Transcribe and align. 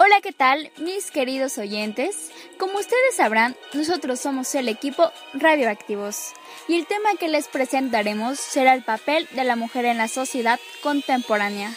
Hola, 0.00 0.20
¿qué 0.22 0.30
tal, 0.30 0.70
mis 0.76 1.10
queridos 1.10 1.58
oyentes? 1.58 2.30
Como 2.56 2.78
ustedes 2.78 3.16
sabrán, 3.16 3.56
nosotros 3.72 4.20
somos 4.20 4.54
el 4.54 4.68
equipo 4.68 5.10
Radioactivos 5.34 6.34
y 6.68 6.76
el 6.76 6.86
tema 6.86 7.16
que 7.18 7.26
les 7.26 7.48
presentaremos 7.48 8.38
será 8.38 8.74
el 8.74 8.84
papel 8.84 9.26
de 9.32 9.42
la 9.42 9.56
mujer 9.56 9.86
en 9.86 9.98
la 9.98 10.06
sociedad 10.06 10.60
contemporánea. 10.84 11.72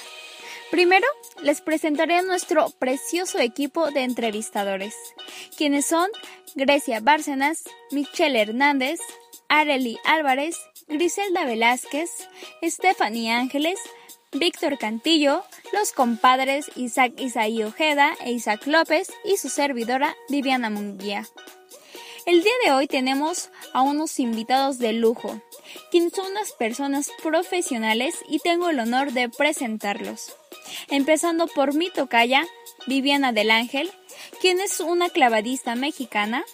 Primero, 0.69 1.07
les 1.41 1.61
presentaré 1.61 2.19
a 2.19 2.21
nuestro 2.21 2.69
precioso 2.77 3.39
equipo 3.39 3.89
de 3.89 4.03
entrevistadores, 4.03 4.93
quienes 5.57 5.87
son 5.87 6.07
Grecia 6.53 6.99
Bárcenas, 6.99 7.63
Michelle 7.89 8.39
Hernández, 8.39 8.99
Arely 9.49 9.97
Álvarez, 10.05 10.57
Griselda 10.87 11.43
Velázquez, 11.43 12.11
Stephanie 12.61 13.31
Ángeles, 13.31 13.79
Víctor 14.33 14.77
Cantillo, 14.77 15.43
los 15.73 15.91
compadres 15.91 16.71
Isaac 16.77 17.13
Isaí 17.17 17.63
Ojeda 17.63 18.15
e 18.23 18.31
Isaac 18.31 18.65
López 18.65 19.11
y 19.25 19.35
su 19.35 19.49
servidora 19.49 20.15
Viviana 20.29 20.69
Munguía. 20.69 21.27
El 22.25 22.41
día 22.41 22.53
de 22.63 22.71
hoy 22.71 22.87
tenemos 22.87 23.49
a 23.73 23.81
unos 23.81 24.19
invitados 24.19 24.79
de 24.79 24.93
lujo, 24.93 25.41
quienes 25.91 26.13
son 26.13 26.31
unas 26.31 26.53
personas 26.53 27.11
profesionales 27.21 28.15
y 28.29 28.39
tengo 28.39 28.69
el 28.69 28.79
honor 28.79 29.11
de 29.11 29.27
presentarlos. 29.27 30.33
Empezando 30.89 31.47
por 31.47 31.73
mi 31.73 31.89
tocaya, 31.89 32.47
Viviana 32.87 33.33
del 33.33 33.51
Ángel, 33.51 33.91
quien 34.39 34.61
es 34.61 34.79
una 34.79 35.09
clavadista 35.09 35.75
mexicana, 35.75 36.45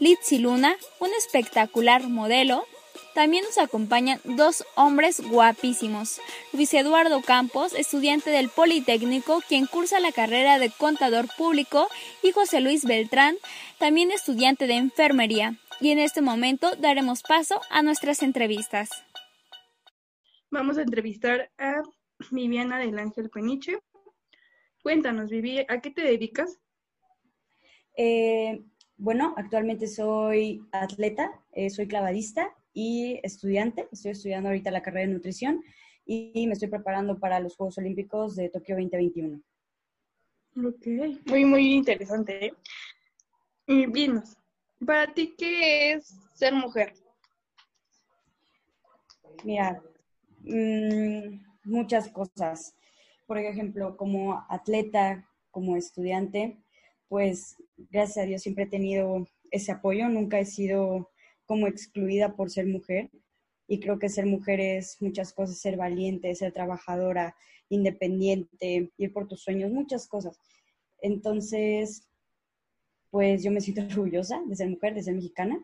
Litsi 0.00 0.38
Luna, 0.38 0.76
un 0.98 1.10
espectacular 1.16 2.08
modelo, 2.08 2.66
también 3.14 3.44
nos 3.44 3.58
acompañan 3.58 4.20
dos 4.24 4.64
hombres 4.74 5.20
guapísimos. 5.20 6.20
Luis 6.52 6.72
Eduardo 6.72 7.20
Campos, 7.22 7.74
estudiante 7.74 8.30
del 8.30 8.48
Politécnico, 8.48 9.42
quien 9.48 9.66
cursa 9.66 10.00
la 10.00 10.12
carrera 10.12 10.58
de 10.58 10.70
contador 10.70 11.26
público, 11.36 11.88
y 12.22 12.32
José 12.32 12.60
Luis 12.60 12.84
Beltrán, 12.84 13.36
también 13.78 14.10
estudiante 14.10 14.66
de 14.66 14.74
enfermería. 14.74 15.56
Y 15.80 15.90
en 15.90 15.98
este 15.98 16.22
momento 16.22 16.74
daremos 16.76 17.22
paso 17.22 17.60
a 17.70 17.82
nuestras 17.82 18.22
entrevistas. 18.22 18.90
Vamos 20.50 20.78
a 20.78 20.82
entrevistar 20.82 21.50
a 21.58 21.82
Viviana 22.30 22.78
del 22.78 22.98
Ángel 22.98 23.30
Peniche. 23.30 23.78
Cuéntanos, 24.82 25.30
Vivi, 25.30 25.64
¿a 25.68 25.80
qué 25.80 25.90
te 25.90 26.02
dedicas? 26.02 26.58
Eh, 27.96 28.62
bueno, 28.96 29.34
actualmente 29.36 29.86
soy 29.86 30.62
atleta, 30.72 31.30
eh, 31.52 31.68
soy 31.70 31.88
clavadista 31.88 32.54
y 32.72 33.20
estudiante. 33.22 33.88
Estoy 33.92 34.12
estudiando 34.12 34.48
ahorita 34.48 34.70
la 34.70 34.82
carrera 34.82 35.06
de 35.06 35.14
nutrición 35.14 35.62
y 36.04 36.46
me 36.46 36.54
estoy 36.54 36.68
preparando 36.68 37.18
para 37.18 37.40
los 37.40 37.56
Juegos 37.56 37.78
Olímpicos 37.78 38.36
de 38.36 38.48
Tokio 38.48 38.76
2021. 38.76 39.40
Ok, 40.56 40.86
muy, 41.26 41.44
muy 41.44 41.74
interesante. 41.74 42.46
¿eh? 42.46 42.54
Y 43.66 43.86
bien, 43.86 44.22
¿para 44.84 45.12
ti 45.12 45.34
qué 45.36 45.92
es 45.92 46.14
ser 46.34 46.52
mujer? 46.54 46.92
Mira, 49.44 49.82
mmm, 50.40 51.40
muchas 51.64 52.08
cosas. 52.08 52.74
Por 53.26 53.38
ejemplo, 53.38 53.96
como 53.96 54.44
atleta, 54.48 55.26
como 55.50 55.76
estudiante, 55.76 56.58
pues 57.08 57.56
gracias 57.90 58.24
a 58.24 58.26
Dios 58.26 58.42
siempre 58.42 58.64
he 58.64 58.68
tenido 58.68 59.26
ese 59.50 59.72
apoyo, 59.72 60.08
nunca 60.08 60.38
he 60.38 60.44
sido 60.44 61.11
como 61.52 61.66
excluida 61.66 62.34
por 62.34 62.50
ser 62.50 62.66
mujer. 62.66 63.10
Y 63.68 63.78
creo 63.78 63.98
que 63.98 64.08
ser 64.08 64.24
mujer 64.24 64.58
es 64.58 64.96
muchas 65.02 65.34
cosas, 65.34 65.58
ser 65.58 65.76
valiente, 65.76 66.34
ser 66.34 66.50
trabajadora, 66.50 67.36
independiente, 67.68 68.90
ir 68.96 69.12
por 69.12 69.28
tus 69.28 69.42
sueños, 69.42 69.70
muchas 69.70 70.08
cosas. 70.08 70.38
Entonces, 71.02 72.08
pues 73.10 73.42
yo 73.42 73.50
me 73.50 73.60
siento 73.60 73.82
orgullosa 73.92 74.42
de 74.46 74.56
ser 74.56 74.70
mujer, 74.70 74.94
de 74.94 75.02
ser 75.02 75.14
mexicana 75.14 75.62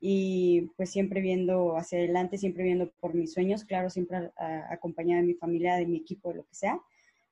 y 0.00 0.62
pues 0.76 0.90
siempre 0.90 1.20
viendo 1.20 1.76
hacia 1.76 1.98
adelante, 1.98 2.36
siempre 2.36 2.64
viendo 2.64 2.90
por 2.98 3.14
mis 3.14 3.32
sueños, 3.32 3.64
claro, 3.64 3.90
siempre 3.90 4.32
acompañada 4.70 5.20
de 5.20 5.28
mi 5.28 5.34
familia, 5.34 5.76
de 5.76 5.86
mi 5.86 5.98
equipo, 5.98 6.30
de 6.30 6.38
lo 6.38 6.44
que 6.46 6.54
sea. 6.56 6.80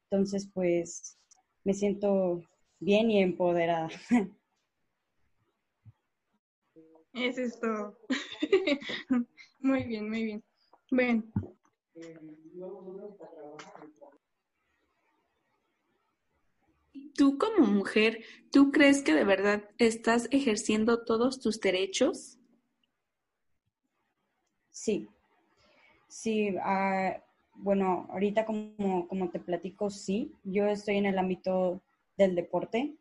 Entonces, 0.04 0.48
pues 0.54 1.18
me 1.64 1.74
siento 1.74 2.44
bien 2.78 3.10
y 3.10 3.20
empoderada. 3.20 3.88
Es 7.12 7.38
esto. 7.38 7.97
muy 9.60 9.84
bien, 9.84 10.09
muy 10.09 10.25
bien. 10.25 10.44
Bueno. 10.91 11.25
Tú 17.16 17.38
como 17.38 17.66
mujer, 17.66 18.21
¿tú 18.53 18.71
crees 18.71 19.03
que 19.03 19.12
de 19.12 19.25
verdad 19.25 19.69
estás 19.78 20.28
ejerciendo 20.31 21.04
todos 21.04 21.41
tus 21.41 21.60
derechos? 21.60 22.38
Sí, 24.71 25.09
sí, 26.09 26.54
ah, 26.62 27.22
bueno, 27.56 28.06
ahorita 28.10 28.47
como, 28.47 29.06
como 29.09 29.31
te 29.31 29.41
platico, 29.41 29.91
sí, 29.91 30.32
yo 30.44 30.66
estoy 30.66 30.97
en 30.97 31.06
el 31.06 31.19
ámbito 31.19 31.82
del 32.16 32.34
deporte 32.34 32.94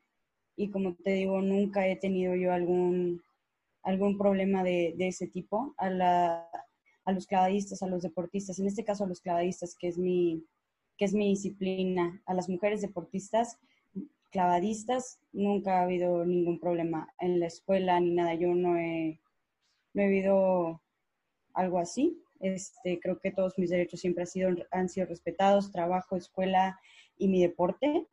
y 0.56 0.70
como 0.70 0.96
te 0.96 1.12
digo, 1.12 1.42
nunca 1.42 1.88
he 1.88 1.96
tenido 1.96 2.36
yo 2.36 2.52
algún 2.52 3.24
algún 3.84 4.18
problema 4.18 4.64
de, 4.64 4.96
ese 5.00 5.28
tipo 5.28 5.74
a, 5.78 5.90
la, 5.90 6.48
a, 7.06 7.12
los 7.12 7.28
clavadistas, 7.28 7.82
a 7.82 7.88
los 7.88 8.04
deportistas, 8.04 8.60
en 8.60 8.68
este 8.68 8.84
caso 8.84 9.04
a 9.04 9.08
los 9.08 9.22
clavadistas, 9.22 9.76
que 9.78 9.88
es 9.88 9.98
mi, 9.98 10.46
que 10.98 11.06
es 11.06 11.14
mi 11.14 11.30
disciplina, 11.30 12.22
a 12.26 12.34
las 12.34 12.50
mujeres 12.50 12.82
deportistas, 12.82 13.58
clavadistas, 14.32 15.20
nunca 15.32 15.80
ha 15.80 15.84
habido 15.84 16.26
ningún 16.26 16.60
problema 16.60 17.14
en 17.20 17.40
la 17.40 17.48
escuela 17.48 18.00
ni 18.00 18.12
nada, 18.12 18.36
yo 18.36 18.54
no 18.54 18.78
he, 18.78 19.20
no 19.94 20.02
he 20.02 20.06
habido 20.06 20.82
algo 21.54 21.80
así. 21.80 22.22
Este, 22.40 23.00
creo 23.00 23.20
que 23.20 23.32
todos 23.32 23.58
mis 23.58 23.70
derechos 23.70 24.00
siempre 24.00 24.24
han 24.24 24.28
sido, 24.28 24.50
han 24.72 24.90
sido 24.90 25.08
respetados, 25.08 25.72
trabajo, 25.72 26.16
escuela 26.16 26.80
y 27.18 27.28
mi 27.28 27.42
deporte. 27.42 28.08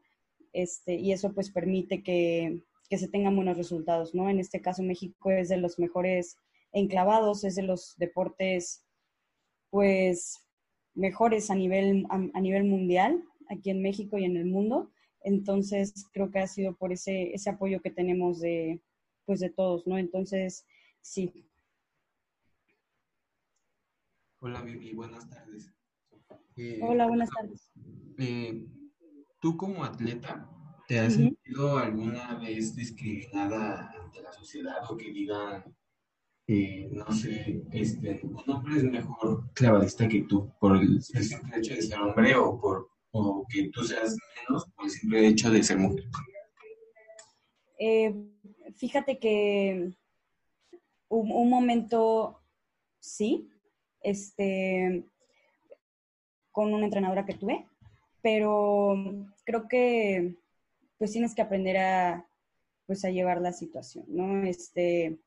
Este, 0.52 0.94
y 0.94 1.12
eso 1.12 1.32
pues 1.34 1.50
permite 1.50 2.02
que, 2.02 2.60
que 2.88 2.98
se 2.98 3.08
tengan 3.08 3.36
buenos 3.36 3.56
resultados, 3.56 4.14
¿no? 4.14 4.28
En 4.28 4.38
este 4.38 4.60
caso 4.60 4.82
México 4.82 5.30
es 5.30 5.48
de 5.48 5.56
los 5.56 5.78
mejores 5.78 6.38
enclavados, 6.72 7.44
es 7.44 7.54
de 7.54 7.62
los 7.62 7.96
deportes, 7.96 8.84
pues, 9.70 10.46
mejores 10.94 11.50
a 11.50 11.54
nivel, 11.54 12.06
a, 12.08 12.40
nivel 12.40 12.64
mundial, 12.64 13.22
aquí 13.48 13.70
en 13.70 13.82
México 13.82 14.18
y 14.18 14.24
en 14.24 14.36
el 14.36 14.46
mundo. 14.46 14.90
Entonces, 15.20 16.06
creo 16.12 16.30
que 16.30 16.38
ha 16.38 16.46
sido 16.46 16.76
por 16.76 16.92
ese, 16.92 17.34
ese 17.34 17.50
apoyo 17.50 17.80
que 17.80 17.90
tenemos 17.90 18.40
de, 18.40 18.80
pues, 19.24 19.40
de 19.40 19.50
todos, 19.50 19.86
¿no? 19.86 19.98
Entonces, 19.98 20.66
sí. 21.00 21.48
Hola, 24.40 24.62
Vivi, 24.62 24.94
buenas 24.94 25.28
tardes. 25.28 25.72
Eh, 26.56 26.80
Hola, 26.82 27.06
buenas 27.06 27.30
tardes. 27.30 27.70
Eh, 28.18 28.66
tú 29.40 29.56
como 29.56 29.84
atleta, 29.84 30.50
¿Te 30.86 31.00
has 31.00 31.14
sentido 31.14 31.78
alguna 31.78 32.36
vez 32.36 32.76
discriminada 32.76 33.90
ante 34.00 34.22
la 34.22 34.32
sociedad 34.32 34.88
o 34.88 34.96
que 34.96 35.10
digan, 35.10 35.64
eh, 36.46 36.88
no 36.92 37.10
sé, 37.12 37.60
este, 37.72 38.20
un 38.22 38.48
hombre 38.48 38.76
es 38.76 38.84
mejor 38.84 39.52
clavadista 39.52 40.06
que 40.06 40.22
tú 40.22 40.48
por 40.60 40.76
el, 40.76 41.02
simple 41.02 41.58
hecho 41.58 41.74
de 41.74 41.82
ser 41.82 41.98
hombre 41.98 42.36
o, 42.36 42.60
por, 42.60 42.88
o 43.10 43.44
que 43.48 43.68
tú 43.70 43.82
seas 43.82 44.16
menos 44.48 44.64
por 44.76 44.84
el 44.84 44.90
simple 44.92 45.26
hecho 45.26 45.50
de 45.50 45.64
ser 45.64 45.78
mujer? 45.78 46.04
Eh, 47.80 48.14
fíjate 48.76 49.18
que 49.18 49.90
un, 51.08 51.32
un, 51.32 51.50
momento 51.50 52.40
sí, 53.00 53.50
este, 54.02 55.04
con 56.52 56.72
una 56.72 56.84
entrenadora 56.84 57.26
que 57.26 57.34
tuve, 57.34 57.66
pero 58.22 58.94
creo 59.44 59.66
que 59.66 60.36
pues 60.98 61.12
tienes 61.12 61.34
que 61.34 61.42
aprender 61.42 61.76
a, 61.76 62.28
pues 62.86 63.04
a 63.04 63.10
llevar 63.10 63.40
la 63.40 63.52
situación, 63.52 64.04
¿no? 64.08 64.44
Este, 64.44 65.18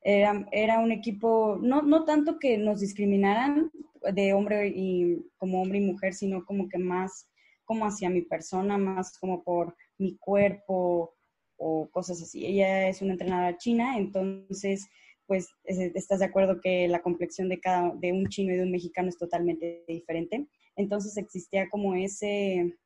era, 0.00 0.46
era 0.52 0.78
un 0.80 0.92
equipo, 0.92 1.58
no, 1.60 1.82
no 1.82 2.04
tanto 2.04 2.38
que 2.38 2.58
nos 2.58 2.80
discriminaran 2.80 3.70
de 4.12 4.32
hombre 4.32 4.68
y 4.74 5.24
como 5.36 5.62
hombre 5.62 5.78
y 5.78 5.82
mujer, 5.82 6.14
sino 6.14 6.44
como 6.44 6.68
que 6.68 6.78
más 6.78 7.28
como 7.64 7.86
hacia 7.86 8.10
mi 8.10 8.22
persona, 8.22 8.76
más 8.76 9.16
como 9.18 9.42
por 9.42 9.76
mi 9.98 10.16
cuerpo 10.16 11.14
o 11.56 11.88
cosas 11.90 12.20
así. 12.22 12.44
Ella 12.44 12.88
es 12.88 13.02
una 13.02 13.12
entrenadora 13.12 13.56
china, 13.56 13.96
entonces, 13.96 14.88
pues, 15.26 15.48
estás 15.64 16.18
de 16.18 16.26
acuerdo 16.26 16.60
que 16.60 16.88
la 16.88 17.02
complexión 17.02 17.48
de 17.48 17.60
cada, 17.60 17.94
de 17.94 18.12
un 18.12 18.26
chino 18.28 18.52
y 18.52 18.56
de 18.56 18.64
un 18.64 18.72
mexicano 18.72 19.08
es 19.08 19.16
totalmente 19.16 19.84
diferente. 19.86 20.48
Entonces 20.76 21.16
existía 21.16 21.68
como 21.70 21.94
ese, 21.94 22.76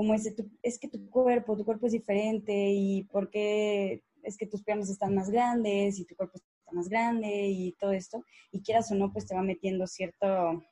como 0.00 0.14
ese, 0.14 0.34
es 0.62 0.78
que 0.78 0.88
tu 0.88 1.10
cuerpo, 1.10 1.58
tu 1.58 1.64
cuerpo 1.66 1.84
es 1.84 1.92
diferente 1.92 2.70
y 2.72 3.02
por 3.12 3.28
qué 3.28 4.02
es 4.22 4.38
que 4.38 4.46
tus 4.46 4.62
piernas 4.62 4.88
están 4.88 5.14
más 5.14 5.28
grandes 5.28 5.98
y 5.98 6.06
tu 6.06 6.16
cuerpo 6.16 6.38
está 6.38 6.72
más 6.72 6.88
grande 6.88 7.48
y 7.48 7.72
todo 7.72 7.92
esto, 7.92 8.24
y 8.50 8.62
quieras 8.62 8.90
o 8.90 8.94
no, 8.94 9.12
pues 9.12 9.26
te 9.26 9.34
va 9.34 9.42
metiendo 9.42 9.86
cierto, 9.86 10.64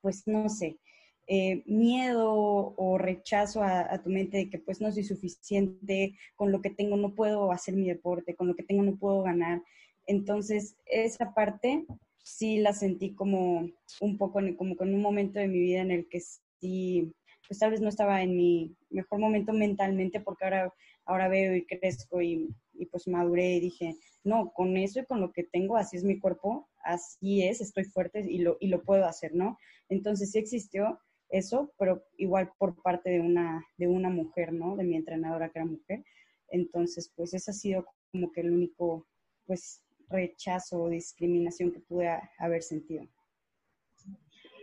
pues 0.00 0.26
no 0.26 0.48
sé, 0.48 0.80
eh, 1.28 1.62
miedo 1.66 2.34
o 2.76 2.98
rechazo 2.98 3.62
a, 3.62 3.96
tu 4.02 4.10
mente 4.10 4.38
de 4.38 4.50
que 4.50 4.58
pues 4.58 4.80
no 4.80 4.90
soy 4.90 5.04
suficiente, 5.04 6.18
con 6.34 6.50
lo 6.50 6.60
que 6.60 6.70
tengo 6.70 6.96
no 6.96 7.14
puedo 7.14 7.52
hacer 7.52 7.76
mi 7.76 7.86
deporte, 7.86 8.34
con 8.34 8.48
lo 8.48 8.56
que 8.56 8.64
tengo 8.64 8.82
no 8.82 8.96
puedo 8.96 9.22
ganar. 9.22 9.62
Entonces, 10.08 10.74
esa 10.86 11.32
parte 11.32 11.86
sí 12.24 12.58
la 12.58 12.72
sentí 12.72 13.14
como 13.14 13.70
un 14.00 14.18
poco, 14.18 14.40
como 14.58 14.76
con 14.76 14.92
un 14.92 15.00
momento 15.00 15.38
de 15.38 15.46
mi 15.46 15.60
vida 15.60 15.82
en 15.82 15.92
el 15.92 16.08
que 16.08 16.18
sí, 16.58 17.12
pues 17.46 17.58
tal 17.58 17.70
vez 17.70 17.80
no 17.80 17.88
estaba 17.88 18.22
en 18.22 18.36
mi 18.36 18.76
mejor 18.90 19.18
momento 19.18 19.52
mentalmente 19.52 20.20
porque 20.20 20.44
ahora, 20.44 20.72
ahora 21.04 21.28
veo 21.28 21.54
y 21.54 21.66
crezco 21.66 22.22
y, 22.22 22.54
y 22.74 22.86
pues 22.86 23.08
maduré 23.08 23.56
y 23.56 23.60
dije, 23.60 23.96
no, 24.24 24.52
con 24.52 24.76
eso 24.76 25.00
y 25.00 25.06
con 25.06 25.20
lo 25.20 25.32
que 25.32 25.44
tengo, 25.44 25.76
así 25.76 25.96
es 25.96 26.04
mi 26.04 26.18
cuerpo, 26.18 26.68
así 26.84 27.42
es, 27.42 27.60
estoy 27.60 27.84
fuerte 27.84 28.24
y 28.28 28.38
lo, 28.38 28.56
y 28.60 28.68
lo 28.68 28.82
puedo 28.82 29.06
hacer, 29.06 29.34
¿no? 29.34 29.58
Entonces 29.88 30.30
sí 30.30 30.38
existió 30.38 31.00
eso, 31.28 31.72
pero 31.78 32.04
igual 32.16 32.52
por 32.58 32.80
parte 32.82 33.10
de 33.10 33.20
una, 33.20 33.66
de 33.78 33.88
una 33.88 34.10
mujer, 34.10 34.52
¿no? 34.52 34.76
De 34.76 34.84
mi 34.84 34.96
entrenadora 34.96 35.50
que 35.50 35.58
era 35.58 35.66
mujer. 35.66 36.04
Entonces, 36.48 37.10
pues 37.16 37.34
ese 37.34 37.50
ha 37.50 37.54
sido 37.54 37.86
como 38.12 38.30
que 38.30 38.42
el 38.42 38.52
único, 38.52 39.08
pues, 39.46 39.82
rechazo 40.08 40.82
o 40.82 40.88
discriminación 40.90 41.72
que 41.72 41.80
pude 41.80 42.10
haber 42.38 42.62
sentido. 42.62 43.08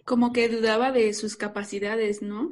Como 0.06 0.32
que 0.32 0.48
dudaba 0.48 0.92
de 0.92 1.14
sus 1.14 1.36
capacidades, 1.36 2.22
¿no? 2.22 2.50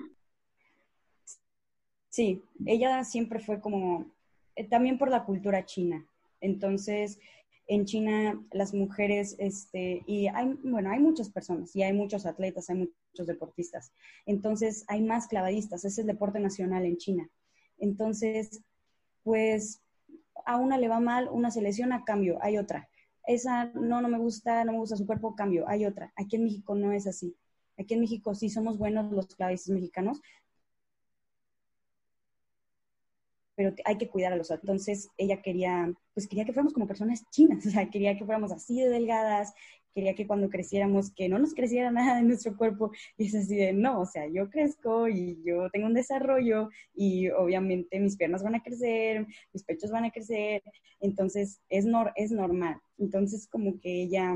Sí, 2.18 2.42
ella 2.66 3.04
siempre 3.04 3.38
fue 3.38 3.62
como, 3.62 4.08
eh, 4.56 4.68
también 4.68 4.98
por 4.98 5.12
la 5.12 5.24
cultura 5.24 5.66
china. 5.66 6.04
Entonces, 6.42 7.20
en 7.68 7.86
China 7.86 8.44
las 8.52 8.74
mujeres, 8.74 9.36
este, 9.38 10.02
y 10.08 10.26
hay, 10.26 10.58
bueno, 10.64 10.90
hay 10.90 11.00
muchas 11.00 11.30
personas 11.30 11.76
y 11.76 11.84
hay 11.84 11.94
muchos 11.94 12.26
atletas, 12.26 12.72
hay 12.72 12.78
muchos 12.78 13.28
deportistas. 13.28 13.92
Entonces, 14.26 14.84
hay 14.88 15.04
más 15.04 15.28
clavadistas, 15.28 15.86
es 15.86 16.00
el 16.00 16.08
deporte 16.08 16.40
nacional 16.40 16.86
en 16.86 16.98
China. 16.98 17.30
Entonces, 17.78 18.64
pues 19.22 19.84
a 20.44 20.58
una 20.58 20.80
le 20.80 20.88
va 20.88 21.00
mal, 21.00 21.30
una 21.32 21.52
se 21.52 21.62
lesiona, 21.62 22.04
cambio, 22.04 22.40
hay 22.42 22.58
otra. 22.58 22.90
Esa 23.28 23.66
no, 23.76 24.02
no 24.02 24.08
me 24.08 24.18
gusta, 24.18 24.66
no 24.66 24.72
me 24.72 24.80
gusta 24.80 24.98
su 24.98 25.06
cuerpo, 25.06 25.36
cambio, 25.36 25.68
hay 25.68 25.86
otra. 25.86 26.12
Aquí 26.16 26.38
en 26.38 26.46
México 26.46 26.74
no 26.74 26.92
es 26.94 27.06
así. 27.06 27.36
Aquí 27.78 27.94
en 27.94 28.00
México 28.00 28.34
sí 28.34 28.50
somos 28.50 28.80
buenos 28.80 29.12
los 29.12 29.28
clavadistas 29.36 29.70
mexicanos, 29.70 30.20
pero 33.58 33.74
hay 33.86 33.98
que 33.98 34.08
cuidar 34.08 34.32
a 34.32 34.36
los 34.38 34.52
Entonces 34.52 35.10
ella 35.18 35.42
quería, 35.42 35.92
pues 36.14 36.28
quería 36.28 36.46
que 36.46 36.54
fuéramos 36.54 36.74
como 36.74 36.88
personas 36.88 37.28
chinas, 37.32 37.66
o 37.66 37.72
sea, 37.72 37.90
quería 37.90 38.16
que 38.16 38.24
fuéramos 38.24 38.52
así 38.52 38.80
de 38.80 38.88
delgadas, 38.88 39.52
quería 39.96 40.14
que 40.14 40.28
cuando 40.28 40.48
creciéramos, 40.48 41.12
que 41.12 41.28
no 41.28 41.40
nos 41.40 41.56
creciera 41.56 41.90
nada 41.90 42.18
de 42.18 42.22
nuestro 42.22 42.56
cuerpo, 42.56 42.92
y 43.18 43.26
es 43.26 43.34
así 43.34 43.56
de, 43.56 43.74
no, 43.74 44.02
o 44.02 44.06
sea, 44.06 44.28
yo 44.28 44.48
crezco 44.52 45.08
y 45.08 45.42
yo 45.44 45.72
tengo 45.72 45.88
un 45.88 45.96
desarrollo 45.96 46.70
y 46.94 47.30
obviamente 47.30 48.00
mis 48.00 48.16
piernas 48.16 48.44
van 48.44 48.54
a 48.54 48.62
crecer, 48.62 49.26
mis 49.52 49.64
pechos 49.64 49.90
van 49.90 50.06
a 50.06 50.12
crecer, 50.12 50.62
entonces 51.00 51.60
es, 51.70 51.86
nor 51.86 52.12
es 52.16 52.32
normal. 52.32 52.80
Entonces 53.00 53.48
como 53.48 53.80
que 53.80 54.04
ella 54.04 54.36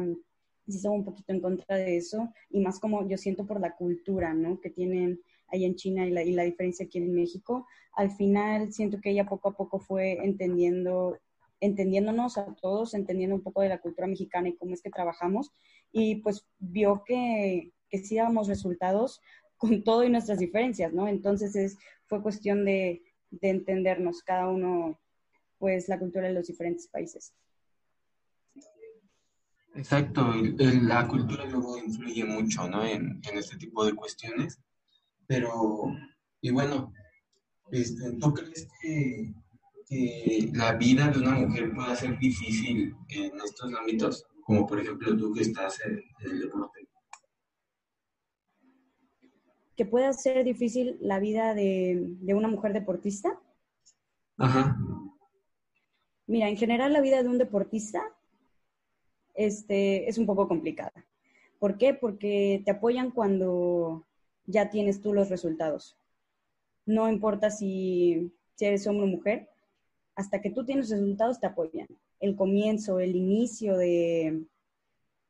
sí 0.68 0.78
estaba 0.78 0.96
un 0.96 1.06
poquito 1.06 1.32
en 1.32 1.42
contra 1.42 1.76
de 1.76 1.96
eso 1.98 2.34
y 2.50 2.60
más 2.62 2.80
como 2.80 3.08
yo 3.08 3.18
siento 3.20 3.46
por 3.46 3.60
la 3.62 3.76
cultura, 3.76 4.34
¿no? 4.34 4.60
Que 4.60 4.72
tienen 4.72 5.22
ahí 5.52 5.66
en 5.66 5.76
China 5.76 6.06
y 6.06 6.12
la, 6.12 6.24
y 6.24 6.32
la 6.32 6.44
diferencia 6.44 6.86
aquí 6.86 6.98
en 6.98 7.14
México. 7.14 7.68
Al 7.94 8.12
final 8.12 8.72
siento 8.72 9.00
que 9.02 9.12
ella 9.12 9.26
poco 9.28 9.50
a 9.50 9.56
poco 9.56 9.80
fue 9.80 10.14
entendiendo 10.24 11.18
entendiéndonos 11.62 12.40
a 12.40 12.56
todos, 12.56 12.96
entendiendo 12.96 13.36
un 13.36 13.44
poco 13.44 13.62
de 13.62 13.70
la 13.70 13.80
cultura 13.80 14.08
mexicana 14.08 14.50
y 14.50 14.58
cómo 14.58 14.74
es 14.74 14.82
que 14.82 14.90
trabajamos, 14.90 15.52
y 15.92 16.16
pues 16.16 16.48
vio 16.58 17.04
que, 17.06 17.72
que 17.88 18.00
sí 18.00 18.16
dábamos 18.16 18.48
resultados 18.48 19.22
con 19.58 19.84
todo 19.84 20.04
y 20.04 20.10
nuestras 20.10 20.40
diferencias, 20.40 20.92
¿no? 20.92 21.08
Entonces 21.08 21.56
es, 21.56 21.78
fue 22.08 22.24
cuestión 22.24 22.66
de, 22.66 23.04
de 23.30 23.50
entendernos 23.50 24.24
cada 24.24 24.50
uno, 24.50 25.00
pues, 25.60 25.88
la 25.88 26.00
cultura 26.00 26.28
de 26.28 26.34
los 26.34 26.48
diferentes 26.48 26.88
países. 26.88 27.32
Exacto, 29.76 30.34
la 30.58 31.08
cultura 31.08 31.46
luego 31.46 31.78
influye 31.78 32.26
mucho, 32.26 32.68
¿no? 32.68 32.84
En, 32.84 33.22
en 33.24 33.38
este 33.38 33.58
tipo 33.58 33.86
de 33.86 33.94
cuestiones. 33.94 34.60
Pero, 35.32 35.86
y 36.42 36.52
bueno, 36.52 36.92
este, 37.72 38.18
¿tú 38.20 38.34
crees 38.34 38.68
que, 38.82 39.34
la 40.52 40.74
vida 40.74 41.08
de 41.08 41.20
una 41.20 41.32
mujer 41.32 41.74
puede 41.74 41.96
ser 41.96 42.20
difícil 42.20 42.94
en 43.08 43.32
estos 43.40 43.74
ámbitos? 43.74 44.26
Como 44.42 44.68
por 44.68 44.82
ejemplo 44.82 45.16
tú 45.16 45.32
que 45.32 45.44
estás 45.44 45.80
en, 45.86 46.04
el 46.30 46.42
deporte. 46.42 46.86
¿Que 49.78 49.86
pueda 49.86 50.12
ser 50.12 50.44
difícil 50.44 50.98
la 51.00 51.20
vida 51.20 51.54
de, 51.54 52.08
de 52.20 52.34
una 52.34 52.50
mujer 52.50 52.74
deportista? 52.74 53.40
Ajá. 54.38 54.76
Mira, 56.28 56.50
en 56.50 56.58
general 56.58 56.92
la 56.92 57.00
vida 57.00 57.24
de 57.24 57.30
un 57.30 57.38
deportista 57.38 58.04
este, 59.34 60.10
es 60.10 60.18
un 60.18 60.26
poco 60.26 60.50
complicada. 60.50 61.06
¿Por 61.58 61.78
qué? 61.78 61.94
Porque 61.94 62.62
te 62.66 62.72
apoyan 62.72 63.12
cuando 63.12 64.06
ya 64.52 64.70
tienes 64.70 65.02
tú 65.02 65.14
los 65.14 65.30
resultados. 65.30 65.98
No 66.86 67.10
importa 67.10 67.50
si, 67.50 68.34
eres 68.60 68.86
hombre 68.86 69.06
o 69.06 69.08
mujer, 69.08 69.50
hasta 70.16 70.42
que 70.42 70.52
tú 70.52 70.66
tienes 70.66 70.90
resultados 70.90 71.40
te 71.40 71.48
apoyan. 71.48 71.88
El 72.20 72.36
comienzo, 72.36 73.00
el 73.00 73.16
inicio 73.16 73.78
de, 73.78 74.46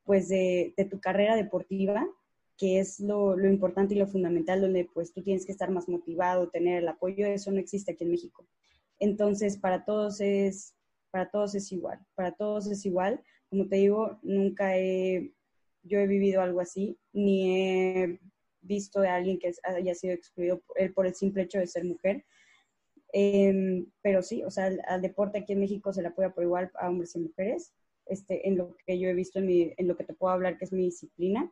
pues 0.03 0.27
de, 0.27 0.73
tu 0.89 0.99
carrera 0.99 1.35
deportiva, 1.35 2.05
que 2.57 2.79
es 2.79 2.99
lo, 2.99 3.37
lo, 3.37 3.47
importante 3.47 3.93
y 3.93 3.97
lo 3.97 4.07
fundamental, 4.07 4.59
donde 4.59 4.89
pues 4.93 5.13
tú 5.13 5.23
tienes 5.23 5.45
que 5.45 5.51
estar 5.53 5.71
más 5.71 5.87
motivado, 5.87 6.49
tener 6.49 6.79
el 6.79 6.87
apoyo, 6.87 7.25
eso 7.25 7.51
no 7.51 7.59
existe 7.59 7.93
aquí 7.93 8.03
en 8.03 8.11
México. 8.11 8.45
Entonces, 8.99 9.57
para 9.57 9.85
todos 9.85 10.19
es, 10.19 10.75
para 11.09 11.29
todos 11.31 11.55
es 11.55 11.71
igual, 11.71 11.99
para 12.15 12.33
todos 12.33 12.67
es 12.67 12.85
igual. 12.85 13.21
Como 13.49 13.67
te 13.67 13.77
digo, 13.77 14.19
nunca 14.21 14.77
he, 14.77 15.33
yo 15.83 15.99
he 15.99 16.07
vivido 16.07 16.41
algo 16.41 16.59
así, 16.59 16.97
ni 17.13 17.57
he 17.57 18.19
visto 18.61 19.01
de 19.01 19.09
alguien 19.09 19.39
que 19.39 19.51
haya 19.63 19.95
sido 19.95 20.13
excluido 20.13 20.59
por, 20.61 20.79
él 20.79 20.93
por 20.93 21.05
el 21.07 21.15
simple 21.15 21.43
hecho 21.43 21.59
de 21.59 21.67
ser 21.67 21.83
mujer. 21.83 22.25
Em, 23.13 23.87
pero 24.01 24.21
sí, 24.21 24.43
o 24.43 24.51
sea, 24.51 24.71
al, 24.87 25.01
deporte 25.01 25.39
aquí 25.39 25.53
en 25.53 25.59
México 25.59 25.91
se 25.91 26.01
le 26.01 26.09
apoya 26.09 26.33
por 26.33 26.43
igual 26.43 26.71
a 26.75 26.89
hombres 26.89 27.15
y 27.15 27.19
mujeres, 27.19 27.73
este, 28.05 28.47
en 28.47 28.57
lo 28.57 28.75
que 28.85 28.99
yo 28.99 29.09
he 29.09 29.13
visto, 29.13 29.39
en, 29.39 29.47
mi, 29.47 29.73
en 29.75 29.87
lo 29.87 29.95
que 29.97 30.05
te 30.05 30.13
puedo 30.13 30.33
hablar, 30.33 30.57
que 30.57 30.65
es 30.65 30.71
mi 30.71 30.85
disciplina. 30.85 31.51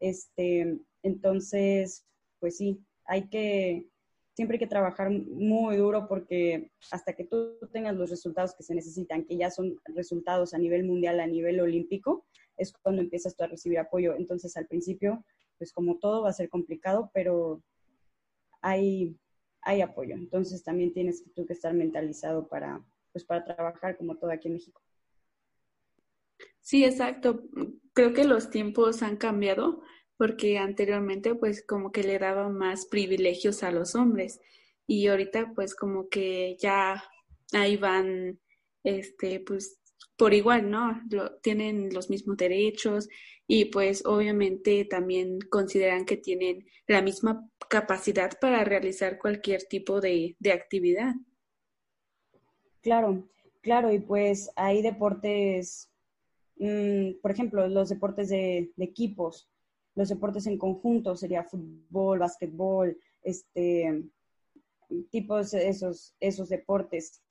Este, 0.00 0.78
entonces, 1.02 2.04
pues 2.40 2.56
sí, 2.58 2.80
hay 3.04 3.28
que, 3.28 3.88
siempre 4.34 4.56
hay 4.56 4.58
que 4.60 4.66
trabajar 4.66 5.10
muy 5.10 5.76
duro 5.76 6.06
porque 6.08 6.70
hasta 6.92 7.14
que 7.14 7.24
tú 7.24 7.58
tengas 7.72 7.96
los 7.96 8.10
resultados 8.10 8.54
que 8.54 8.62
se 8.62 8.74
necesitan, 8.74 9.24
que 9.24 9.36
ya 9.36 9.50
son 9.50 9.80
resultados 9.86 10.54
a 10.54 10.58
nivel 10.58 10.84
mundial, 10.84 11.20
a 11.20 11.26
nivel 11.26 11.58
olímpico, 11.60 12.26
es 12.56 12.72
cuando 12.72 13.00
empiezas 13.00 13.34
tú 13.34 13.44
a 13.44 13.48
recibir 13.48 13.78
apoyo. 13.78 14.14
Entonces, 14.14 14.56
al 14.56 14.66
principio, 14.66 15.24
pues 15.58 15.72
como 15.72 15.98
todo 15.98 16.22
va 16.22 16.30
a 16.30 16.32
ser 16.32 16.48
complicado, 16.48 17.10
pero 17.12 17.62
hay, 18.60 19.16
hay 19.62 19.80
apoyo. 19.80 20.14
Entonces 20.14 20.62
también 20.62 20.92
tienes 20.92 21.24
tú 21.34 21.44
que 21.46 21.52
estar 21.52 21.74
mentalizado 21.74 22.48
para, 22.48 22.82
pues 23.12 23.24
para 23.24 23.44
trabajar 23.44 23.96
como 23.96 24.16
todo 24.16 24.30
aquí 24.30 24.48
en 24.48 24.54
México. 24.54 24.80
Sí, 26.60 26.84
exacto. 26.84 27.42
Creo 27.92 28.12
que 28.12 28.24
los 28.24 28.50
tiempos 28.50 29.02
han 29.02 29.16
cambiado 29.16 29.82
porque 30.16 30.58
anteriormente 30.58 31.34
pues 31.34 31.64
como 31.64 31.92
que 31.92 32.02
le 32.02 32.18
daban 32.18 32.54
más 32.54 32.86
privilegios 32.86 33.62
a 33.62 33.70
los 33.70 33.94
hombres 33.94 34.40
y 34.86 35.06
ahorita 35.06 35.52
pues 35.54 35.74
como 35.74 36.08
que 36.08 36.56
ya 36.58 37.02
ahí 37.52 37.76
van 37.76 38.40
este 38.82 39.40
pues 39.40 39.77
por 40.18 40.34
igual, 40.34 40.68
¿no? 40.68 41.00
tienen 41.42 41.94
los 41.94 42.10
mismos 42.10 42.36
derechos 42.36 43.08
y 43.46 43.66
pues 43.66 44.04
obviamente 44.04 44.84
también 44.84 45.38
consideran 45.48 46.04
que 46.04 46.16
tienen 46.16 46.66
la 46.88 47.00
misma 47.00 47.48
capacidad 47.70 48.30
para 48.40 48.64
realizar 48.64 49.18
cualquier 49.18 49.62
tipo 49.62 50.00
de, 50.00 50.36
actividad. 50.52 51.14
Claro, 52.82 53.28
claro, 53.62 53.92
y 53.92 54.00
pues 54.00 54.50
hay 54.56 54.82
deportes, 54.82 55.88
mm, 56.56 57.20
por 57.22 57.30
ejemplo, 57.30 57.68
los 57.68 57.88
deportes 57.88 58.28
de, 58.28 58.72
de, 58.76 58.84
equipos, 58.84 59.48
los 59.94 60.08
deportes 60.08 60.46
en 60.46 60.58
conjunto 60.58 61.14
sería 61.16 61.44
fútbol, 61.44 62.18
básquetbol, 62.18 62.98
este, 63.22 64.04
tipos 65.10 65.54
esos, 65.54 66.14
esos 66.20 66.48
deportes 66.48 67.22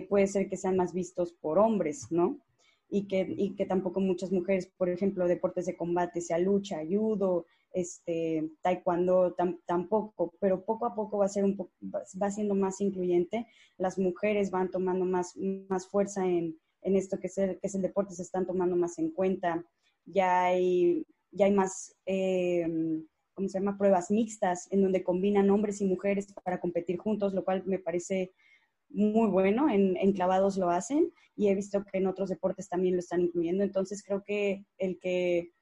puede 0.00 0.26
ser 0.26 0.48
que 0.48 0.56
sean 0.56 0.76
más 0.76 0.94
vistos 0.94 1.34
por 1.34 1.58
hombres, 1.58 2.06
¿no? 2.10 2.38
Y 2.88 3.06
que, 3.08 3.26
y 3.36 3.54
que 3.54 3.66
tampoco 3.66 4.00
muchas 4.00 4.32
mujeres, 4.32 4.70
por 4.78 4.88
ejemplo, 4.88 5.28
deportes 5.28 5.66
de 5.66 5.76
combate, 5.76 6.22
sea 6.22 6.38
lucha, 6.38 6.80
judo, 6.88 7.44
este, 7.72 8.50
taekwondo, 8.62 9.34
tampoco, 9.66 10.34
pero 10.40 10.64
poco 10.64 10.86
a 10.86 10.94
poco 10.94 11.18
va 11.18 11.26
a 11.26 11.28
ser 11.28 11.44
un 11.44 11.56
va 12.22 12.30
siendo 12.30 12.54
más 12.54 12.80
incluyente. 12.80 13.46
Las 13.78 13.98
mujeres 13.98 14.50
van 14.50 14.70
tomando 14.70 15.04
más, 15.04 15.36
más 15.68 15.88
fuerza 15.88 16.26
en, 16.26 16.56
en 16.82 16.96
esto 16.96 17.18
que 17.18 17.28
es, 17.28 17.38
el, 17.38 17.58
que 17.58 17.66
es 17.66 17.74
el 17.74 17.82
deporte, 17.82 18.14
se 18.14 18.22
están 18.22 18.46
tomando 18.46 18.76
más 18.76 18.98
en 18.98 19.10
cuenta. 19.10 19.64
Ya 20.04 20.44
hay, 20.44 21.06
ya 21.30 21.46
hay 21.46 21.52
más, 21.52 21.94
eh, 22.06 22.66
¿cómo 23.34 23.48
se 23.48 23.58
llama? 23.58 23.78
Pruebas 23.78 24.10
mixtas, 24.10 24.68
en 24.70 24.82
donde 24.82 25.02
combinan 25.02 25.50
hombres 25.50 25.80
y 25.80 25.86
mujeres 25.86 26.32
para 26.44 26.60
competir 26.60 26.98
juntos, 26.98 27.34
lo 27.34 27.44
cual 27.44 27.62
me 27.66 27.78
parece 27.78 28.32
muy 28.94 29.28
bueno. 29.28 29.68
En, 29.68 29.96
en 29.96 30.12
clavados 30.12 30.56
lo 30.56 30.70
hacen 30.70 31.12
y 31.36 31.48
he 31.48 31.54
visto 31.54 31.84
que 31.84 31.98
en 31.98 32.06
otros 32.06 32.28
deportes 32.28 32.68
también 32.68 32.94
lo 32.94 33.00
están 33.00 33.22
incluyendo. 33.22 33.64
Entonces 33.64 34.02
creo 34.04 34.22
que 34.22 34.64
el 34.78 34.98
que, 35.00 35.52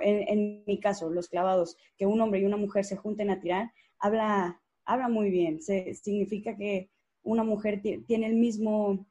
en, 0.00 0.28
en 0.28 0.64
mi 0.66 0.80
caso, 0.80 1.10
los 1.10 1.28
clavados, 1.28 1.76
que 1.96 2.06
un 2.06 2.20
hombre 2.20 2.40
y 2.40 2.44
una 2.44 2.56
mujer 2.56 2.84
se 2.84 2.96
junten 2.96 3.30
a 3.30 3.40
tirar, 3.40 3.72
habla, 3.98 4.60
habla 4.84 5.08
muy 5.08 5.30
bien. 5.30 5.62
Se, 5.62 5.94
significa 5.94 6.56
que 6.56 6.90
una 7.22 7.42
mujer 7.44 7.82
tiene 7.82 8.26
el 8.26 8.36
mismo, 8.36 9.06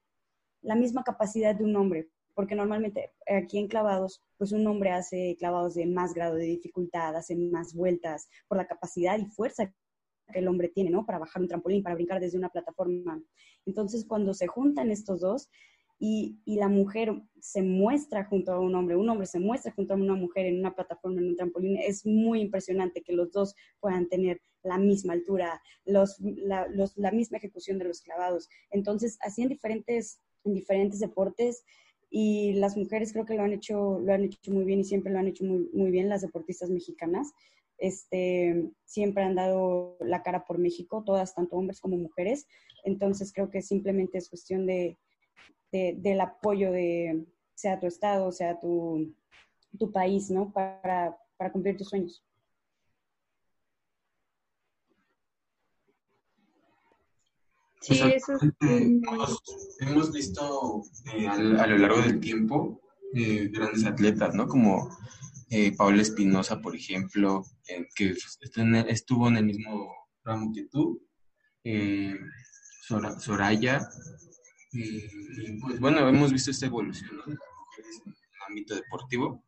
la 0.62 0.75
misma 0.75 1.03
capacidad 1.03 1.53
de 1.53 1.63
un 1.63 1.75
hombre, 1.75 2.08
porque 2.34 2.55
normalmente 2.55 3.12
aquí 3.27 3.58
en 3.58 3.67
clavados, 3.67 4.22
pues 4.38 4.51
un 4.51 4.65
hombre 4.67 4.91
hace 4.91 5.36
clavados 5.38 5.75
de 5.75 5.86
más 5.86 6.13
grado 6.13 6.36
de 6.36 6.46
dificultad, 6.46 7.15
hace 7.15 7.36
más 7.36 7.74
vueltas 7.74 8.29
por 8.48 8.58
la 8.58 8.67
capacidad 8.67 9.17
y 9.20 9.25
fuerza 9.25 9.74
que 10.32 10.39
el 10.39 10.48
hombre 10.48 10.70
tiene, 10.70 10.89
¿no? 10.89 11.05
Para 11.05 11.20
bajar 11.20 11.41
un 11.41 11.48
trampolín, 11.48 11.84
para 11.84 11.96
brincar 11.96 12.20
desde 12.20 12.38
una 12.38 12.50
plataforma. 12.50 13.22
Entonces, 13.65 14.05
cuando 14.05 14.34
se 14.34 14.48
juntan 14.48 14.91
estos 14.91 15.22
dos 15.22 15.50
y, 16.00 16.39
y, 16.46 16.55
la 16.55 16.67
mujer 16.67 17.13
se 17.39 17.62
muestra 17.62 18.25
junto 18.25 18.51
a 18.51 18.60
un 18.60 18.75
hombre, 18.75 18.96
un 18.96 19.10
hombre 19.10 19.27
se 19.27 19.39
muestra 19.39 19.72
junto 19.72 19.94
a 19.94 19.98
una 19.98 20.15
mujer 20.15 20.46
en 20.46 20.60
una 20.60 20.75
plataforma, 20.75 21.22
en 21.22 21.29
un 21.29 21.36
trampolín, 21.36 21.77
es 21.77 22.05
muy 22.05 22.41
impresionante 22.41 23.01
que 23.01 23.13
los 23.13 23.32
dos 23.32 23.55
puedan 23.79 24.10
tener 24.10 24.41
la 24.63 24.77
misma 24.77 25.13
altura, 25.13 25.62
los, 25.86 26.20
la, 26.20 26.67
los, 26.67 26.98
la 26.98 27.12
misma 27.12 27.38
ejecución 27.38 27.77
de 27.77 27.86
los 27.86 28.01
clavados. 28.01 28.50
Entonces, 28.72 29.17
así 29.22 29.44
en 29.44 29.50
diferentes, 29.50 30.20
en 30.44 30.53
diferentes 30.53 31.00
deportes, 31.00 31.63
y 32.10 32.53
las 32.53 32.77
mujeres 32.77 33.12
creo 33.12 33.25
que 33.25 33.36
lo 33.36 33.44
han 33.44 33.51
hecho, 33.51 34.00
lo 34.00 34.13
han 34.13 34.24
hecho 34.24 34.51
muy 34.51 34.63
bien 34.63 34.79
y 34.79 34.84
siempre 34.84 35.12
lo 35.12 35.20
han 35.20 35.27
hecho 35.27 35.44
muy, 35.44 35.70
muy 35.74 35.91
bien 35.91 36.08
las 36.08 36.22
deportistas 36.22 36.70
mexicanas. 36.70 37.34
Este, 37.77 38.72
siempre 38.86 39.24
han 39.24 39.36
dado 39.36 39.98
la 40.00 40.24
cara 40.24 40.46
por 40.46 40.58
México, 40.58 41.03
todas, 41.05 41.36
tanto 41.36 41.55
hombres 41.58 41.82
como 41.82 41.98
mujeres. 41.98 42.48
Entonces 42.84 43.34
creo 43.34 43.50
que 43.50 43.62
simplemente 43.62 44.17
es 44.17 44.29
cuestión 44.29 44.65
de, 44.65 44.98
de 45.72 45.96
del 45.98 46.22
apoyo 46.22 46.72
de, 46.72 47.25
sea 47.55 47.79
tu 47.79 47.88
estado, 47.88 48.32
sea 48.32 48.60
tu, 48.60 49.13
tu 49.77 49.91
país, 49.91 50.29
¿no? 50.29 50.51
Para, 50.51 51.17
para 51.38 51.51
cumplir 51.51 51.77
tus 51.77 51.89
sueños. 51.89 52.24
Sí, 57.82 58.00
eso 58.01 58.34
es... 58.34 58.41
hemos, 58.62 59.44
hemos, 59.79 60.12
visto 60.12 60.82
eh, 61.13 61.27
a, 61.27 61.34
a, 61.34 61.67
lo 61.67 61.77
largo 61.77 62.01
del 62.01 62.20
tiempo 62.20 62.82
eh, 63.13 63.50
grandes 63.53 63.86
atletas, 63.86 64.34
¿no? 64.34 64.48
Como 64.48 64.89
eh, 65.55 65.71
Paula 65.71 66.01
Espinosa, 66.01 66.59
por 66.59 66.75
ejemplo, 66.75 67.45
que 67.95 68.13
estuvo 68.89 69.29
en 69.29 69.38
el 69.38 69.45
mismo 69.45 69.89
ramo 70.25 70.51
que 70.53 70.65
tú, 70.65 71.01
eh, 71.63 72.19
Sor 72.81 73.21
Soraya, 73.21 73.88
y 74.74 75.00
pues 75.62 75.79
bueno, 75.79 76.09
hemos 76.09 76.33
visto 76.33 76.51
esta 76.51 76.65
evolución 76.65 77.09
de 77.09 77.15
las 77.15 77.27
mujeres 77.27 78.01
en 78.05 78.12
el 78.12 78.17
ámbito 78.50 78.75
deportivo, 78.75 79.45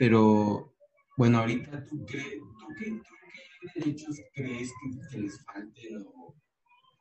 pero 0.00 0.74
bueno, 1.16 1.38
ahorita 1.38 1.86
tú, 1.86 2.04
qué, 2.04 2.40
tú, 2.58 2.66
qué, 2.76 2.90
tú 2.90 3.14
qué 3.60 3.80
derechos 3.80 4.16
crees 4.34 4.68
que, 4.68 5.10
que 5.12 5.18
les 5.18 5.44
falten 5.44 6.04
o 6.12 6.34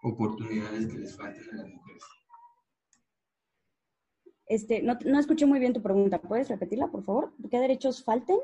oportunidades 0.03 0.85
que 0.85 0.99
les 0.99 1.17
falten 1.17 1.49
a 1.49 1.63
las 1.63 1.67
mujeres? 1.67 2.03
Este, 4.51 4.81
no, 4.81 4.97
no 5.05 5.17
escuché 5.17 5.45
muy 5.45 5.59
bien 5.59 5.71
tu 5.71 5.81
pregunta. 5.81 6.19
¿Puedes 6.19 6.49
repetirla, 6.49 6.87
por 6.87 7.05
favor? 7.05 7.31
¿Qué 7.49 7.57
derechos 7.57 8.03
falten? 8.03 8.37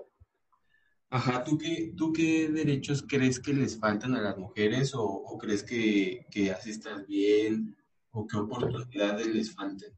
Ajá, 1.10 1.44
¿tú 1.44 1.58
qué, 1.58 1.92
¿tú 1.98 2.14
qué 2.14 2.48
derechos 2.48 3.04
crees 3.06 3.42
que 3.42 3.54
les 3.54 3.78
faltan 3.78 4.16
a 4.16 4.22
las 4.22 4.38
mujeres 4.38 4.96
o, 4.96 5.04
o 5.04 5.38
crees 5.38 5.64
que, 5.64 6.26
que 6.32 6.52
así 6.52 6.70
estás 6.70 7.06
bien 7.08 7.76
o 8.12 8.26
qué 8.26 8.38
oportunidades 8.38 9.28
les 9.28 9.54
falten? 9.54 9.92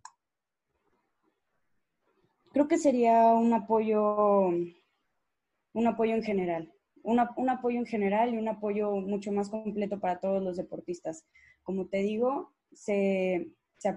Creo 2.54 2.68
que 2.68 2.80
sería 2.80 3.34
un 3.34 3.54
apoyo, 3.54 4.48
un 4.48 5.88
apoyo 5.88 6.16
en 6.16 6.24
general, 6.24 6.74
una, 7.04 7.30
un 7.38 7.50
apoyo 7.52 7.78
en 7.78 7.86
general 7.86 8.34
y 8.34 8.38
un 8.38 8.48
apoyo 8.48 8.94
mucho 8.94 9.32
más 9.32 9.50
completo 9.50 10.00
para 10.00 10.20
todos 10.20 10.42
los 10.42 10.58
deportistas. 10.58 11.24
Como 11.62 11.86
te 11.86 11.98
digo, 11.98 12.52
se, 12.74 13.52
se 13.78 13.90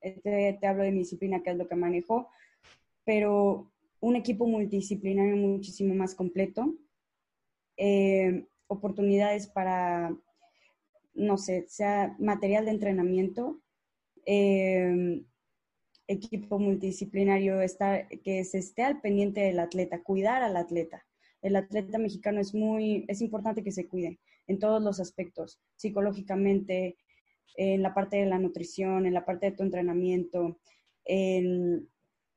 te, 0.00 0.58
te, 0.60 0.66
hablo 0.66 0.82
de 0.82 0.92
mi 0.92 1.00
disciplina, 1.00 1.42
que 1.42 1.50
es 1.50 1.56
lo 1.56 1.68
que 1.68 1.76
manejo, 1.76 2.28
pero 3.04 3.70
un 4.00 4.16
equipo 4.16 4.46
multidisciplinario 4.46 5.36
muchísimo 5.36 5.94
más 5.94 6.14
completo, 6.14 6.74
eh, 7.76 8.46
oportunidades 8.66 9.46
para, 9.46 10.16
no 11.14 11.36
sé, 11.36 11.66
sea 11.68 12.16
material 12.18 12.64
de 12.64 12.70
entrenamiento, 12.70 13.60
eh, 14.26 15.22
equipo 16.06 16.58
multidisciplinario, 16.58 17.60
está, 17.60 18.08
que 18.08 18.44
se 18.44 18.58
esté 18.58 18.82
al 18.82 19.00
pendiente 19.00 19.40
del 19.40 19.60
atleta, 19.60 20.02
cuidar 20.02 20.42
al 20.42 20.56
atleta. 20.56 21.06
El 21.42 21.56
atleta 21.56 21.98
mexicano 21.98 22.40
es 22.40 22.54
muy, 22.54 23.04
es 23.08 23.22
importante 23.22 23.62
que 23.62 23.72
se 23.72 23.86
cuide 23.86 24.18
en 24.46 24.58
todos 24.58 24.82
los 24.82 24.98
aspectos, 24.98 25.60
psicológicamente, 25.76 26.96
en 27.56 27.82
la 27.82 27.94
parte 27.94 28.16
de 28.16 28.26
la 28.26 28.38
nutrición, 28.38 29.06
en 29.06 29.14
la 29.14 29.24
parte 29.24 29.50
de 29.50 29.56
tu 29.56 29.62
entrenamiento, 29.62 30.58
en 31.04 31.88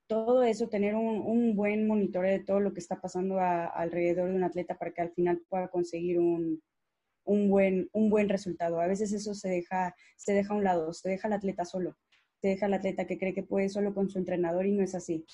todo 0.08 0.44
eso, 0.44 0.70
tener 0.70 0.96
un, 0.96 1.22
un 1.22 1.56
buen 1.56 1.88
monitoreo 1.88 2.32
de 2.32 2.44
todo 2.44 2.60
lo 2.60 2.74
que 2.74 2.80
está 2.80 3.00
pasando 3.02 3.40
a, 3.40 3.66
alrededor 3.66 4.30
de 4.30 4.36
un 4.36 4.44
atleta 4.44 4.78
para 4.78 4.92
que 4.92 5.02
al 5.02 5.12
final 5.12 5.42
pueda 5.50 5.70
conseguir 5.70 6.20
un, 6.20 6.62
un, 7.26 7.50
buen, 7.50 7.90
un 7.94 8.10
buen 8.10 8.30
resultado. 8.30 8.80
A 8.80 8.88
veces 8.88 9.14
eso 9.14 9.34
se 9.34 9.50
deja, 9.50 9.96
se 10.18 10.34
deja 10.34 10.54
a 10.54 10.58
un 10.58 10.64
lado, 10.64 10.94
se 10.94 11.10
deja 11.10 11.28
al 11.28 11.34
atleta 11.34 11.66
solo, 11.66 11.98
se 12.42 12.50
deja 12.50 12.66
al 12.66 12.74
atleta 12.74 13.08
que 13.08 13.18
cree 13.18 13.34
que 13.34 13.44
puede 13.44 13.70
solo 13.70 13.94
con 13.94 14.10
su 14.10 14.20
entrenador 14.20 14.66
y 14.66 14.72
no 14.72 14.84
es 14.84 14.96
así. 14.96 15.26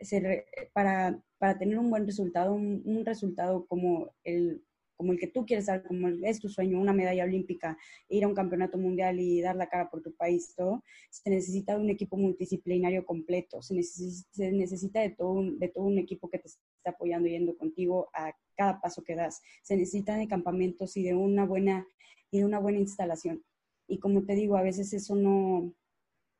Se, 0.00 0.46
para, 0.72 1.22
para 1.38 1.58
tener 1.58 1.78
un 1.78 1.90
buen 1.90 2.06
resultado, 2.06 2.54
un, 2.54 2.82
un 2.84 3.04
resultado 3.04 3.66
como 3.66 4.14
el, 4.24 4.64
como 5.04 5.12
el 5.12 5.18
que 5.18 5.26
tú 5.26 5.44
quieres 5.44 5.66
dar, 5.66 5.82
como 5.86 6.08
es 6.08 6.40
tu 6.40 6.48
sueño, 6.48 6.80
una 6.80 6.94
medalla 6.94 7.24
olímpica, 7.24 7.76
ir 8.08 8.24
a 8.24 8.26
un 8.26 8.34
campeonato 8.34 8.78
mundial 8.78 9.20
y 9.20 9.42
dar 9.42 9.54
la 9.54 9.68
cara 9.68 9.90
por 9.90 10.00
tu 10.00 10.14
país, 10.14 10.54
todo, 10.56 10.82
se 11.10 11.28
necesita 11.28 11.74
de 11.74 11.82
un 11.82 11.90
equipo 11.90 12.16
multidisciplinario 12.16 13.04
completo, 13.04 13.60
se 13.60 13.74
necesita, 13.74 14.26
se 14.32 14.50
necesita 14.50 15.00
de, 15.02 15.10
todo 15.10 15.32
un, 15.32 15.58
de 15.58 15.68
todo 15.68 15.84
un 15.84 15.98
equipo 15.98 16.30
que 16.30 16.38
te 16.38 16.48
está 16.48 16.62
apoyando 16.86 17.28
yendo 17.28 17.54
contigo 17.54 18.08
a 18.14 18.32
cada 18.56 18.80
paso 18.80 19.04
que 19.04 19.14
das, 19.14 19.42
se 19.62 19.76
necesita 19.76 20.16
de 20.16 20.26
campamentos 20.26 20.96
y 20.96 21.02
de 21.02 21.14
una 21.14 21.44
buena, 21.44 21.86
y 22.30 22.38
de 22.38 22.46
una 22.46 22.58
buena 22.58 22.78
instalación. 22.78 23.44
Y 23.86 23.98
como 23.98 24.24
te 24.24 24.34
digo, 24.34 24.56
a 24.56 24.62
veces 24.62 24.94
eso 24.94 25.16
no, 25.16 25.70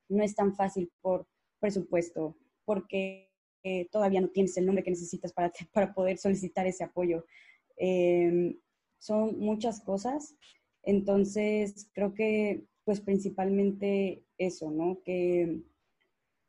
no 0.08 0.22
es 0.24 0.34
tan 0.34 0.54
fácil 0.54 0.90
por 1.02 1.26
presupuesto, 1.60 2.34
porque 2.64 3.30
eh, 3.62 3.90
todavía 3.90 4.22
no 4.22 4.28
tienes 4.28 4.56
el 4.56 4.64
nombre 4.64 4.82
que 4.82 4.90
necesitas 4.90 5.34
para, 5.34 5.52
para 5.74 5.92
poder 5.92 6.16
solicitar 6.16 6.66
ese 6.66 6.82
apoyo. 6.82 7.26
Eh, 7.76 8.58
son 8.98 9.38
muchas 9.38 9.80
cosas. 9.80 10.34
Entonces, 10.82 11.90
creo 11.92 12.14
que, 12.14 12.64
pues 12.84 13.00
principalmente 13.00 14.24
eso, 14.38 14.70
¿no? 14.70 15.00
Que, 15.04 15.62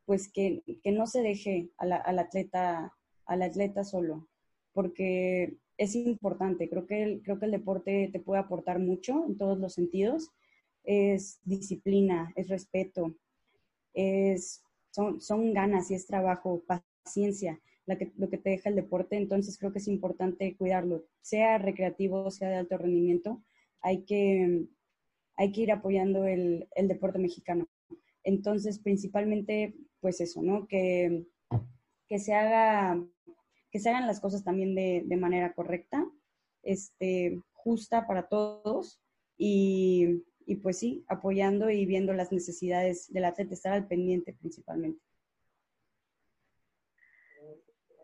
pues 0.05 0.31
que, 0.31 0.63
que 0.83 0.91
no 0.91 1.07
se 1.07 1.21
deje 1.21 1.69
al 1.77 2.19
atleta, 2.19 2.93
al 3.25 3.41
atleta 3.41 3.83
solo, 3.83 4.27
porque 4.73 5.57
es 5.77 5.95
importante. 5.95 6.69
Creo 6.69 6.85
que, 6.85 7.03
el, 7.03 7.21
creo 7.23 7.39
que 7.39 7.45
el 7.45 7.51
deporte 7.51 8.09
te 8.11 8.19
puede 8.19 8.41
aportar 8.41 8.79
mucho 8.79 9.25
en 9.25 9.37
todos 9.37 9.57
los 9.57 9.73
sentidos. 9.73 10.29
Es 10.83 11.39
disciplina, 11.43 12.31
es 12.35 12.47
respeto, 12.49 13.15
es, 13.93 14.63
son, 14.91 15.19
son 15.19 15.53
ganas 15.53 15.89
y 15.89 15.95
es 15.95 16.05
trabajo, 16.05 16.63
paciencia 16.67 17.59
que, 17.97 18.11
lo 18.17 18.29
que 18.29 18.37
te 18.37 18.49
deja 18.49 18.69
el 18.69 18.75
deporte, 18.75 19.15
entonces 19.15 19.57
creo 19.57 19.71
que 19.71 19.79
es 19.79 19.87
importante 19.87 20.55
cuidarlo, 20.57 21.05
sea 21.21 21.57
recreativo, 21.57 22.31
sea 22.31 22.49
de 22.49 22.55
alto 22.55 22.77
rendimiento, 22.77 23.43
hay 23.81 24.03
que, 24.03 24.65
hay 25.35 25.51
que 25.51 25.61
ir 25.61 25.71
apoyando 25.71 26.25
el, 26.25 26.67
el 26.75 26.87
deporte 26.87 27.19
mexicano. 27.19 27.67
Entonces, 28.23 28.79
principalmente, 28.79 29.75
pues 29.99 30.19
eso, 30.19 30.41
¿no? 30.41 30.67
Que, 30.67 31.25
que, 32.07 32.17
se, 32.17 32.33
haga, 32.33 32.99
que 33.71 33.79
se 33.79 33.89
hagan 33.89 34.07
las 34.07 34.19
cosas 34.19 34.43
también 34.43 34.73
de, 34.73 35.03
de 35.05 35.17
manera 35.17 35.53
correcta, 35.53 36.03
este, 36.63 37.39
justa 37.53 38.07
para 38.07 38.27
todos 38.27 38.99
y, 39.37 40.23
y 40.45 40.55
pues 40.55 40.79
sí, 40.79 41.05
apoyando 41.07 41.69
y 41.69 41.85
viendo 41.85 42.13
las 42.13 42.31
necesidades 42.31 43.11
del 43.11 43.25
atleta, 43.25 43.53
estar 43.53 43.73
al 43.73 43.87
pendiente 43.87 44.33
principalmente. 44.33 45.01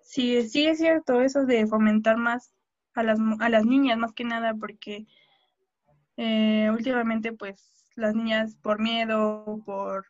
Sí, 0.04 0.48
sí 0.50 0.66
es 0.66 0.80
cierto 0.80 1.22
eso 1.22 1.46
de 1.46 1.66
fomentar 1.68 2.18
más 2.18 2.54
a 2.94 3.04
las, 3.04 3.20
a 3.40 3.50
las 3.50 3.66
niñas, 3.66 3.98
más 3.98 4.14
que 4.14 4.24
nada, 4.24 4.54
porque 4.54 5.06
eh, 6.18 6.70
últimamente 6.72 7.34
pues 7.34 7.92
las 7.96 8.16
niñas 8.16 8.56
por 8.62 8.80
miedo, 8.80 9.62
por 9.66 10.06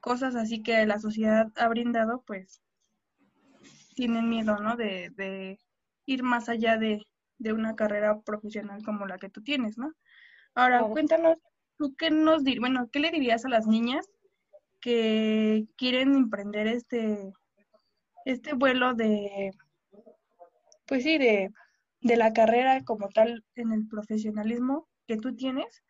cosas 0.00 0.34
así 0.34 0.62
que 0.62 0.84
la 0.86 0.98
sociedad 0.98 1.50
ha 1.56 1.68
brindado, 1.68 2.22
pues 2.26 2.62
tienen 3.94 4.28
miedo, 4.28 4.58
¿no? 4.58 4.76
De, 4.76 5.10
de, 5.10 5.58
ir 6.06 6.22
más 6.22 6.48
allá 6.48 6.76
de, 6.76 7.06
de 7.38 7.52
una 7.52 7.76
carrera 7.76 8.20
profesional 8.20 8.82
como 8.84 9.06
la 9.06 9.18
que 9.18 9.30
tú 9.30 9.42
tienes, 9.42 9.78
¿no? 9.78 9.92
Ahora, 10.54 10.82
cuéntanos, 10.82 11.38
¿tú 11.76 11.94
qué 11.96 12.10
nos 12.10 12.44
dir 12.44 12.60
bueno, 12.60 12.88
qué 12.92 13.00
le 13.00 13.10
dirías 13.10 13.44
a 13.44 13.48
las 13.48 13.66
niñas 13.66 14.06
que 14.80 15.66
quieren 15.76 16.14
emprender 16.14 16.66
este, 16.66 17.32
este 18.24 18.54
vuelo 18.54 18.94
de, 18.94 19.52
pues 20.86 21.02
sí, 21.02 21.18
de, 21.18 21.50
de 22.00 22.16
la 22.16 22.32
carrera 22.32 22.84
como 22.84 23.08
tal 23.08 23.44
en 23.54 23.72
el 23.72 23.86
profesionalismo 23.88 24.88
que 25.06 25.16
tú 25.16 25.34
tienes? 25.34 25.82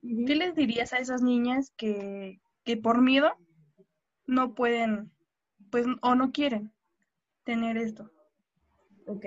¿Qué 0.00 0.34
les 0.34 0.54
dirías 0.54 0.92
a 0.92 0.98
esas 0.98 1.22
niñas 1.22 1.72
que, 1.76 2.40
que 2.64 2.76
por 2.76 3.00
miedo 3.00 3.32
no 4.26 4.54
pueden, 4.54 5.10
pues, 5.70 5.86
o 6.02 6.14
no 6.14 6.32
quieren 6.32 6.72
tener 7.44 7.76
esto? 7.78 8.10
Ok, 9.06 9.26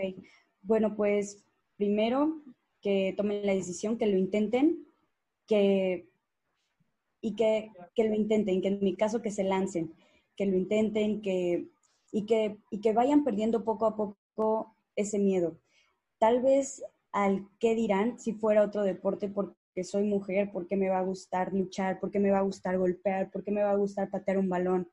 bueno, 0.62 0.96
pues 0.96 1.44
primero 1.78 2.42
que 2.82 3.14
tomen 3.18 3.46
la 3.46 3.54
decisión, 3.54 3.98
que 3.98 4.08
lo 4.08 4.18
intenten, 4.18 4.86
que, 5.48 6.08
y 7.22 7.36
que, 7.36 7.72
lo 7.98 8.14
intenten, 8.14 8.62
que 8.62 8.68
en 8.68 8.80
mi 8.82 8.96
caso 8.96 9.22
que 9.22 9.32
se 9.32 9.44
lancen, 9.44 9.94
que 10.36 10.46
lo 10.46 10.56
intenten, 10.56 11.22
que, 11.22 11.68
y, 12.18 12.26
que, 12.26 12.58
y 12.72 12.82
que 12.82 12.94
vayan 12.94 13.24
perdiendo 13.24 13.64
poco 13.64 13.86
a 13.86 13.96
poco 13.96 14.76
ese 14.96 15.20
miedo. 15.20 15.60
Tal 16.18 16.42
vez 16.42 16.84
al 17.12 17.48
qué 17.60 17.76
dirán 17.76 18.20
si 18.20 18.34
fuera 18.34 18.64
otro 18.64 18.82
deporte 18.82 19.30
porque 19.30 19.84
soy 19.84 20.06
mujer, 20.06 20.50
porque 20.52 20.76
me 20.76 20.90
va 20.90 20.98
a 20.98 21.04
gustar 21.04 21.54
luchar, 21.54 22.00
porque 22.00 22.20
me 22.20 22.32
va 22.32 22.40
a 22.40 22.50
gustar 22.50 22.80
golpear, 22.80 23.30
porque 23.30 23.52
me 23.52 23.62
va 23.62 23.70
a 23.70 23.76
gustar 23.76 24.10
patear 24.10 24.40
un 24.40 24.50
balón, 24.50 24.90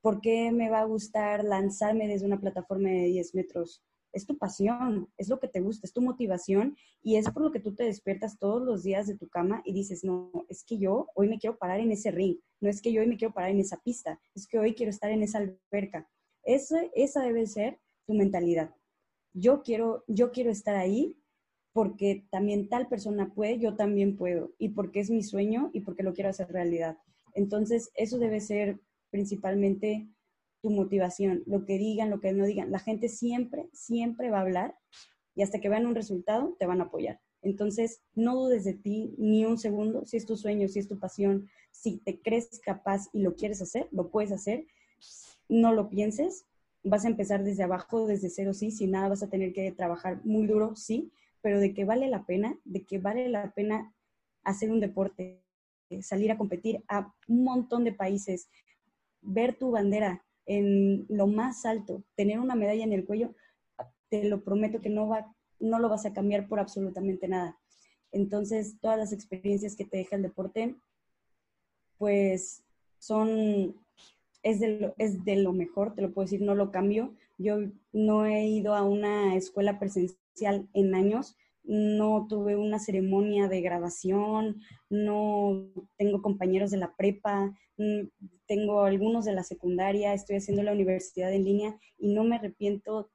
porque 0.00 0.50
me 0.50 0.68
va 0.68 0.80
a 0.80 0.84
gustar 0.84 1.44
lanzarme 1.44 2.08
desde 2.08 2.26
una 2.26 2.40
plataforma 2.40 2.88
de 2.88 3.04
10 3.04 3.36
metros 3.36 3.84
es 4.12 4.26
tu 4.26 4.38
pasión, 4.38 5.08
es 5.16 5.28
lo 5.28 5.38
que 5.38 5.48
te 5.48 5.60
gusta, 5.60 5.86
es 5.86 5.92
tu 5.92 6.00
motivación 6.00 6.76
y 7.02 7.16
es 7.16 7.30
por 7.30 7.42
lo 7.42 7.52
que 7.52 7.60
tú 7.60 7.74
te 7.74 7.84
despiertas 7.84 8.38
todos 8.38 8.62
los 8.62 8.82
días 8.82 9.06
de 9.06 9.16
tu 9.16 9.28
cama 9.28 9.62
y 9.64 9.72
dices, 9.72 10.04
no, 10.04 10.30
es 10.48 10.64
que 10.64 10.78
yo 10.78 11.08
hoy 11.14 11.28
me 11.28 11.38
quiero 11.38 11.58
parar 11.58 11.80
en 11.80 11.92
ese 11.92 12.10
ring, 12.10 12.38
no 12.60 12.68
es 12.68 12.80
que 12.80 12.92
yo 12.92 13.00
hoy 13.00 13.06
me 13.06 13.16
quiero 13.16 13.34
parar 13.34 13.50
en 13.50 13.60
esa 13.60 13.78
pista, 13.78 14.20
es 14.34 14.46
que 14.46 14.58
hoy 14.58 14.74
quiero 14.74 14.90
estar 14.90 15.10
en 15.10 15.22
esa 15.22 15.38
alberca. 15.38 16.08
Esa, 16.48 16.80
esa 16.94 17.22
debe 17.22 17.46
ser 17.46 17.78
tu 18.06 18.14
mentalidad. 18.14 18.74
Yo 19.34 19.62
quiero, 19.62 20.02
yo 20.06 20.32
quiero 20.32 20.50
estar 20.50 20.76
ahí 20.76 21.18
porque 21.74 22.26
también 22.30 22.70
tal 22.70 22.88
persona 22.88 23.34
puede, 23.34 23.58
yo 23.58 23.76
también 23.76 24.16
puedo, 24.16 24.54
y 24.56 24.70
porque 24.70 25.00
es 25.00 25.10
mi 25.10 25.22
sueño 25.22 25.68
y 25.74 25.82
porque 25.82 26.02
lo 26.02 26.14
quiero 26.14 26.30
hacer 26.30 26.50
realidad. 26.50 26.96
Entonces, 27.34 27.90
eso 27.94 28.18
debe 28.18 28.40
ser 28.40 28.80
principalmente 29.10 30.08
tu 30.62 30.70
motivación, 30.70 31.42
lo 31.44 31.66
que 31.66 31.76
digan, 31.76 32.08
lo 32.08 32.18
que 32.18 32.32
no 32.32 32.46
digan. 32.46 32.70
La 32.70 32.78
gente 32.78 33.10
siempre, 33.10 33.68
siempre 33.74 34.30
va 34.30 34.38
a 34.38 34.42
hablar 34.42 34.74
y 35.34 35.42
hasta 35.42 35.60
que 35.60 35.68
vean 35.68 35.84
un 35.84 35.94
resultado 35.94 36.56
te 36.58 36.64
van 36.64 36.80
a 36.80 36.84
apoyar. 36.84 37.20
Entonces, 37.42 38.00
no 38.14 38.34
dudes 38.34 38.64
de 38.64 38.72
ti 38.72 39.14
ni 39.18 39.44
un 39.44 39.58
segundo, 39.58 40.06
si 40.06 40.16
es 40.16 40.24
tu 40.24 40.34
sueño, 40.34 40.66
si 40.66 40.78
es 40.78 40.88
tu 40.88 40.98
pasión, 40.98 41.46
si 41.70 41.98
te 41.98 42.22
crees 42.22 42.58
capaz 42.64 43.10
y 43.12 43.20
lo 43.20 43.36
quieres 43.36 43.60
hacer, 43.60 43.86
lo 43.92 44.10
puedes 44.10 44.32
hacer. 44.32 44.66
No 45.48 45.72
lo 45.72 45.88
pienses, 45.88 46.46
vas 46.82 47.04
a 47.04 47.08
empezar 47.08 47.44
desde 47.44 47.64
abajo, 47.64 48.06
desde 48.06 48.30
cero, 48.30 48.54
sí, 48.54 48.70
sin 48.70 48.92
nada 48.92 49.08
vas 49.08 49.22
a 49.22 49.30
tener 49.30 49.52
que 49.52 49.72
trabajar 49.72 50.24
muy 50.24 50.46
duro, 50.46 50.76
sí, 50.76 51.12
pero 51.40 51.60
de 51.60 51.74
que 51.74 51.84
vale 51.84 52.08
la 52.08 52.24
pena, 52.26 52.58
de 52.64 52.84
que 52.84 52.98
vale 52.98 53.28
la 53.28 53.52
pena 53.52 53.94
hacer 54.44 54.70
un 54.70 54.80
deporte, 54.80 55.42
salir 56.00 56.30
a 56.30 56.38
competir 56.38 56.84
a 56.88 57.14
un 57.26 57.44
montón 57.44 57.84
de 57.84 57.92
países, 57.92 58.48
ver 59.20 59.56
tu 59.56 59.70
bandera, 59.70 60.24
en 60.48 61.04
lo 61.10 61.26
más 61.26 61.66
alto, 61.66 62.02
tener 62.16 62.40
una 62.40 62.54
medalla 62.54 62.82
en 62.82 62.94
el 62.94 63.04
cuello, 63.04 63.34
te 64.08 64.24
lo 64.24 64.42
prometo 64.42 64.80
que 64.80 64.88
no, 64.88 65.06
va, 65.06 65.34
no 65.60 65.78
lo 65.78 65.90
vas 65.90 66.06
a 66.06 66.14
cambiar 66.14 66.48
por 66.48 66.58
absolutamente 66.58 67.28
nada. 67.28 67.58
Entonces, 68.10 68.80
todas 68.80 68.98
las 68.98 69.12
experiencias 69.12 69.76
que 69.76 69.84
te 69.84 69.98
deja 69.98 70.16
el 70.16 70.22
deporte, 70.22 70.74
pues 71.98 72.64
son, 72.98 73.76
es 74.42 74.60
de, 74.60 74.78
lo, 74.78 74.94
es 74.98 75.24
de 75.24 75.36
lo 75.36 75.52
mejor, 75.52 75.94
te 75.94 76.02
lo 76.02 76.12
puedo 76.12 76.26
decir, 76.26 76.40
no 76.40 76.54
lo 76.54 76.70
cambio. 76.70 77.14
Yo 77.38 77.58
no 77.92 78.26
he 78.26 78.46
ido 78.46 78.74
a 78.74 78.82
una 78.82 79.36
escuela 79.36 79.78
presencial 79.78 80.68
en 80.72 80.94
años, 80.94 81.36
no 81.64 82.26
tuve 82.28 82.56
una 82.56 82.78
ceremonia 82.78 83.46
de 83.46 83.60
grabación, 83.60 84.62
no 84.88 85.70
tengo 85.96 86.22
compañeros 86.22 86.70
de 86.70 86.78
la 86.78 86.96
prepa, 86.96 87.54
mm, 87.76 88.08
tengo 88.46 88.82
algunos 88.84 89.26
de 89.26 89.34
la 89.34 89.42
secundaria, 89.42 90.14
estoy 90.14 90.36
haciendo 90.36 90.62
la 90.62 90.72
universidad 90.72 91.32
en 91.32 91.44
línea 91.44 91.78
y 91.98 92.08
no 92.08 92.24
me 92.24 92.36
arrepiento 92.36 93.10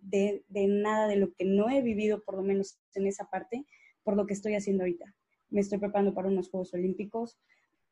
de, 0.00 0.42
nada 0.50 1.06
de 1.06 1.16
lo 1.16 1.32
que 1.34 1.44
no 1.44 1.68
he 1.68 1.82
vivido, 1.82 2.22
por 2.22 2.36
lo 2.36 2.42
menos 2.42 2.78
en 2.94 3.06
esa 3.06 3.28
parte, 3.28 3.66
por 4.02 4.16
lo 4.16 4.26
que 4.26 4.34
estoy 4.34 4.54
haciendo 4.54 4.84
ahorita. 4.84 5.14
Me 5.50 5.60
estoy 5.60 5.78
preparando 5.78 6.14
para 6.14 6.28
unos 6.28 6.48
Juegos 6.48 6.72
Olímpicos, 6.74 7.38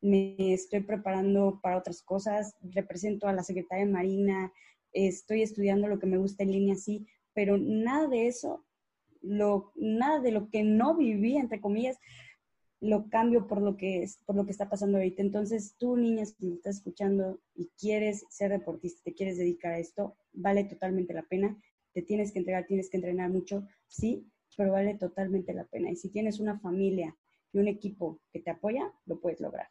me 0.01 0.53
estoy 0.53 0.81
preparando 0.81 1.59
para 1.61 1.77
otras 1.77 2.01
cosas, 2.01 2.55
represento 2.61 3.27
a 3.27 3.33
la 3.33 3.43
Secretaría 3.43 3.85
de 3.85 3.91
Marina, 3.91 4.51
estoy 4.93 5.41
estudiando 5.41 5.87
lo 5.87 5.99
que 5.99 6.07
me 6.07 6.17
gusta 6.17 6.43
en 6.43 6.51
línea, 6.51 6.75
sí, 6.75 7.07
pero 7.33 7.57
nada 7.57 8.07
de 8.07 8.27
eso 8.27 8.65
lo, 9.21 9.71
nada 9.75 10.19
de 10.19 10.31
lo 10.31 10.49
que 10.49 10.63
no 10.63 10.95
viví, 10.95 11.37
entre 11.37 11.61
comillas, 11.61 11.97
lo 12.79 13.09
cambio 13.09 13.47
por 13.47 13.61
lo 13.61 13.75
que 13.75 14.03
es, 14.03 14.19
por 14.25 14.35
lo 14.35 14.45
que 14.45 14.51
está 14.51 14.69
pasando 14.69 14.97
ahorita. 14.97 15.21
Entonces, 15.21 15.75
tú, 15.77 15.97
niña, 15.97 16.25
si 16.25 16.45
me 16.45 16.55
estás 16.55 16.77
escuchando 16.77 17.39
y 17.55 17.69
quieres 17.79 18.25
ser 18.29 18.51
deportista, 18.51 19.01
te 19.03 19.13
quieres 19.13 19.37
dedicar 19.37 19.73
a 19.73 19.79
esto, 19.79 20.15
vale 20.33 20.63
totalmente 20.63 21.13
la 21.13 21.23
pena. 21.23 21.57
Te 21.93 22.03
tienes 22.03 22.31
que 22.31 22.39
entregar, 22.39 22.67
tienes 22.67 22.89
que 22.89 22.97
entrenar 22.97 23.31
mucho, 23.31 23.67
sí, 23.87 24.27
pero 24.55 24.71
vale 24.71 24.95
totalmente 24.95 25.53
la 25.53 25.65
pena. 25.65 25.89
Y 25.89 25.95
si 25.95 26.09
tienes 26.09 26.39
una 26.39 26.59
familia 26.59 27.15
y 27.51 27.57
un 27.57 27.67
equipo 27.67 28.21
que 28.31 28.39
te 28.39 28.51
apoya, 28.51 28.93
lo 29.05 29.19
puedes 29.19 29.39
lograr. 29.39 29.67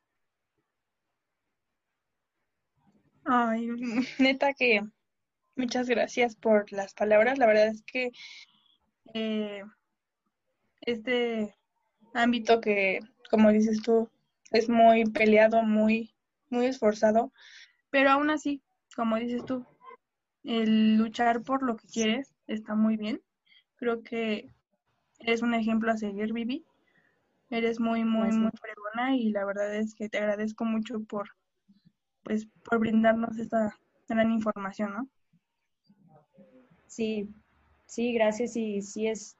Ay, 3.26 3.68
neta 4.18 4.54
que 4.54 4.82
muchas 5.56 5.88
gracias 5.88 6.36
por 6.36 6.72
las 6.72 6.94
palabras. 6.94 7.38
La 7.38 7.46
verdad 7.46 7.68
es 7.68 7.82
que 7.82 8.12
eh, 9.14 9.62
este 10.80 11.56
ámbito 12.14 12.60
que, 12.60 13.00
como 13.30 13.50
dices 13.50 13.82
tú, 13.82 14.08
es 14.52 14.68
muy 14.68 15.04
peleado, 15.06 15.62
muy, 15.62 16.14
muy 16.50 16.66
esforzado, 16.66 17.32
pero 17.90 18.10
aún 18.10 18.30
así, 18.30 18.62
como 18.94 19.16
dices 19.16 19.44
tú, 19.44 19.66
el 20.44 20.96
luchar 20.96 21.42
por 21.42 21.64
lo 21.64 21.76
que 21.76 21.88
quieres 21.88 22.32
está 22.46 22.76
muy 22.76 22.96
bien. 22.96 23.20
Creo 23.74 24.04
que 24.04 24.48
eres 25.18 25.42
un 25.42 25.54
ejemplo 25.54 25.90
a 25.90 25.96
seguir, 25.96 26.32
Vivi. 26.32 26.64
Eres 27.50 27.80
muy, 27.80 28.04
muy, 28.04 28.30
muy 28.30 28.50
fregona 28.52 29.16
y 29.16 29.30
la 29.30 29.44
verdad 29.44 29.74
es 29.74 29.94
que 29.94 30.08
te 30.08 30.18
agradezco 30.18 30.64
mucho 30.64 31.00
por, 31.00 31.30
pues, 32.26 32.46
por 32.62 32.78
brindarnos 32.78 33.38
esta 33.38 33.74
gran 34.06 34.30
información, 34.32 34.92
¿no? 34.92 35.08
Sí, 36.86 37.32
Sí, 37.86 38.12
gracias. 38.12 38.56
Y 38.56 38.82
sí 38.82 39.06
es, 39.06 39.38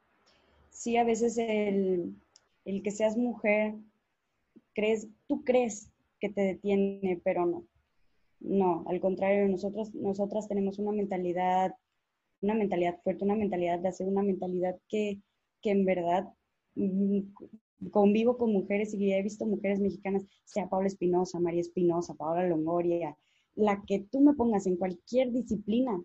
sí 0.71 0.97
a 0.97 1.05
veces 1.05 1.37
el, 1.39 2.17
el 2.65 2.83
que 2.83 2.91
seas 2.91 3.17
mujer, 3.17 3.75
crees, 4.75 5.09
tú 5.27 5.45
crees 5.45 5.91
que 6.21 6.31
te 6.31 6.41
detiene, 6.41 7.21
pero 7.25 7.47
no. 7.47 7.67
No, 8.41 8.85
al 8.87 9.01
contrario, 9.01 9.49
nosotros, 9.49 9.95
nosotras 9.95 10.49
tenemos 10.49 10.79
una 10.79 10.93
mentalidad, 10.93 11.75
una 12.41 12.55
mentalidad 12.55 13.01
fuerte, 13.03 13.25
una 13.25 13.35
mentalidad 13.35 13.79
de 13.81 13.89
hacer 13.89 14.07
una 14.07 14.23
mentalidad 14.23 14.77
que, 14.89 15.21
que 15.63 15.71
en 15.71 15.85
verdad 15.85 16.29
mm, 16.77 17.21
convivo 17.91 18.37
con 18.39 18.53
mujeres 18.53 18.95
y 18.95 19.13
he 19.13 19.23
visto 19.23 19.47
mujeres 19.47 19.81
mexicanas, 19.81 20.25
sea 20.45 20.69
Paula 20.69 20.87
Espinosa, 20.87 21.41
María 21.41 21.61
Espinosa, 21.61 22.15
Paola 22.15 22.47
Longoria, 22.47 23.17
la 23.55 23.83
que 23.87 24.01
tú 24.01 24.21
me 24.21 24.35
pongas 24.35 24.67
en 24.67 24.77
cualquier 24.77 25.33
disciplina, 25.33 26.01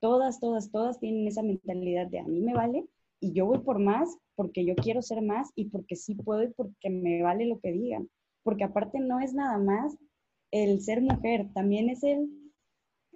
todas, 0.00 0.40
todas, 0.40 0.70
todas 0.70 0.98
tienen 0.98 1.26
esa 1.26 1.42
mentalidad 1.42 2.08
de 2.08 2.18
a 2.18 2.24
mí 2.24 2.40
me 2.40 2.54
vale 2.54 2.86
y 3.20 3.32
yo 3.32 3.46
voy 3.46 3.58
por 3.58 3.78
más 3.78 4.16
porque 4.34 4.64
yo 4.64 4.74
quiero 4.74 5.00
ser 5.00 5.22
más 5.22 5.50
y 5.54 5.66
porque 5.66 5.94
sí 5.94 6.14
puedo 6.14 6.42
y 6.42 6.52
porque 6.52 6.90
me 6.90 7.22
vale 7.22 7.46
lo 7.46 7.60
que 7.60 7.70
digan. 7.70 8.10
Porque 8.42 8.64
aparte 8.64 8.98
no 8.98 9.20
es 9.20 9.32
nada 9.32 9.58
más 9.58 9.96
el 10.50 10.80
ser 10.82 11.00
mujer, 11.00 11.48
también 11.54 11.88
es 11.88 12.02
el, 12.02 12.28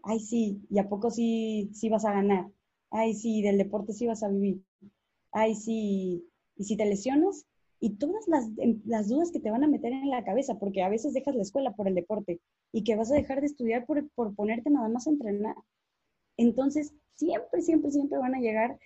ay 0.05 0.21
sí, 0.21 0.63
y 0.71 0.79
a 0.79 0.89
poco 0.89 1.11
sí, 1.11 1.71
sí 1.73 1.89
vas 1.89 2.05
a 2.05 2.13
ganar, 2.13 2.47
ay 2.91 3.15
sí, 3.15 3.43
del 3.43 3.59
deporte 3.59 3.93
sí 3.93 4.07
vas 4.07 4.23
a 4.23 4.29
vivir, 4.29 4.63
ay 5.33 5.57
sí, 5.57 6.25
y 6.57 6.65
si 6.65 6.77
te 6.77 6.87
lesionas, 6.87 7.45
y 7.81 7.97
todas 7.97 8.27
las, 8.29 8.47
em, 8.59 8.81
las, 8.87 9.09
dudas 9.09 9.31
que 9.31 9.41
te 9.41 9.51
van 9.51 9.65
a 9.65 9.69
meter 9.69 9.93
en 9.93 10.11
la 10.11 10.25
cabeza, 10.25 10.59
porque 10.59 10.83
a 10.83 10.89
veces 10.89 11.13
dejas 11.13 11.35
la 11.35 11.43
escuela 11.43 11.75
por 11.75 11.89
el 11.89 11.95
deporte 11.95 12.41
y 12.73 12.85
que 12.85 12.97
vas 12.97 13.11
a 13.13 13.17
dejar 13.17 13.41
de 13.41 13.47
estudiar 13.47 13.87
por, 13.87 14.09
por 14.11 14.35
ponerte 14.35 14.71
nada 14.71 14.89
más 14.89 15.07
a 15.07 15.11
entrenar. 15.11 15.57
Entonces, 16.37 16.95
siempre, 17.15 17.63
siempre, 17.63 17.91
siempre 17.91 18.19
van 18.19 18.35
a 18.35 18.41
llegar 18.41 18.79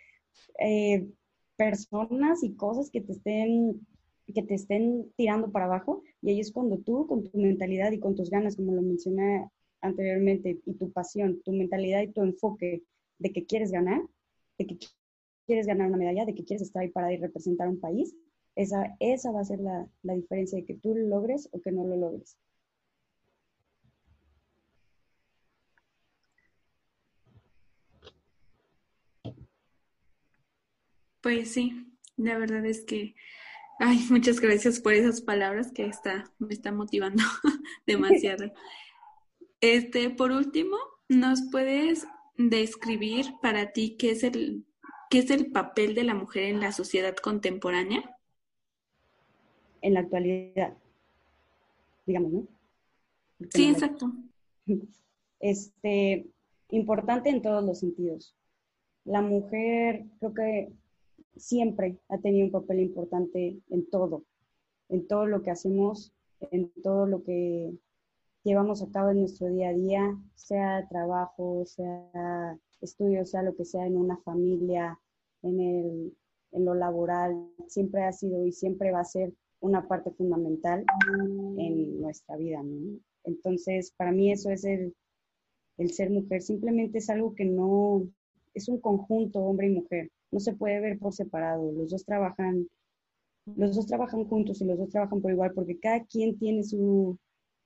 eh, 0.59 1.09
personas 1.57 2.43
y 2.43 2.55
cosas 2.55 2.91
que 2.91 3.01
te 3.01 3.13
estén 3.13 3.87
que 4.33 4.43
te 4.45 4.55
estén 4.55 5.11
tirando 5.17 5.51
para 5.51 5.65
abajo 5.65 6.05
y 6.23 6.31
ahí 6.31 6.41
es 6.41 6.53
cuando 6.53 6.79
tú 6.79 7.07
con 7.09 7.29
tu 7.29 7.37
mentalidad 7.37 7.91
y 7.91 7.99
con 7.99 8.15
tus 8.15 8.31
ganas, 8.31 8.55
como 8.55 8.75
lo 8.75 8.83
mencioné 8.83 9.49
anteriormente, 9.81 10.61
y 10.65 10.75
tu 10.75 10.93
pasión, 10.93 11.41
tu 11.43 11.53
mentalidad 11.53 12.03
y 12.03 12.13
tu 12.13 12.23
enfoque 12.23 12.83
de 13.19 13.33
que 13.33 13.45
quieres 13.45 13.73
ganar, 13.73 14.01
de 14.59 14.67
que 14.67 14.79
quieres 15.47 15.67
ganar 15.67 15.89
una 15.89 15.97
medalla, 15.97 16.27
de 16.27 16.35
que 16.35 16.45
quieres 16.45 16.63
estar 16.63 16.83
ahí 16.83 16.91
para 16.91 17.13
ir 17.13 17.21
representar 17.21 17.69
un 17.69 17.81
país, 17.81 18.15
esa, 18.57 18.97
esa 19.01 19.33
va 19.33 19.41
a 19.41 19.45
ser 19.45 19.61
la, 19.61 19.89
la 20.03 20.15
diferencia 20.15 20.59
de 20.59 20.65
que 20.65 20.75
tú 20.75 20.95
lo 20.95 21.07
logres 21.07 21.49
o 21.53 21.61
que 21.61 21.73
no 21.73 21.85
lo 21.85 21.97
logres. 21.97 22.37
Pues 31.21 31.53
sí, 31.53 31.87
la 32.17 32.39
verdad 32.39 32.65
es 32.65 32.83
que, 32.85 33.15
ay, 33.79 34.07
muchas 34.11 34.41
gracias 34.41 34.81
por 34.81 34.95
esas 34.95 35.21
palabras 35.21 35.71
que 35.73 35.87
está, 35.87 36.33
me 36.39 36.55
está 36.55 36.73
motivando 36.73 37.23
demasiado. 37.87 38.53
Este, 39.61 40.09
por 40.11 40.33
último, 40.33 40.77
¿nos 41.09 41.43
puedes 41.51 42.07
describir 42.37 43.27
para 43.43 43.73
ti 43.73 43.97
qué 43.99 44.13
es 44.13 44.25
el 44.25 44.65
qué 45.11 45.19
es 45.19 45.31
el 45.31 45.51
papel 45.51 45.95
de 45.95 46.05
la 46.05 46.15
mujer 46.15 46.45
en 46.45 46.61
la 46.61 46.73
sociedad 46.73 47.17
contemporánea? 47.17 48.17
En 49.83 49.95
la 49.95 50.01
actualidad, 50.01 50.77
digamos, 52.07 52.33
¿no? 52.33 52.47
sí, 53.51 53.71
exacto. 53.71 54.13
Este, 55.43 56.27
importante 56.69 57.31
en 57.31 57.41
todos 57.41 57.65
los 57.65 57.79
sentidos. 57.81 58.37
La 59.07 59.23
mujer 59.23 60.05
creo 60.19 60.35
que 60.35 60.73
siempre 61.35 61.99
ha 62.11 62.19
tenido 62.19 62.45
un 62.45 62.53
papel 62.53 62.81
importante 62.81 63.59
en 63.71 63.89
todo, 63.89 64.25
en 64.91 65.07
todo 65.07 65.25
lo 65.27 65.43
que 65.43 65.51
hacemos, 65.51 66.13
en 66.51 66.71
todo 66.83 67.07
lo 67.07 67.23
que 67.23 67.73
llevamos 68.43 68.83
a 68.83 68.91
cabo 68.91 69.11
en 69.11 69.21
nuestro 69.21 69.49
día 69.49 69.71
a 69.71 69.75
día, 69.75 70.19
sea 70.35 70.87
trabajo, 70.89 71.65
sea 71.67 72.59
estudio, 72.81 73.25
sea 73.25 73.43
lo 73.43 73.55
que 73.55 73.65
sea, 73.65 73.87
en 73.87 73.97
una 73.97 74.17
familia, 74.19 74.99
en, 75.43 75.61
el, 75.61 76.17
en 76.53 76.65
lo 76.65 76.75
laboral, 76.75 77.49
siempre 77.67 78.05
ha 78.05 78.13
sido 78.13 78.45
y 78.47 78.53
siempre 78.53 78.93
va 78.93 79.01
a 79.01 79.05
ser 79.05 79.33
una 79.61 79.87
parte 79.87 80.11
fundamental 80.11 80.85
en 81.59 82.01
nuestra 82.01 82.37
vida. 82.37 82.63
Entonces, 83.25 83.93
para 83.97 84.13
mí 84.13 84.33
eso 84.33 84.51
es 84.51 84.65
el, 84.65 84.95
el 85.79 85.91
ser 85.93 86.11
mujer, 86.11 86.43
simplemente 86.43 86.99
es 86.99 87.11
algo 87.11 87.35
que 87.35 87.45
no, 87.45 88.07
es 88.55 88.69
un 88.69 88.81
conjunto 88.81 89.41
hombre 89.41 89.69
y 89.69 89.71
mujer 89.71 90.11
no 90.31 90.41
se 90.41 90.55
puede 90.55 90.81
ver 90.81 90.99
por 90.99 91.13
separado, 91.13 91.73
los 91.73 91.91
dos 91.91 92.05
trabajan, 92.05 92.69
los 93.57 93.75
dos 93.75 93.87
trabajan 93.87 94.25
juntos 94.25 94.61
y 94.61 94.65
los 94.65 94.79
dos 94.79 94.91
trabajan 94.91 95.21
por 95.21 95.33
igual, 95.33 95.53
porque 95.55 95.79
cada 95.79 96.05
quien 96.05 96.39
tiene 96.39 96.63
su, 96.63 97.19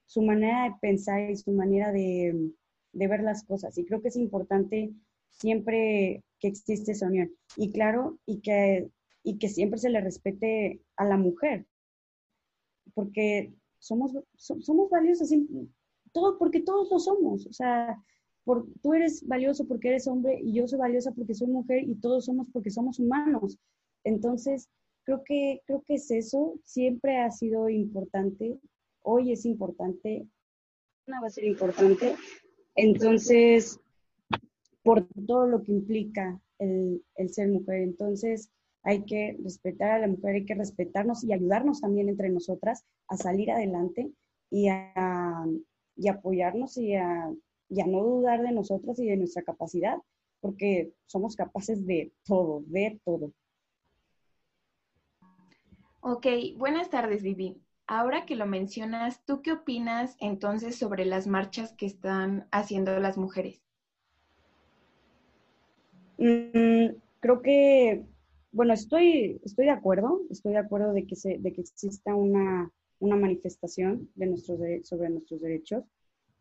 su 0.06 0.22
manera 0.22 0.64
de 0.64 0.74
pensar 0.80 1.30
y 1.30 1.36
su 1.36 1.52
manera 1.52 1.92
de, 1.92 2.50
de 2.92 3.08
ver 3.08 3.22
las 3.22 3.44
cosas. 3.44 3.76
Y 3.76 3.84
creo 3.84 4.00
que 4.00 4.08
es 4.08 4.16
importante 4.16 4.92
siempre 5.30 6.22
que 6.40 6.48
existe 6.48 6.92
esa 6.92 7.06
unión. 7.06 7.30
Y 7.56 7.70
claro, 7.70 8.18
y 8.24 8.40
que, 8.40 8.88
y 9.22 9.38
que 9.38 9.48
siempre 9.48 9.78
se 9.78 9.90
le 9.90 10.00
respete 10.00 10.80
a 10.96 11.04
la 11.04 11.16
mujer, 11.16 11.66
porque 12.94 13.52
somos, 13.78 14.12
somos 14.36 14.90
valiosos, 14.90 15.30
todo, 16.12 16.38
porque 16.38 16.60
todos 16.60 16.90
lo 16.90 16.98
somos. 16.98 17.46
O 17.46 17.52
sea, 17.52 17.98
tú 18.82 18.94
eres 18.94 19.26
valioso 19.26 19.66
porque 19.66 19.88
eres 19.88 20.06
hombre 20.06 20.40
y 20.42 20.54
yo 20.54 20.66
soy 20.66 20.78
valiosa 20.78 21.12
porque 21.12 21.34
soy 21.34 21.48
mujer 21.48 21.82
y 21.82 21.94
todos 21.96 22.26
somos 22.26 22.48
porque 22.50 22.70
somos 22.70 22.98
humanos. 22.98 23.58
Entonces, 24.04 24.68
creo 25.04 25.22
que, 25.24 25.62
creo 25.66 25.82
que 25.82 25.94
es 25.94 26.10
eso, 26.10 26.58
siempre 26.64 27.18
ha 27.18 27.30
sido 27.30 27.68
importante, 27.68 28.58
hoy 29.02 29.32
es 29.32 29.44
importante, 29.44 30.26
va 31.10 31.26
a 31.26 31.30
ser 31.30 31.44
importante. 31.44 32.16
Entonces, 32.74 33.80
por 34.82 35.06
todo 35.26 35.46
lo 35.46 35.62
que 35.62 35.72
implica 35.72 36.40
el, 36.58 37.02
el 37.16 37.30
ser 37.30 37.48
mujer. 37.48 37.82
Entonces, 37.82 38.50
hay 38.84 39.04
que 39.04 39.36
respetar 39.42 39.90
a 39.90 39.98
la 39.98 40.06
mujer, 40.06 40.36
hay 40.36 40.44
que 40.44 40.54
respetarnos 40.54 41.24
y 41.24 41.32
ayudarnos 41.32 41.80
también 41.80 42.08
entre 42.08 42.30
nosotras 42.30 42.84
a 43.08 43.16
salir 43.16 43.50
adelante 43.50 44.12
y 44.50 44.68
a, 44.68 45.44
y 45.96 46.08
apoyarnos 46.08 46.76
y 46.76 46.94
a 46.94 47.30
y 47.68 47.80
a 47.80 47.86
no 47.86 48.02
dudar 48.02 48.42
de 48.42 48.52
nosotras 48.52 48.98
y 48.98 49.06
de 49.06 49.16
nuestra 49.16 49.42
capacidad, 49.42 49.98
porque 50.40 50.92
somos 51.06 51.36
capaces 51.36 51.86
de 51.86 52.12
todo, 52.24 52.62
de 52.66 53.00
todo. 53.04 53.32
Ok, 56.00 56.26
buenas 56.56 56.90
tardes, 56.90 57.22
Vivi. 57.22 57.56
Ahora 57.86 58.26
que 58.26 58.36
lo 58.36 58.46
mencionas, 58.46 59.24
¿tú 59.24 59.42
qué 59.42 59.52
opinas 59.52 60.16
entonces 60.20 60.76
sobre 60.76 61.04
las 61.04 61.26
marchas 61.26 61.72
que 61.72 61.86
están 61.86 62.46
haciendo 62.50 62.98
las 63.00 63.18
mujeres? 63.18 63.62
Mm, 66.18 66.96
creo 67.20 67.42
que, 67.42 68.04
bueno, 68.54 68.72
estoy, 68.72 69.40
estoy 69.44 69.66
de 69.66 69.72
acuerdo, 69.72 70.22
estoy 70.30 70.52
de 70.52 70.58
acuerdo 70.58 70.92
de 70.92 71.06
que, 71.06 71.16
se, 71.16 71.38
de 71.38 71.52
que 71.52 71.60
exista 71.60 72.14
una, 72.14 72.70
una 73.00 73.16
manifestación 73.16 74.10
de 74.14 74.26
nuestros, 74.26 74.58
sobre 74.84 75.10
nuestros 75.10 75.40
derechos 75.40 75.84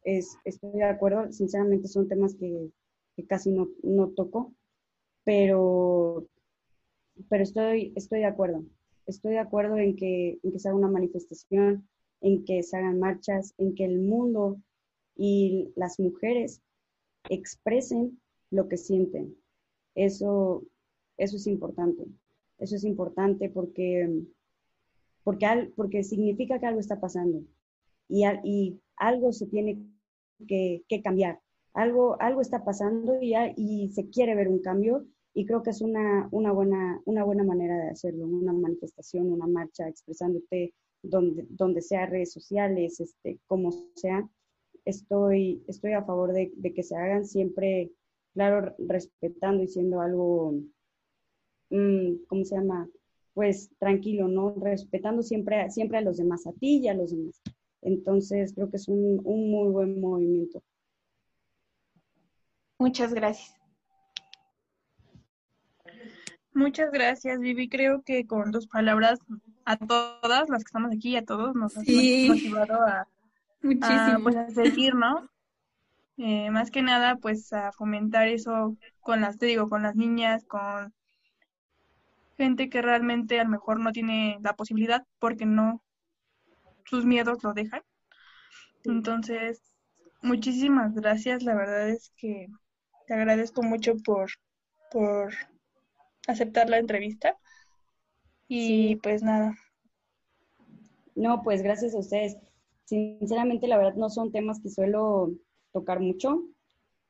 estoy 0.04 0.72
de 0.74 0.84
acuerdo, 0.84 1.32
sinceramente 1.32 1.88
son 1.88 2.08
temas 2.08 2.36
que, 2.36 2.70
casi 3.28 3.52
no, 3.52 3.70
no, 3.84 4.10
toco, 4.10 4.54
pero, 5.24 6.28
pero 7.30 7.44
estoy, 7.44 7.94
estoy 7.96 8.20
de 8.20 8.26
acuerdo. 8.26 8.64
Estoy 9.06 9.34
de 9.34 9.40
acuerdo 9.40 9.78
en 9.78 9.96
que, 9.96 10.40
en 10.42 10.52
que 10.52 10.60
se 10.60 10.70
haga 10.70 10.78
una 10.78 10.90
manifestación, 10.90 11.88
en 12.22 12.46
que 12.46 12.64
se 12.64 12.78
hagan 12.78 13.00
marchas, 13.00 13.54
en 13.58 13.76
que 13.76 13.86
el 13.86 14.00
mundo 14.00 14.58
y 15.16 15.72
las 15.76 16.00
mujeres 16.00 16.62
expresen 17.30 18.20
lo 18.50 18.68
que 18.68 18.78
sienten. 18.78 19.36
Eso, 19.96 20.64
eso 21.18 21.38
es 21.38 21.48
importante. 21.48 22.06
Eso 22.58 22.76
es 22.76 22.84
importante 22.84 23.50
porque, 23.50 24.24
porque, 25.24 25.72
porque 25.76 26.04
significa 26.04 26.60
que 26.60 26.66
algo 26.66 26.80
está 26.80 27.00
pasando 27.00 27.44
y, 28.08 28.24
y 28.44 28.80
algo 28.98 29.34
se 29.34 29.48
tiene 29.48 29.80
que, 30.48 30.84
cambiar. 31.04 31.40
Algo, 31.74 32.22
algo 32.22 32.42
está 32.42 32.64
pasando 32.64 33.20
y, 33.22 33.34
y 33.58 33.90
se 33.90 34.10
quiere 34.10 34.36
ver 34.36 34.48
un 34.48 34.60
cambio 34.60 35.06
y 35.34 35.46
creo 35.46 35.64
que 35.64 35.72
es 35.72 35.82
una, 35.82 36.28
una, 36.32 36.52
buena, 36.52 37.02
una 37.06 37.24
buena 37.24 37.44
manera 37.44 37.76
de 37.78 37.90
hacerlo, 37.90 38.26
una 38.26 38.54
manifestación, 38.54 39.32
una 39.32 39.48
marcha, 39.48 39.88
expresándote 39.88 40.74
donde, 41.02 41.46
donde 41.50 41.82
sea 41.82 42.06
redes 42.06 42.32
sociales, 42.32 43.00
este, 43.00 43.40
como 43.48 43.72
sea. 43.96 44.30
Estoy, 44.86 45.64
estoy 45.68 45.94
a 45.94 46.04
favor 46.04 46.34
de, 46.34 46.52
que 46.74 46.84
se 46.84 46.96
hagan 46.96 47.26
siempre, 47.26 47.92
claro, 48.34 48.76
respetando 48.78 49.64
y 49.64 49.68
siendo 49.68 50.02
algo, 50.02 50.54
¿cómo 52.28 52.46
se 52.46 52.56
llama? 52.56 52.88
Pues 53.34 53.72
tranquilo, 53.80 54.28
¿no? 54.28 54.54
Respetando 54.56 55.24
siempre, 55.24 55.70
siempre 55.72 55.98
a 55.98 56.02
los 56.02 56.18
demás, 56.18 56.46
a 56.46 56.54
ti 56.54 56.80
y 56.84 56.88
a 56.88 56.94
los 56.94 57.12
demás. 57.12 57.42
Entonces, 57.82 58.54
creo 58.54 58.70
que 58.70 58.78
es 58.78 58.88
un, 58.88 59.22
muy 59.24 59.72
buen 59.72 60.00
movimiento. 60.00 60.62
Muchas 62.78 63.14
gracias. 63.14 63.56
Muchas 66.54 66.92
gracias, 66.92 67.40
Vivi. 67.40 67.68
Creo 67.68 68.04
que 68.04 68.28
con 68.28 68.52
dos 68.52 68.68
palabras 68.68 69.20
a 69.66 69.78
todas 69.78 70.50
las 70.50 70.64
que 70.64 70.68
estamos 70.68 70.92
aquí, 70.94 71.16
a 71.16 71.26
todos, 71.26 71.56
nos 71.56 71.76
ha 71.76 71.82
motivado 71.82 72.74
a, 72.86 73.08
pues, 73.62 74.36
a 74.36 74.50
seguir, 74.52 74.94
¿no? 74.94 75.28
Eh, 76.18 76.52
más 76.52 76.70
que 76.70 76.84
nada, 76.84 77.16
pues 77.16 77.52
a 77.54 77.72
fomentar 77.72 78.28
eso 78.28 78.78
con 79.00 79.22
las, 79.22 79.40
te 79.40 79.48
digo, 79.48 79.68
con 79.68 79.82
las 79.82 79.96
niñas, 79.96 80.46
con 80.46 80.94
gente 82.44 82.70
que 82.70 82.82
realmente 82.82 83.40
a 83.40 83.46
lo 83.46 83.50
mejor 83.50 83.80
no 83.80 83.92
tiene 83.92 84.38
la 84.42 84.54
posibilidad 84.54 85.06
porque 85.20 85.46
no 85.46 85.82
sus 86.86 87.06
miedos 87.06 87.42
lo 87.44 87.54
dejan. 87.54 87.82
Entonces, 88.84 89.62
muchísimas 90.22 90.94
gracias. 90.94 91.44
La 91.44 91.56
verdad 91.56 91.90
es 91.90 92.12
que 92.18 92.48
te 93.08 93.14
agradezco 93.14 93.64
mucho 93.64 93.96
por, 94.04 94.30
por 94.92 95.34
aceptar 96.28 96.70
la 96.70 96.80
entrevista. 96.80 97.38
Y 98.50 98.98
pues 98.98 99.24
nada. 99.24 99.56
No, 101.16 101.44
pues 101.44 101.62
gracias 101.62 101.96
a 101.96 102.00
ustedes. 102.00 102.38
Sinceramente, 102.84 103.68
la 103.68 103.78
verdad 103.78 103.96
no 103.96 104.10
son 104.10 104.32
temas 104.34 104.60
que 104.62 104.70
suelo 104.70 105.32
tocar 105.72 106.02
mucho, 106.02 106.44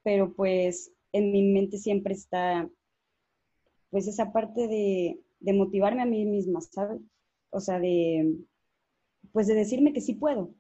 pero 0.04 0.32
pues 0.34 0.92
en 1.12 1.32
mi 1.32 1.42
mente 1.42 1.78
siempre 1.80 2.14
está 2.14 2.70
pues 3.94 4.08
esa 4.08 4.34
parte 4.34 4.68
de, 4.68 5.22
de 5.40 5.54
motivarme 5.54 6.02
a 6.02 6.08
mí 6.08 6.26
misma, 6.26 6.62
¿sabes? 6.62 7.00
O 7.52 7.60
sea, 7.60 7.80
de, 7.80 8.40
pues 9.32 9.46
de 9.46 9.54
decirme 9.54 9.94
que 9.94 10.02
sí 10.02 10.16
puedo. 10.16 10.56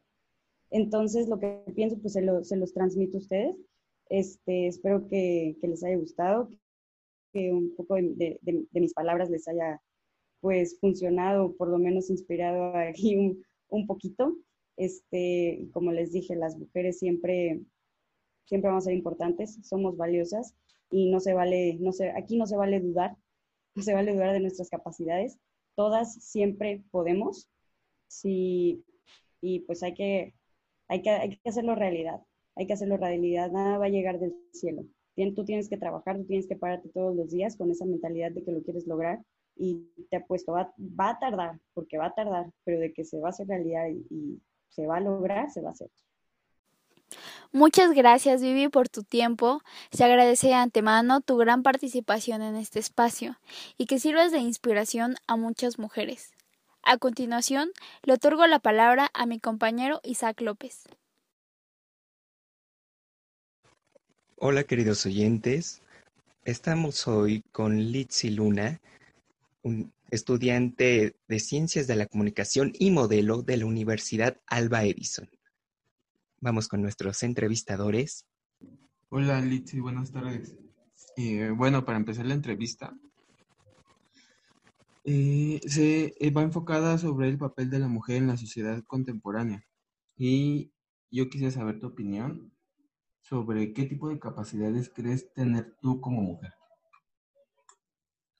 Entonces, 0.69 1.27
lo 1.27 1.39
que 1.39 1.63
pienso, 1.75 1.97
pues 1.99 2.13
se, 2.13 2.21
los 2.21 2.73
transmito 2.73 3.17
a 3.17 3.21
ustedes. 3.21 3.57
Este, 4.07 4.67
espero 4.67 5.07
que, 5.07 5.57
les 5.63 5.83
haya 5.83 5.97
gustado, 5.97 6.47
que 7.31 7.51
un 7.51 7.75
poco 7.75 7.95
de, 7.95 8.39
mis 8.71 8.93
palabras 8.93 9.31
les 9.31 9.47
haya 9.47 9.81
pues 10.39 10.77
funcionado, 10.79 11.55
por 11.55 11.69
lo 11.69 11.79
menos 11.79 12.11
inspirado 12.11 12.77
aquí 12.77 13.15
un, 13.15 13.43
un 13.69 13.87
poquito. 13.87 14.37
Este, 14.77 15.67
como 15.71 15.91
les 15.91 16.11
dije, 16.11 16.35
las 16.35 16.55
mujeres 16.55 16.99
siempre, 16.99 17.63
siempre 18.45 18.69
vamos 18.69 18.83
a 18.83 18.89
ser 18.89 18.93
importantes, 18.93 19.57
somos 19.63 19.97
valiosas 19.97 20.53
y 20.91 21.09
no 21.09 21.19
se 21.19 21.33
vale, 21.33 21.77
no 21.79 21.93
se, 21.93 22.11
aquí 22.11 22.37
no 22.37 22.45
se 22.45 22.57
vale 22.57 22.79
dudar 22.79 23.17
no 23.75 23.83
se 23.83 23.93
vale 23.93 24.13
dudar 24.13 24.33
de 24.33 24.39
nuestras 24.39 24.69
capacidades. 24.69 25.37
Todas 25.75 26.13
siempre 26.23 26.83
podemos. 26.91 27.49
Sí, 28.07 28.83
y 29.41 29.61
pues 29.61 29.83
hay 29.83 29.93
que, 29.93 30.33
hay, 30.87 31.01
que, 31.01 31.09
hay 31.09 31.37
que 31.37 31.49
hacerlo 31.49 31.75
realidad. 31.75 32.21
Hay 32.55 32.67
que 32.67 32.73
hacerlo 32.73 32.97
realidad. 32.97 33.51
Nada 33.51 33.77
va 33.77 33.85
a 33.85 33.89
llegar 33.89 34.19
del 34.19 34.35
cielo. 34.53 34.83
Tú 35.35 35.45
tienes 35.45 35.69
que 35.69 35.77
trabajar, 35.77 36.17
tú 36.17 36.25
tienes 36.25 36.47
que 36.47 36.55
pararte 36.55 36.89
todos 36.89 37.15
los 37.15 37.29
días 37.31 37.55
con 37.55 37.69
esa 37.71 37.85
mentalidad 37.85 38.31
de 38.31 38.43
que 38.43 38.51
lo 38.51 38.63
quieres 38.63 38.87
lograr 38.87 39.23
y 39.55 39.87
te 40.09 40.17
apuesto, 40.17 40.53
va, 40.53 40.73
va 40.79 41.11
a 41.11 41.19
tardar, 41.19 41.59
porque 41.75 41.97
va 41.97 42.07
a 42.07 42.15
tardar, 42.15 42.51
pero 42.63 42.79
de 42.79 42.91
que 42.91 43.05
se 43.05 43.19
va 43.19 43.27
a 43.27 43.29
hacer 43.29 43.47
realidad 43.47 43.87
y, 43.89 44.05
y 44.09 44.41
se 44.69 44.87
va 44.87 44.97
a 44.97 45.01
lograr, 45.01 45.51
se 45.51 45.61
va 45.61 45.69
a 45.69 45.73
hacer. 45.73 45.89
Muchas 47.55 47.91
gracias 47.91 48.41
Vivi 48.41 48.67
por 48.67 48.89
tu 48.89 49.03
tiempo. 49.03 49.61
Se 49.91 50.03
agradece 50.03 50.47
de 50.47 50.55
antemano 50.55 51.21
tu 51.21 51.37
gran 51.37 51.61
participación 51.61 52.41
en 52.41 52.55
este 52.55 52.79
espacio 52.79 53.37
y 53.77 53.85
que 53.85 53.99
sirvas 53.99 54.31
de 54.31 54.39
inspiración 54.39 55.17
a 55.27 55.35
muchas 55.35 55.77
mujeres. 55.77 56.31
A 56.81 56.97
continuación, 56.97 57.69
le 58.01 58.13
otorgo 58.13 58.47
la 58.47 58.57
palabra 58.57 59.11
a 59.13 59.27
mi 59.27 59.39
compañero 59.39 60.01
Isaac 60.03 60.41
López. 60.41 60.85
Hola 64.37 64.63
queridos 64.63 65.05
oyentes, 65.05 65.83
estamos 66.45 67.07
hoy 67.07 67.43
con 67.51 67.77
Litsi 67.91 68.31
Luna, 68.31 68.81
un 69.61 69.93
estudiante 70.09 71.15
de 71.27 71.39
Ciencias 71.39 71.85
de 71.85 71.97
la 71.97 72.07
Comunicación 72.07 72.73
y 72.79 72.89
Modelo 72.89 73.43
de 73.43 73.57
la 73.57 73.67
Universidad 73.67 74.37
Alba 74.47 74.85
Edison. 74.85 75.29
Vamos 76.43 76.67
con 76.67 76.81
nuestros 76.81 77.23
entrevistadores. 77.23 78.27
Hola 79.07 79.39
Litsi, 79.39 79.79
buenas 79.79 80.11
tardes. 80.11 80.57
Eh, 81.15 81.49
bueno, 81.55 81.85
para 81.85 81.97
empezar 81.97 82.25
la 82.25 82.33
entrevista, 82.33 82.93
eh, 85.05 85.61
se 85.65 86.13
eh, 86.19 86.31
va 86.31 86.41
enfocada 86.41 86.97
sobre 86.97 87.29
el 87.29 87.37
papel 87.37 87.69
de 87.69 87.79
la 87.79 87.87
mujer 87.87 88.17
en 88.17 88.27
la 88.27 88.35
sociedad 88.35 88.83
contemporánea. 88.83 89.63
Y 90.17 90.73
yo 91.09 91.29
quisiera 91.29 91.49
saber 91.49 91.79
tu 91.79 91.87
opinión 91.87 92.51
sobre 93.21 93.71
qué 93.71 93.85
tipo 93.85 94.09
de 94.09 94.19
capacidades 94.19 94.91
crees 94.93 95.31
tener 95.31 95.77
tú 95.81 96.01
como 96.01 96.21
mujer. 96.21 96.51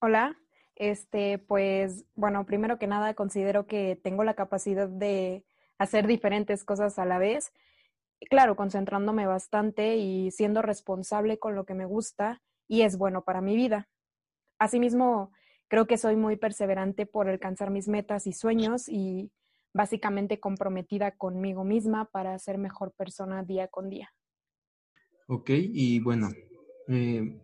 Hola, 0.01 0.37
este, 0.75 1.37
pues, 1.37 2.03
bueno, 2.15 2.45
primero 2.45 2.77
que 2.77 2.87
nada 2.87 3.13
considero 3.13 3.65
que 3.65 3.97
tengo 4.03 4.25
la 4.25 4.33
capacidad 4.33 4.89
de 4.89 5.45
hacer 5.77 6.05
diferentes 6.05 6.65
cosas 6.65 6.99
a 6.99 7.05
la 7.05 7.17
vez 7.17 7.53
claro, 8.29 8.55
concentrándome 8.55 9.25
bastante 9.25 9.97
y 9.97 10.31
siendo 10.31 10.61
responsable 10.61 11.39
con 11.39 11.55
lo 11.55 11.65
que 11.65 11.73
me 11.73 11.85
gusta 11.85 12.41
y 12.67 12.81
es 12.81 12.97
bueno 12.97 13.23
para 13.23 13.41
mi 13.41 13.55
vida. 13.55 13.89
Asimismo, 14.59 15.31
creo 15.67 15.87
que 15.87 15.97
soy 15.97 16.15
muy 16.15 16.35
perseverante 16.35 17.05
por 17.05 17.29
alcanzar 17.29 17.69
mis 17.69 17.87
metas 17.87 18.27
y 18.27 18.33
sueños 18.33 18.87
y 18.87 19.31
básicamente 19.73 20.39
comprometida 20.39 21.11
conmigo 21.11 21.63
misma 21.63 22.05
para 22.05 22.37
ser 22.39 22.57
mejor 22.57 22.93
persona 22.93 23.43
día 23.43 23.67
con 23.67 23.89
día. 23.89 24.13
Ok, 25.27 25.49
y 25.51 25.99
bueno, 25.99 26.29
eh, 26.87 27.41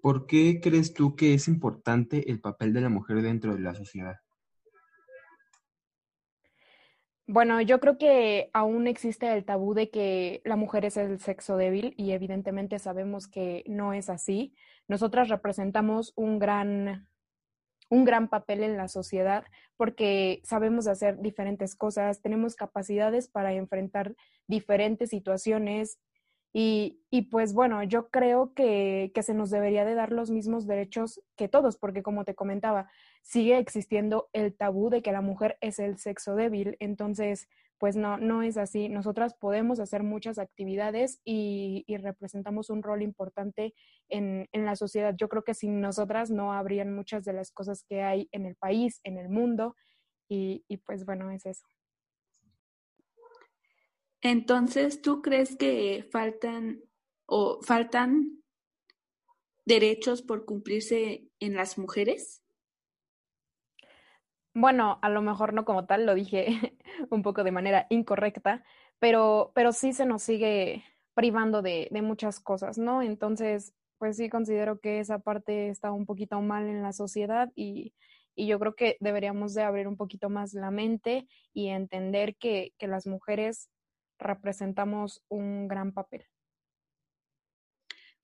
¿por 0.00 0.26
qué 0.26 0.60
crees 0.62 0.94
tú 0.94 1.14
que 1.14 1.34
es 1.34 1.46
importante 1.46 2.30
el 2.30 2.40
papel 2.40 2.72
de 2.72 2.80
la 2.80 2.88
mujer 2.88 3.22
dentro 3.22 3.54
de 3.54 3.60
la 3.60 3.74
sociedad? 3.74 4.16
Bueno, 7.32 7.62
yo 7.62 7.80
creo 7.80 7.96
que 7.96 8.50
aún 8.52 8.86
existe 8.86 9.32
el 9.32 9.46
tabú 9.46 9.72
de 9.72 9.88
que 9.88 10.42
la 10.44 10.54
mujer 10.56 10.84
es 10.84 10.98
el 10.98 11.18
sexo 11.18 11.56
débil 11.56 11.94
y 11.96 12.12
evidentemente 12.12 12.78
sabemos 12.78 13.26
que 13.26 13.64
no 13.66 13.94
es 13.94 14.10
así. 14.10 14.54
Nosotras 14.86 15.30
representamos 15.30 16.12
un 16.14 16.38
gran, 16.38 17.08
un 17.88 18.04
gran 18.04 18.28
papel 18.28 18.62
en 18.62 18.76
la 18.76 18.86
sociedad 18.86 19.46
porque 19.78 20.42
sabemos 20.44 20.86
hacer 20.86 21.22
diferentes 21.22 21.74
cosas, 21.74 22.20
tenemos 22.20 22.54
capacidades 22.54 23.28
para 23.28 23.54
enfrentar 23.54 24.14
diferentes 24.46 25.08
situaciones 25.08 25.98
y, 26.52 27.00
y, 27.08 27.30
pues 27.30 27.54
bueno, 27.54 27.82
yo 27.82 28.10
creo 28.10 28.52
que, 28.52 29.10
que, 29.14 29.22
se 29.22 29.32
nos 29.32 29.48
debería 29.48 29.86
de 29.86 29.94
dar 29.94 30.12
los 30.12 30.30
mismos 30.30 30.66
derechos 30.66 31.22
que 31.34 31.48
todos, 31.48 31.78
porque 31.78 32.02
como 32.02 32.26
te 32.26 32.34
comentaba, 32.34 32.90
sigue 33.22 33.58
existiendo 33.58 34.28
el 34.32 34.54
tabú 34.54 34.90
de 34.90 35.02
que 35.02 35.12
la 35.12 35.20
mujer 35.20 35.56
es 35.60 35.78
el 35.78 35.98
sexo 35.98 36.34
débil. 36.34 36.76
Entonces, 36.80 37.48
pues 37.78 37.96
no, 37.96 38.16
no 38.18 38.42
es 38.42 38.58
así. 38.58 38.88
Nosotras 38.88 39.34
podemos 39.34 39.80
hacer 39.80 40.02
muchas 40.02 40.38
actividades 40.38 41.20
y, 41.24 41.84
y 41.86 41.96
representamos 41.96 42.70
un 42.70 42.82
rol 42.82 43.02
importante 43.02 43.74
en, 44.08 44.48
en, 44.52 44.64
la 44.64 44.76
sociedad. 44.76 45.14
Yo 45.16 45.28
creo 45.28 45.42
que 45.42 45.54
sin 45.54 45.80
nosotras 45.80 46.30
no 46.30 46.52
habrían 46.52 46.94
muchas 46.94 47.24
de 47.24 47.32
las 47.32 47.50
cosas 47.50 47.84
que 47.88 48.02
hay 48.02 48.28
en 48.30 48.46
el 48.46 48.54
país, 48.54 49.00
en 49.02 49.18
el 49.18 49.28
mundo. 49.28 49.74
Y, 50.28 50.64
y 50.68 50.76
pues 50.76 51.04
bueno, 51.04 51.30
es 51.30 51.44
eso. 51.46 51.66
Entonces, 54.20 55.02
¿tú 55.02 55.20
crees 55.20 55.56
que 55.56 56.06
faltan 56.12 56.80
o 57.26 57.60
faltan 57.62 58.42
derechos 59.64 60.22
por 60.22 60.44
cumplirse 60.44 61.28
en 61.40 61.54
las 61.54 61.78
mujeres? 61.78 62.41
Bueno, 64.54 64.98
a 65.00 65.08
lo 65.08 65.22
mejor 65.22 65.54
no 65.54 65.64
como 65.64 65.86
tal, 65.86 66.04
lo 66.04 66.14
dije 66.14 66.46
un 67.10 67.22
poco 67.22 67.42
de 67.42 67.52
manera 67.52 67.86
incorrecta, 67.88 68.64
pero, 68.98 69.52
pero 69.54 69.72
sí 69.72 69.92
se 69.92 70.04
nos 70.04 70.22
sigue 70.22 70.84
privando 71.14 71.62
de, 71.62 71.88
de 71.90 72.02
muchas 72.02 72.38
cosas, 72.38 72.76
¿no? 72.78 73.02
Entonces, 73.02 73.74
pues 73.98 74.16
sí 74.16 74.28
considero 74.28 74.78
que 74.80 75.00
esa 75.00 75.20
parte 75.20 75.68
está 75.68 75.90
un 75.92 76.04
poquito 76.04 76.40
mal 76.40 76.66
en 76.66 76.82
la 76.82 76.92
sociedad 76.92 77.50
y, 77.54 77.94
y 78.34 78.46
yo 78.46 78.58
creo 78.58 78.74
que 78.74 78.96
deberíamos 79.00 79.54
de 79.54 79.62
abrir 79.62 79.88
un 79.88 79.96
poquito 79.96 80.28
más 80.28 80.52
la 80.54 80.70
mente 80.70 81.26
y 81.54 81.68
entender 81.68 82.36
que, 82.36 82.74
que 82.78 82.88
las 82.88 83.06
mujeres 83.06 83.70
representamos 84.18 85.22
un 85.28 85.66
gran 85.68 85.92
papel. 85.92 86.26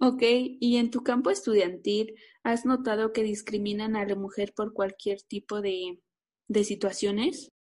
Ok, 0.00 0.22
y 0.22 0.76
en 0.76 0.90
tu 0.90 1.02
campo 1.02 1.30
estudiantil, 1.30 2.14
¿has 2.44 2.64
notado 2.64 3.12
que 3.12 3.22
discriminan 3.22 3.96
a 3.96 4.04
la 4.06 4.14
mujer 4.14 4.54
por 4.54 4.72
cualquier 4.72 5.22
tipo 5.22 5.60
de, 5.60 5.98
de 6.48 6.64
situaciones? 6.64 7.52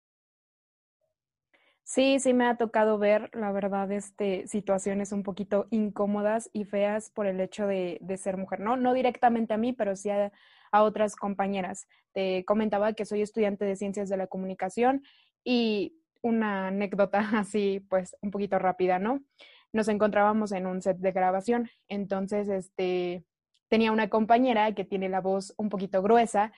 Sí, 1.83 2.18
sí 2.18 2.35
me 2.35 2.46
ha 2.46 2.57
tocado 2.57 2.99
ver, 2.99 3.31
la 3.33 3.53
verdad, 3.53 3.92
este, 3.92 4.49
situaciones 4.49 5.12
un 5.12 5.22
poquito 5.22 5.68
incómodas 5.70 6.51
y 6.53 6.64
feas 6.64 7.11
por 7.11 7.27
el 7.27 7.40
hecho 7.40 7.68
de, 7.68 7.99
de 8.01 8.16
ser 8.16 8.37
mujer, 8.37 8.59
¿no? 8.59 8.77
No 8.77 8.92
directamente 8.92 9.55
a 9.55 9.57
mí, 9.57 9.72
pero 9.72 9.94
sí 9.94 10.11
a, 10.11 10.33
a, 10.72 10.83
otras 10.83 11.14
compañeras. 11.14 11.87
Te 12.12 12.44
comentaba 12.44 12.94
que 12.94 13.05
soy 13.05 13.22
estudiante 13.22 13.64
de 13.64 13.77
Ciencias 13.77 14.09
de 14.09 14.16
la 14.16 14.27
Comunicación 14.27 15.05
y 15.44 15.96
una 16.22 16.68
anécdota 16.68 17.20
así, 17.38 17.81
pues, 17.88 18.16
un 18.20 18.33
poquito 18.33 18.59
rápida, 18.59 18.99
¿no? 18.99 19.22
Nos 19.72 19.87
encontrábamos 19.87 20.51
en 20.51 20.66
un 20.66 20.83
set 20.83 20.99
de 20.99 21.12
grabación, 21.12 21.70
entonces, 21.88 22.49
este, 22.49 23.25
tenía 23.68 23.92
una 23.92 24.09
compañera 24.11 24.75
que 24.75 24.85
tiene 24.85 25.09
la 25.09 25.20
voz 25.20 25.55
un 25.57 25.68
poquito 25.68 26.03
gruesa 26.03 26.53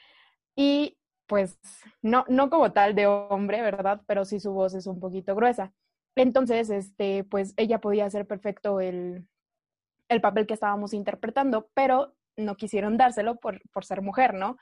y, 0.57 0.98
pues, 1.29 1.59
no, 2.03 2.25
no 2.29 2.51
como 2.51 2.73
tal 2.73 2.95
de 2.95 3.07
hombre, 3.07 3.63
¿verdad? 3.63 4.03
Pero 4.07 4.25
sí 4.25 4.41
su 4.41 4.53
voz 4.53 4.75
es 4.75 4.87
un 4.87 4.99
poquito 4.99 5.37
gruesa. 5.37 5.73
Entonces, 6.17 6.71
este, 6.71 7.23
pues, 7.25 7.55
ella 7.57 7.81
podía 7.81 8.07
hacer 8.07 8.27
perfecto 8.27 8.81
el, 8.81 9.29
el 10.09 10.21
papel 10.21 10.47
que 10.47 10.55
estábamos 10.55 10.95
interpretando, 10.95 11.69
pero 11.75 12.17
no 12.37 12.57
quisieron 12.57 12.97
dárselo 12.97 13.37
por, 13.37 13.61
por 13.71 13.85
ser 13.85 14.03
mujer, 14.03 14.35
¿no? 14.35 14.57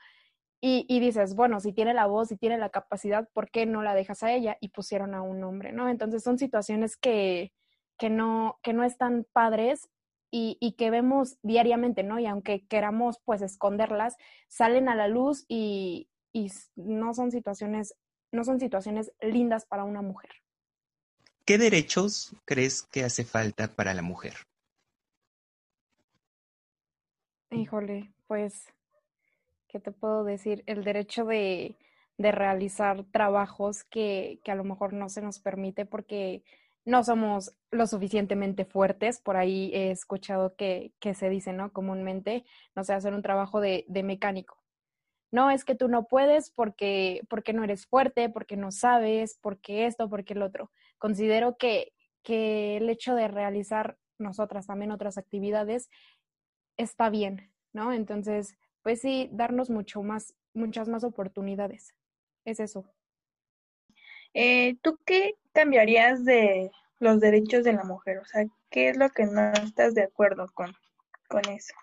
Y, 0.59 0.85
y, 0.89 0.99
dices, 0.99 1.35
bueno, 1.35 1.59
si 1.59 1.71
tiene 1.71 1.93
la 1.93 2.07
voz, 2.07 2.29
si 2.29 2.37
tiene 2.37 2.57
la 2.57 2.69
capacidad, 2.69 3.29
¿por 3.31 3.49
qué 3.51 3.65
no 3.65 3.83
la 3.83 3.93
dejas 3.93 4.23
a 4.23 4.33
ella? 4.33 4.57
Y 4.59 4.69
pusieron 4.69 5.13
a 5.13 5.21
un 5.21 5.43
hombre, 5.43 5.71
¿no? 5.71 5.87
Entonces 5.87 6.23
son 6.23 6.39
situaciones 6.39 6.97
que, 6.97 7.53
que, 7.97 8.09
no, 8.09 8.59
que 8.63 8.73
no 8.73 8.83
están 8.83 9.25
padres 9.33 9.89
y, 10.31 10.57
y, 10.59 10.73
que 10.73 10.89
vemos 10.89 11.37
diariamente, 11.43 12.03
¿no? 12.03 12.19
Y 12.19 12.25
aunque 12.25 12.65
queramos 12.67 13.19
pues 13.23 13.41
esconderlas, 13.43 14.17
salen 14.47 14.89
a 14.89 14.95
la 14.95 15.07
luz 15.07 15.45
y, 15.47 16.09
y 16.37 16.51
no 16.75 17.13
son 17.13 17.31
situaciones, 17.31 17.95
no 18.31 18.43
son 18.43 18.59
situaciones 18.59 19.11
lindas 19.21 19.65
para 19.65 19.83
una 19.83 20.01
mujer. 20.01 20.31
¿Qué 21.45 21.57
derechos 21.57 22.35
crees 22.45 22.83
que 22.83 23.03
hace 23.03 23.23
falta 23.23 23.67
para 23.73 23.93
la 23.93 24.01
mujer? 24.01 24.33
Híjole, 27.49 28.11
pues 28.27 28.65
¿qué 29.67 29.79
te 29.79 29.91
puedo 29.91 30.23
decir? 30.23 30.63
El 30.65 30.83
derecho 30.83 31.25
de, 31.25 31.77
de 32.17 32.31
realizar 32.31 33.05
trabajos 33.11 33.83
que, 33.85 34.41
que, 34.43 34.51
a 34.51 34.55
lo 34.55 34.63
mejor 34.63 34.93
no 34.93 35.09
se 35.09 35.21
nos 35.21 35.39
permite 35.39 35.85
porque 35.85 36.43
no 36.83 37.03
somos 37.03 37.55
lo 37.71 37.87
suficientemente 37.87 38.65
fuertes. 38.65 39.19
Por 39.19 39.37
ahí 39.37 39.71
he 39.73 39.91
escuchado 39.91 40.55
que, 40.55 40.93
que 40.99 41.13
se 41.13 41.29
dice, 41.29 41.53
¿no? 41.53 41.71
Comúnmente, 41.71 42.45
no 42.75 42.83
sé, 42.83 42.93
hacer 42.93 43.13
un 43.13 43.21
trabajo 43.21 43.61
de, 43.61 43.85
de 43.87 44.03
mecánico. 44.03 44.61
No, 45.31 45.51
es 45.51 45.65
que 45.65 45.75
tú 45.75 45.87
no 45.87 46.07
puedes 46.07 46.51
porque, 46.51 47.21
porque 47.29 47.53
no 47.53 47.63
eres 47.63 47.85
fuerte, 47.85 48.29
porque 48.29 48.55
no 48.55 48.71
sabes, 48.71 49.37
porque 49.41 49.85
esto, 49.85 50.09
porque 50.09 50.33
el 50.33 50.41
otro. 50.41 50.71
Considero 50.97 51.57
que, 51.57 51.93
que 52.23 52.77
el 52.77 52.89
hecho 52.89 53.13
de 53.15 53.27
realizar 53.27 53.97
nosotras 54.17 54.67
también 54.67 54.91
otras 54.91 55.17
actividades 55.17 55.89
está 56.77 57.09
bien, 57.09 57.51
¿no? 57.73 57.91
Entonces, 57.91 58.57
pues 58.83 59.01
sí, 59.01 59.29
darnos 59.31 59.69
mucho 59.69 60.01
más, 60.01 60.33
muchas 60.53 60.87
más 60.87 61.03
oportunidades. 61.03 61.93
Es 62.45 62.59
eso. 62.59 62.85
Eh, 64.33 64.77
¿Tú 64.81 64.99
qué 65.05 65.35
cambiarías 65.51 66.23
de 66.23 66.71
los 66.99 67.19
derechos 67.19 67.63
de 67.63 67.73
la 67.73 67.83
mujer? 67.83 68.19
O 68.19 68.25
sea, 68.25 68.45
¿qué 68.69 68.89
es 68.89 68.97
lo 68.97 69.09
que 69.09 69.25
no 69.25 69.51
estás 69.53 69.93
de 69.93 70.03
acuerdo 70.03 70.47
con, 70.53 70.73
con 71.27 71.41
eso? 71.49 71.73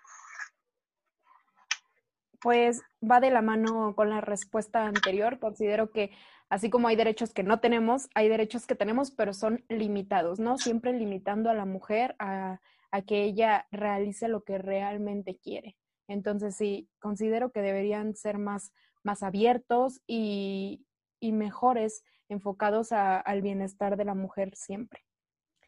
Pues 2.45 2.83
va 3.01 3.19
de 3.19 3.31
la 3.31 3.41
mano 3.41 3.95
con 3.95 4.11
la 4.11 4.21
respuesta 4.21 4.85
anterior. 4.85 5.39
Considero 5.39 5.89
que 5.89 6.11
así 6.47 6.69
como 6.69 6.87
hay 6.87 6.95
derechos 6.95 7.33
que 7.33 7.41
no 7.41 7.59
tenemos, 7.59 8.07
hay 8.13 8.29
derechos 8.29 8.67
que 8.67 8.75
tenemos, 8.75 9.09
pero 9.09 9.33
son 9.33 9.65
limitados, 9.67 10.39
¿no? 10.39 10.59
Siempre 10.59 10.93
limitando 10.93 11.49
a 11.49 11.55
la 11.55 11.65
mujer 11.65 12.15
a, 12.19 12.59
que 13.07 13.23
ella 13.23 13.65
realice 13.71 14.27
lo 14.27 14.43
que 14.43 14.59
realmente 14.59 15.39
quiere. 15.39 15.75
Entonces 16.07 16.55
sí, 16.55 16.87
considero 16.99 17.51
que 17.51 17.63
deberían 17.63 18.15
ser 18.15 18.37
más, 18.37 18.71
más 19.01 19.23
abiertos 19.23 20.01
y, 20.05 20.85
y 21.19 21.31
mejores 21.31 22.03
enfocados 22.29 22.91
a, 22.91 23.17
al 23.17 23.41
bienestar 23.41 23.97
de 23.97 24.05
la 24.05 24.13
mujer 24.13 24.55
siempre. 24.55 25.03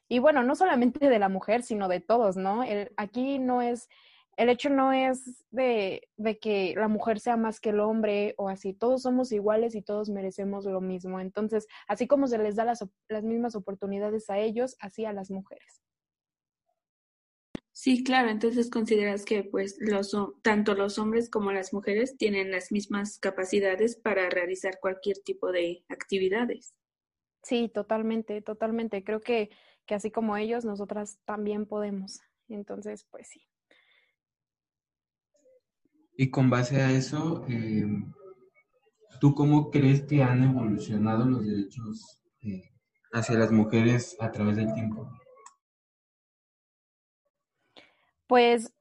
Y 0.08 0.20
bueno, 0.20 0.44
no 0.44 0.56
solamente 0.56 1.10
de 1.10 1.18
la 1.18 1.28
mujer, 1.28 1.63
sino 1.63 1.88
de 1.88 2.02
todos, 2.02 2.38
¿no? 2.38 2.63
Aquí 2.98 3.40
no 3.40 3.63
es, 3.63 3.90
el 4.38 4.50
hecho 4.50 4.69
no 4.69 4.93
es 4.93 5.43
de, 5.50 6.08
de, 6.15 6.38
que 6.38 6.76
la 6.78 6.88
mujer 6.88 7.19
sea 7.19 7.38
más 7.38 7.60
que 7.60 7.69
el 7.69 7.80
hombre 7.80 8.36
o 8.38 8.50
así, 8.50 8.73
todos 8.73 9.02
somos 9.02 9.32
iguales 9.32 9.76
y 9.76 9.82
todos 9.82 10.10
merecemos 10.10 10.65
lo 10.65 10.80
mismo. 10.80 11.19
Entonces, 11.19 11.67
así 11.88 12.08
como 12.08 12.28
se 12.28 12.38
les 12.38 12.56
da 12.56 12.63
las, 12.63 12.86
las 13.10 13.23
mismas 13.23 13.56
oportunidades 13.56 14.30
a 14.30 14.38
ellos, 14.38 14.78
así 14.80 15.06
a 15.06 15.13
las 15.13 15.32
mujeres. 15.32 15.82
Sí, 17.71 18.04
claro, 18.04 18.30
entonces 18.30 18.69
consideras 18.71 19.23
que 19.23 19.43
pues 19.43 19.78
los 19.80 20.15
tanto 20.41 20.73
los 20.73 20.97
hombres 20.97 21.30
como 21.30 21.52
las 21.52 21.73
mujeres 21.73 22.17
tienen 22.17 22.50
las 22.52 22.71
mismas 22.71 23.19
capacidades 23.19 23.95
para 23.95 24.30
realizar 24.30 24.80
cualquier 24.80 25.17
tipo 25.19 25.52
de 25.52 25.84
actividades. 25.88 26.73
Sí, 27.43 27.69
totalmente, 27.69 28.41
totalmente. 28.41 29.04
Creo 29.04 29.21
que, 29.21 29.50
que 29.86 29.95
así 29.95 30.12
como 30.12 30.38
ellos, 30.38 30.65
nosotras 30.65 31.19
también 31.26 31.65
podemos. 31.65 32.19
Entonces, 32.50 33.06
pues 33.12 33.28
sí. 33.30 33.47
Y 36.19 36.32
con 36.32 36.49
base 36.49 36.82
a 36.82 36.91
eso, 36.91 37.45
eh, 37.47 37.86
¿tú 39.21 39.36
cómo 39.36 39.69
crees 39.69 40.01
que 40.01 40.23
han 40.23 40.43
evolucionado 40.43 41.25
los 41.25 41.45
derechos 41.45 42.19
eh, 42.41 42.71
hacia 43.13 43.38
las 43.38 43.51
mujeres 43.51 44.17
a 44.19 44.32
través 44.32 44.58
del 44.58 44.73
tiempo? 44.73 45.08
Pues 48.25 48.73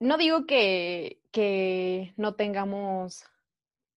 no 0.00 0.18
digo 0.18 0.46
que, 0.46 1.22
que 1.30 2.12
no 2.16 2.34
tengamos 2.34 3.24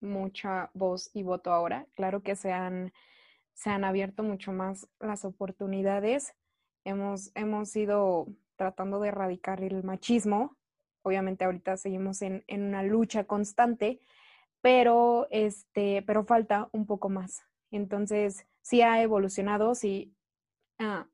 mucha 0.00 0.70
voz 0.72 1.10
y 1.14 1.24
voto 1.24 1.52
ahora. 1.52 1.88
Claro 1.96 2.22
que 2.22 2.36
se 2.36 2.52
han, 2.52 2.92
se 3.54 3.70
han 3.70 3.82
abierto 3.82 4.22
mucho 4.22 4.52
más 4.52 4.88
las 5.00 5.24
oportunidades. 5.24 6.32
Hemos, 6.84 7.32
hemos 7.34 7.74
ido 7.74 8.28
tratando 8.54 9.00
de 9.00 9.08
erradicar 9.08 9.64
el 9.64 9.82
machismo. 9.82 10.56
Obviamente 11.04 11.44
ahorita 11.44 11.76
seguimos 11.76 12.22
en, 12.22 12.44
en 12.48 12.64
una 12.64 12.82
lucha 12.82 13.24
constante, 13.24 14.00
pero, 14.62 15.28
este, 15.30 16.02
pero 16.06 16.24
falta 16.24 16.70
un 16.72 16.86
poco 16.86 17.10
más. 17.10 17.44
Entonces, 17.70 18.46
sí 18.62 18.80
ha 18.80 19.02
evolucionado, 19.02 19.74
sí, 19.74 20.14
ah, 20.78 21.06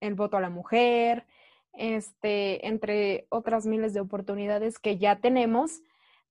el 0.00 0.14
voto 0.14 0.36
a 0.36 0.40
la 0.40 0.50
mujer, 0.50 1.26
este, 1.72 2.66
entre 2.66 3.26
otras 3.28 3.64
miles 3.64 3.94
de 3.94 4.00
oportunidades 4.00 4.80
que 4.80 4.98
ya 4.98 5.20
tenemos, 5.20 5.82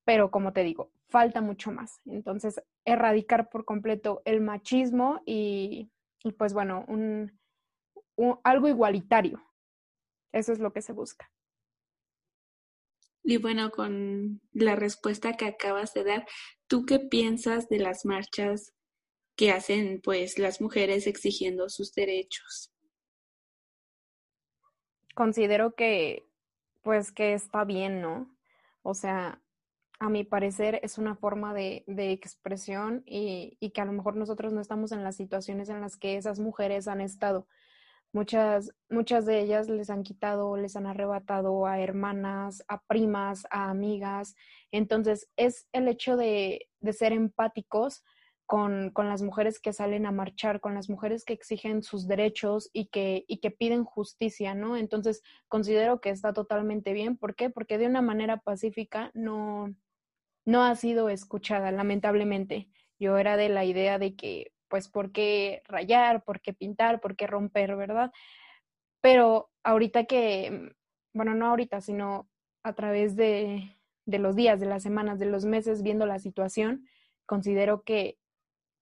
pero 0.03 0.31
como 0.31 0.51
te 0.51 0.63
digo, 0.63 0.91
falta 1.07 1.39
mucho 1.39 1.71
más. 1.71 2.01
Entonces, 2.05 2.61
erradicar 2.83 3.49
por 3.49 3.63
completo 3.63 4.21
el 4.25 4.41
machismo 4.41 5.21
y, 5.25 5.89
y 6.23 6.33
pues 6.33 6.53
bueno, 6.53 6.83
un, 6.89 7.39
un, 8.17 8.37
algo 8.43 8.67
igualitario. 8.67 9.41
Eso 10.33 10.51
es 10.51 10.59
lo 10.59 10.73
que 10.73 10.81
se 10.81 10.91
busca. 10.91 11.31
Y 13.25 13.37
bueno, 13.37 13.71
con 13.71 14.39
la 14.53 14.75
respuesta 14.75 15.35
que 15.35 15.45
acabas 15.45 15.93
de 15.93 16.03
dar, 16.03 16.27
¿tú 16.67 16.85
qué 16.85 16.99
piensas 16.99 17.67
de 17.67 17.79
las 17.79 18.05
marchas 18.05 18.73
que 19.35 19.51
hacen 19.51 19.99
pues 20.01 20.39
las 20.39 20.61
mujeres 20.61 21.07
exigiendo 21.07 21.67
sus 21.69 21.91
derechos? 21.93 22.71
considero 25.15 25.73
que, 25.73 26.27
pues, 26.83 27.11
que 27.11 27.33
está 27.33 27.63
bien, 27.63 28.01
¿no? 28.01 28.29
O 28.83 28.93
sea, 28.93 29.41
a 29.99 30.09
mi 30.09 30.23
parecer 30.23 30.79
es 30.83 30.99
una 30.99 31.15
forma 31.15 31.53
de, 31.55 31.83
de 31.87 32.11
expresión 32.11 33.01
y, 33.07 33.57
y, 33.59 33.71
que 33.71 33.81
a 33.81 33.85
lo 33.85 33.93
mejor 33.93 34.15
nosotros 34.17 34.53
no 34.53 34.61
estamos 34.61 34.91
en 34.91 35.03
las 35.03 35.15
situaciones 35.15 35.69
en 35.69 35.81
las 35.81 35.97
que 35.97 36.17
esas 36.17 36.39
mujeres 36.39 36.87
han 36.87 37.01
estado. 37.01 37.47
Muchas, 38.15 38.71
muchas 38.89 39.25
de 39.25 39.41
ellas 39.41 39.67
les 39.67 39.89
han 39.89 40.01
quitado, 40.01 40.55
les 40.55 40.77
han 40.77 40.85
arrebatado 40.85 41.65
a 41.65 41.81
hermanas, 41.81 42.63
a 42.69 42.81
primas, 42.83 43.45
a 43.51 43.69
amigas. 43.69 44.35
Entonces, 44.71 45.29
es 45.35 45.67
el 45.73 45.89
hecho 45.89 46.15
de, 46.15 46.69
de 46.79 46.93
ser 46.93 47.11
empáticos 47.11 48.05
con, 48.45 48.91
con, 48.91 49.09
las 49.09 49.21
mujeres 49.21 49.59
que 49.59 49.73
salen 49.73 50.05
a 50.05 50.13
marchar, 50.13 50.61
con 50.61 50.75
las 50.75 50.89
mujeres 50.89 51.25
que 51.25 51.33
exigen 51.33 51.83
sus 51.83 52.07
derechos 52.07 52.69
y 52.71 52.85
que, 52.85 53.25
y 53.27 53.39
que 53.41 53.51
piden 53.51 53.83
justicia, 53.83 54.55
¿no? 54.55 54.77
Entonces, 54.77 55.21
considero 55.49 55.99
que 55.99 56.09
está 56.09 56.31
totalmente 56.31 56.93
bien. 56.93 57.17
¿Por 57.17 57.35
qué? 57.35 57.49
Porque 57.49 57.77
de 57.77 57.87
una 57.87 58.01
manera 58.01 58.37
pacífica 58.37 59.11
no, 59.13 59.75
no 60.45 60.63
ha 60.63 60.73
sido 60.75 61.09
escuchada, 61.09 61.69
lamentablemente. 61.73 62.69
Yo 62.97 63.17
era 63.17 63.35
de 63.35 63.49
la 63.49 63.65
idea 63.65 63.99
de 63.99 64.15
que, 64.15 64.53
pues, 64.67 64.89
¿por 64.89 65.11
qué 65.11 65.61
rayar? 65.67 66.23
¿Por 66.23 66.41
qué 66.41 66.53
pintar? 66.53 67.01
¿Por 67.01 67.15
qué 67.15 67.27
romper? 67.27 67.75
¿Verdad? 67.75 68.11
Pero 69.01 69.51
ahorita 69.63 70.05
que, 70.05 70.73
bueno, 71.13 71.35
no 71.35 71.47
ahorita, 71.47 71.81
sino 71.81 72.29
a 72.63 72.73
través 72.73 73.15
de, 73.15 73.77
de 74.05 74.19
los 74.19 74.35
días, 74.35 74.59
de 74.59 74.65
las 74.65 74.83
semanas, 74.83 75.19
de 75.19 75.27
los 75.27 75.45
meses, 75.45 75.83
viendo 75.83 76.05
la 76.05 76.19
situación, 76.19 76.87
considero 77.25 77.83
que 77.83 78.17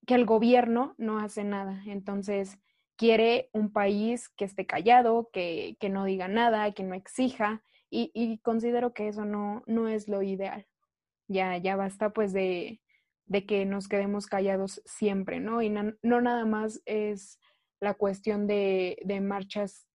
que 0.06 0.16
el 0.16 0.26
gobierno 0.26 0.96
no 0.98 1.20
hace 1.20 1.44
nada. 1.44 1.82
Entonces, 1.86 2.60
quiere 2.96 3.50
un 3.54 3.72
país 3.72 4.30
que 4.30 4.46
esté 4.46 4.66
callado, 4.66 5.30
que, 5.32 5.78
que 5.80 5.90
no 5.90 6.06
diga 6.06 6.28
nada, 6.28 6.72
que 6.74 6.84
no 6.84 6.96
exija, 6.96 7.64
y, 7.90 8.12
y, 8.14 8.40
considero 8.40 8.94
que 8.94 9.08
eso 9.08 9.24
no, 9.24 9.64
no 9.68 9.88
es 9.88 10.08
lo 10.08 10.24
ideal. 10.24 10.66
Ya, 11.28 11.58
ya 11.58 11.76
basta 11.76 12.12
pues 12.12 12.34
de, 12.34 12.82
de 13.26 13.46
que 13.46 13.66
nos 13.66 13.88
quedemos 13.88 14.28
callados 14.28 14.82
siempre, 14.86 15.40
¿no? 15.40 15.62
Y 15.62 15.70
no, 15.70 15.94
no 16.02 16.22
nada 16.22 16.46
más 16.46 16.82
es 16.86 17.40
la 17.80 17.94
cuestión 17.94 18.48
de, 18.48 18.98
de, 19.04 19.22
marchas 19.22 19.88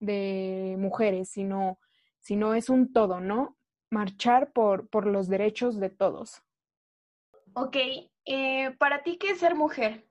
de 0.00 0.76
mujeres, 0.78 1.30
sino, 1.30 1.78
sino 2.20 2.54
es 2.54 2.68
un 2.68 2.92
todo, 2.92 3.20
¿no? 3.20 3.56
Marchar 3.90 4.52
por, 4.52 4.88
por 4.88 5.06
los 5.06 5.28
derechos 5.28 5.78
de 5.80 5.90
todos. 5.90 6.42
Ok, 7.54 7.76
eh, 8.24 8.70
¿para 8.78 9.02
ti 9.02 9.16
qué 9.16 9.30
es 9.30 9.38
ser 9.38 9.54
mujer? 9.54 10.06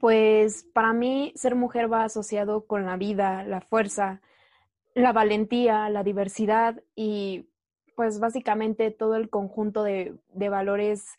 Pues 0.00 0.64
para 0.72 0.92
mí 0.92 1.32
ser 1.34 1.54
mujer 1.54 1.92
va 1.92 2.04
asociado 2.04 2.66
con 2.66 2.84
la 2.84 2.96
vida, 2.96 3.42
la 3.44 3.60
fuerza, 3.60 4.20
la 4.94 5.12
valentía, 5.12 5.88
la 5.88 6.02
diversidad 6.02 6.82
y 6.94 7.48
pues 7.98 8.20
básicamente 8.20 8.92
todo 8.92 9.16
el 9.16 9.28
conjunto 9.28 9.82
de, 9.82 10.16
de 10.28 10.48
valores 10.48 11.18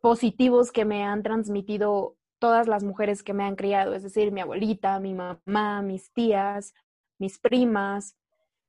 positivos 0.00 0.70
que 0.70 0.84
me 0.84 1.02
han 1.02 1.24
transmitido 1.24 2.14
todas 2.38 2.68
las 2.68 2.84
mujeres 2.84 3.24
que 3.24 3.34
me 3.34 3.42
han 3.42 3.56
criado, 3.56 3.92
es 3.92 4.04
decir, 4.04 4.30
mi 4.30 4.40
abuelita, 4.40 5.00
mi 5.00 5.14
mamá, 5.14 5.82
mis 5.82 6.12
tías, 6.12 6.74
mis 7.18 7.40
primas. 7.40 8.16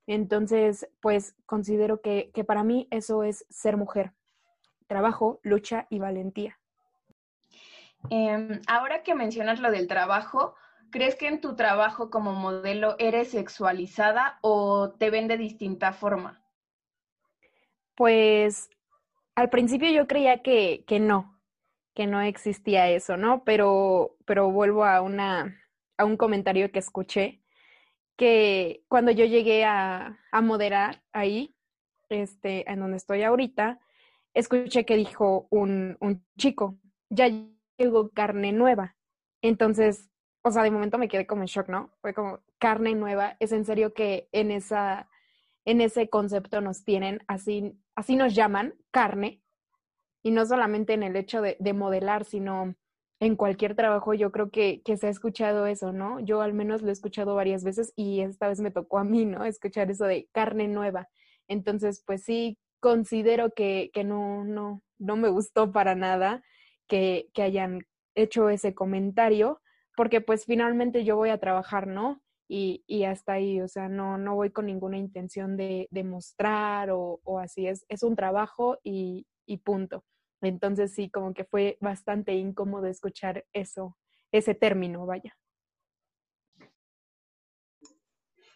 Entonces, 0.08 0.90
pues 1.00 1.36
considero 1.46 2.02
que, 2.02 2.32
que 2.34 2.44
para 2.44 2.64
mí 2.64 2.88
eso 2.90 3.22
es 3.22 3.46
ser 3.52 3.78
mujer 3.78 4.14
trabajo, 4.88 5.40
lucha 5.44 5.86
y 5.92 6.00
valentía. 6.00 6.58
Eh, 8.10 8.62
ahora 8.66 9.04
que 9.04 9.14
mencionas 9.14 9.60
lo 9.60 9.70
del 9.70 9.88
trabajo, 9.88 10.56
¿crees 10.90 11.14
que 11.14 11.28
en 11.28 11.40
tu 11.40 11.56
trabajo 11.56 12.10
como 12.10 12.34
modelo 12.34 12.96
eres 12.98 13.30
sexualizada 13.30 14.40
o 14.42 14.90
te 14.98 15.12
ven 15.12 15.28
de 15.28 15.38
distinta 15.38 15.94
forma? 15.94 16.43
Pues 17.96 18.70
al 19.36 19.50
principio 19.50 19.92
yo 19.92 20.08
creía 20.08 20.42
que, 20.42 20.84
que 20.88 21.00
no, 21.00 21.40
que 21.94 22.08
no 22.08 22.22
existía 22.22 22.90
eso, 22.90 23.18
¿no? 23.18 23.44
Pero, 23.44 24.18
pero 24.26 24.52
vuelvo 24.52 24.86
a, 24.86 25.02
una, 25.02 25.60
a 25.98 26.06
un 26.06 26.18
comentario 26.18 26.72
que 26.72 26.80
escuché, 26.80 27.42
que 28.18 28.84
cuando 28.88 29.12
yo 29.12 29.26
llegué 29.26 29.66
a, 29.66 30.20
a 30.32 30.42
moderar 30.42 31.04
ahí, 31.12 31.56
este, 32.10 32.70
en 32.72 32.80
donde 32.80 32.98
estoy 32.98 33.24
ahorita, 33.24 33.80
escuché 34.34 34.86
que 34.86 34.96
dijo 34.96 35.48
un, 35.50 35.98
un 36.00 36.26
chico, 36.38 36.78
ya 37.10 37.30
llegó 37.78 38.10
carne 38.10 38.52
nueva. 38.52 38.96
Entonces, 39.42 40.10
o 40.44 40.52
sea, 40.52 40.64
de 40.64 40.72
momento 40.72 40.98
me 40.98 41.08
quedé 41.08 41.26
como 41.26 41.42
en 41.42 41.48
shock, 41.48 41.70
¿no? 41.70 41.92
Fue 42.02 42.14
como, 42.14 42.40
carne 42.60 42.96
nueva, 42.96 43.36
es 43.40 43.52
en 43.52 43.66
serio 43.66 43.94
que 43.94 44.30
en 44.32 44.52
esa, 44.52 45.10
en 45.66 45.82
ese 45.82 46.10
concepto 46.10 46.62
nos 46.62 46.84
tienen, 46.84 47.20
así, 47.28 47.78
así 47.96 48.16
nos 48.16 48.36
llaman, 48.36 48.76
carne, 48.92 49.42
y 50.24 50.32
no 50.32 50.46
solamente 50.46 50.94
en 50.94 51.04
el 51.04 51.16
hecho 51.16 51.42
de, 51.42 51.58
de 51.60 51.74
modelar, 51.74 52.26
sino 52.26 52.76
en 53.20 53.36
cualquier 53.36 53.76
trabajo, 53.76 54.14
yo 54.14 54.32
creo 54.32 54.52
que, 54.52 54.82
que, 54.84 54.98
se 54.98 55.08
ha 55.08 55.10
escuchado 55.10 55.66
eso, 55.68 55.94
¿no? 55.94 56.20
Yo 56.20 56.42
al 56.42 56.54
menos 56.54 56.82
lo 56.82 56.90
he 56.90 56.92
escuchado 56.92 57.36
varias 57.36 57.64
veces 57.64 57.94
y 57.96 58.22
esta 58.22 58.48
vez 58.48 58.60
me 58.60 58.72
tocó 58.72 59.00
a 59.00 59.04
mí, 59.04 59.26
¿no? 59.26 59.46
Escuchar 59.46 59.92
eso 59.92 60.06
de 60.06 60.28
carne 60.32 60.68
nueva. 60.68 61.10
Entonces, 61.48 62.04
pues 62.06 62.24
sí, 62.24 62.58
considero 62.80 63.52
que, 63.54 63.92
que 63.94 64.04
no, 64.04 64.44
no, 64.44 64.82
no 64.98 65.16
me 65.16 65.30
gustó 65.30 65.72
para 65.72 65.96
nada 65.96 66.44
que, 66.88 67.30
que 67.34 67.44
hayan 67.44 67.86
hecho 68.16 68.50
ese 68.50 68.74
comentario, 68.74 69.62
porque 69.96 70.22
pues 70.22 70.46
finalmente 70.46 71.04
yo 71.04 71.16
voy 71.16 71.30
a 71.30 71.40
trabajar, 71.40 71.88
¿no? 71.88 72.23
Y, 72.48 72.84
y, 72.88 73.06
hasta 73.06 73.34
ahí, 73.34 73.62
o 73.62 73.68
sea, 73.68 73.90
no, 73.90 74.18
no 74.18 74.36
voy 74.36 74.52
con 74.52 74.66
ninguna 74.66 74.98
intención 74.98 75.58
de, 75.58 75.88
de 75.92 76.04
mostrar 76.04 76.92
o, 76.92 77.22
o, 77.24 77.40
así, 77.40 77.68
es, 77.68 77.86
es 77.90 78.04
un 78.04 78.16
trabajo 78.16 78.78
y, 78.84 79.26
y, 79.46 79.58
punto. 79.58 80.04
Entonces 80.42 80.94
sí, 80.94 81.10
como 81.10 81.34
que 81.34 81.46
fue 81.46 81.78
bastante 81.80 82.34
incómodo 82.34 82.88
escuchar 82.88 83.46
eso, 83.54 83.98
ese 84.32 84.56
término, 84.56 85.06
vaya. 85.06 85.36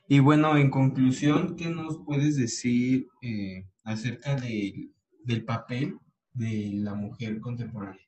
Y 0.09 0.19
bueno, 0.19 0.57
en 0.57 0.69
conclusión, 0.69 1.55
¿qué 1.57 1.67
nos 1.67 1.99
puedes 2.05 2.37
decir 2.37 3.07
eh, 3.21 3.67
acerca 3.83 4.35
de, 4.35 4.91
del 5.23 5.43
papel 5.43 5.97
de 6.33 6.71
la 6.75 6.93
mujer 6.93 7.41
contemporánea? 7.41 8.06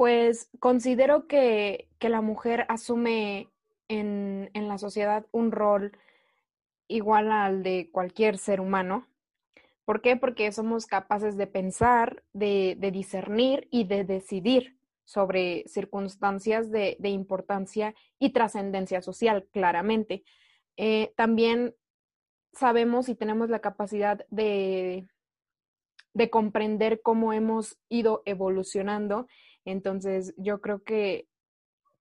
Pues 0.00 0.48
considero 0.60 1.26
que, 1.26 1.90
que 1.98 2.08
la 2.08 2.22
mujer 2.22 2.64
asume 2.70 3.50
en, 3.86 4.50
en, 4.54 4.66
la 4.66 4.78
sociedad 4.78 5.26
un 5.30 5.52
rol 5.52 5.92
igual 6.88 7.30
al 7.30 7.62
de 7.62 7.90
cualquier 7.92 8.38
ser 8.38 8.62
humano. 8.62 9.06
¿Por 9.84 10.00
qué? 10.00 10.16
Porque 10.16 10.52
somos 10.52 10.86
capaces 10.86 11.36
de 11.36 11.46
pensar, 11.46 12.24
de, 12.32 12.76
de 12.78 12.90
discernir 12.90 13.68
y 13.70 13.84
de 13.84 14.04
decidir 14.04 14.78
sobre 15.04 15.64
circunstancias 15.68 16.70
de, 16.70 16.96
de 16.98 17.10
importancia 17.10 17.94
y 18.18 18.30
trascendencia 18.30 19.02
social, 19.02 19.48
claramente. 19.52 20.24
Eh, 20.78 21.12
también 21.14 21.74
sabemos 22.54 23.10
y 23.10 23.16
tenemos 23.16 23.50
la 23.50 23.58
capacidad 23.58 24.24
de, 24.30 25.06
de 26.14 26.30
comprender 26.30 27.02
cómo 27.02 27.34
hemos 27.34 27.78
ido 27.90 28.22
evolucionando 28.24 29.26
entonces, 29.64 30.34
yo 30.36 30.60
creo 30.60 30.82
que, 30.82 31.28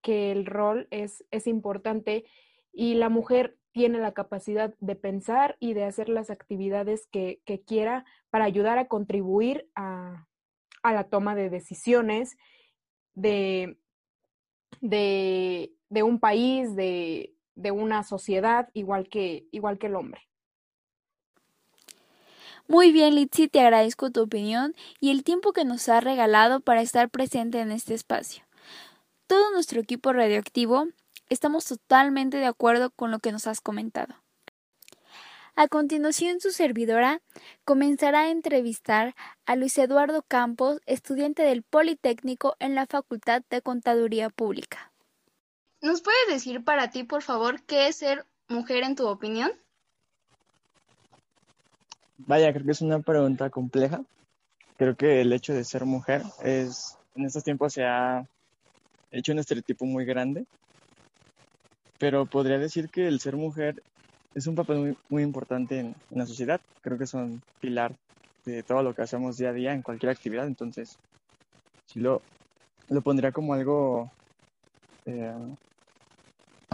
que 0.02 0.32
el 0.32 0.46
rol 0.46 0.88
es, 0.92 1.26
es 1.32 1.48
importante 1.48 2.26
y 2.72 2.96
la 2.96 3.10
mujer 3.10 3.58
tiene 3.72 4.00
la 4.00 4.14
capacidad 4.14 4.74
de 4.80 4.96
pensar 4.96 5.56
y 5.60 5.74
de 5.74 5.86
hacer 5.86 6.10
las 6.10 6.30
actividades 6.30 7.08
que, 7.08 7.42
que 7.46 7.62
quiera 7.62 8.06
para 8.30 8.46
ayudar 8.46 8.78
a 8.78 8.88
contribuir 8.88 9.70
a, 9.76 10.28
a 10.84 10.94
la 10.94 11.06
toma 11.06 11.36
de 11.36 11.50
decisiones 11.50 12.38
de, 13.14 13.78
de, 14.82 15.74
de 15.90 16.04
un 16.04 16.20
país, 16.20 16.76
de, 16.76 17.36
de, 17.56 17.72
una 17.72 18.04
sociedad, 18.04 18.70
igual 18.74 19.10
que, 19.10 19.48
igual 19.52 19.78
que 19.78 19.88
el 19.88 19.96
hombre. 19.96 20.29
Muy 22.72 22.92
bien, 22.92 23.16
Litsi, 23.16 23.48
te 23.48 23.62
agradezco 23.62 24.12
tu 24.12 24.22
opinión 24.22 24.76
y 25.00 25.10
el 25.10 25.24
tiempo 25.24 25.54
que 25.54 25.66
nos 25.66 25.90
has 25.90 26.04
regalado 26.04 26.60
para 26.60 26.84
estar 26.84 27.10
presente 27.10 27.62
en 27.62 27.72
este 27.72 27.96
espacio. 27.96 28.44
Todo 29.26 29.50
nuestro 29.52 29.82
equipo 29.82 30.14
radioactivo 30.14 30.86
estamos 31.30 31.66
totalmente 31.66 32.38
de 32.38 32.46
acuerdo 32.46 32.92
con 32.92 33.10
lo 33.10 33.18
que 33.18 33.32
nos 33.32 33.48
has 33.48 33.60
comentado. 33.60 34.14
A 35.56 35.68
continuación, 35.68 36.42
su 36.42 36.52
servidora 36.52 37.24
comenzará 37.66 38.22
a 38.22 38.30
entrevistar 38.30 39.16
a 39.48 39.56
Luis 39.56 39.76
Eduardo 39.80 40.22
Campos, 40.22 40.80
estudiante 40.86 41.42
del 41.42 41.64
Politécnico 41.64 42.56
en 42.60 42.76
la 42.76 42.86
Facultad 42.86 43.42
de 43.50 43.64
Contaduría 43.64 44.30
Pública. 44.30 44.94
¿Nos 45.82 46.04
puedes 46.04 46.28
decir 46.28 46.64
para 46.64 46.92
ti, 46.92 47.04
por 47.04 47.24
favor, 47.24 47.64
qué 47.64 47.88
es 47.88 47.96
ser 47.96 48.28
mujer 48.48 48.84
en 48.84 48.96
tu 48.96 49.08
opinión? 49.08 49.52
Vaya, 52.28 52.52
creo 52.54 52.66
que 52.66 52.72
es 52.72 52.82
una 52.82 53.00
pregunta 53.00 53.50
compleja. 53.50 54.04
Creo 54.78 54.96
que 54.96 55.22
el 55.22 55.34
hecho 55.34 55.54
de 55.54 55.64
ser 55.64 55.86
mujer 55.86 56.22
es, 56.44 56.98
en 57.16 57.26
estos 57.26 57.44
tiempos 57.44 57.74
se 57.74 57.84
ha 57.84 58.26
hecho 59.12 59.32
un 59.32 59.40
estereotipo 59.40 59.86
muy 59.86 60.06
grande, 60.06 60.46
pero 61.98 62.26
podría 62.26 62.58
decir 62.58 62.90
que 62.90 63.08
el 63.08 63.20
ser 63.20 63.36
mujer 63.36 63.82
es 64.36 64.48
un 64.48 64.56
papel 64.56 64.96
muy, 65.10 65.24
importante 65.24 65.80
en, 65.80 65.88
en, 66.12 66.18
la 66.18 66.26
sociedad. 66.26 66.62
Creo 66.82 66.98
que 66.98 67.04
es 67.06 67.14
un 67.14 67.42
pilar 67.60 67.96
de 68.46 68.64
todo 68.64 68.84
lo 68.84 68.94
que 68.94 69.02
hacemos 69.02 69.38
día 69.38 69.50
a 69.50 69.54
día 69.54 69.74
en 69.74 69.82
cualquier 69.82 70.12
actividad, 70.12 70.48
entonces 70.48 70.98
sí 71.88 72.00
lo, 72.00 72.22
lo 72.90 73.02
pondría 73.02 73.32
como 73.32 73.54
algo 73.54 74.12
eh, 75.06 75.34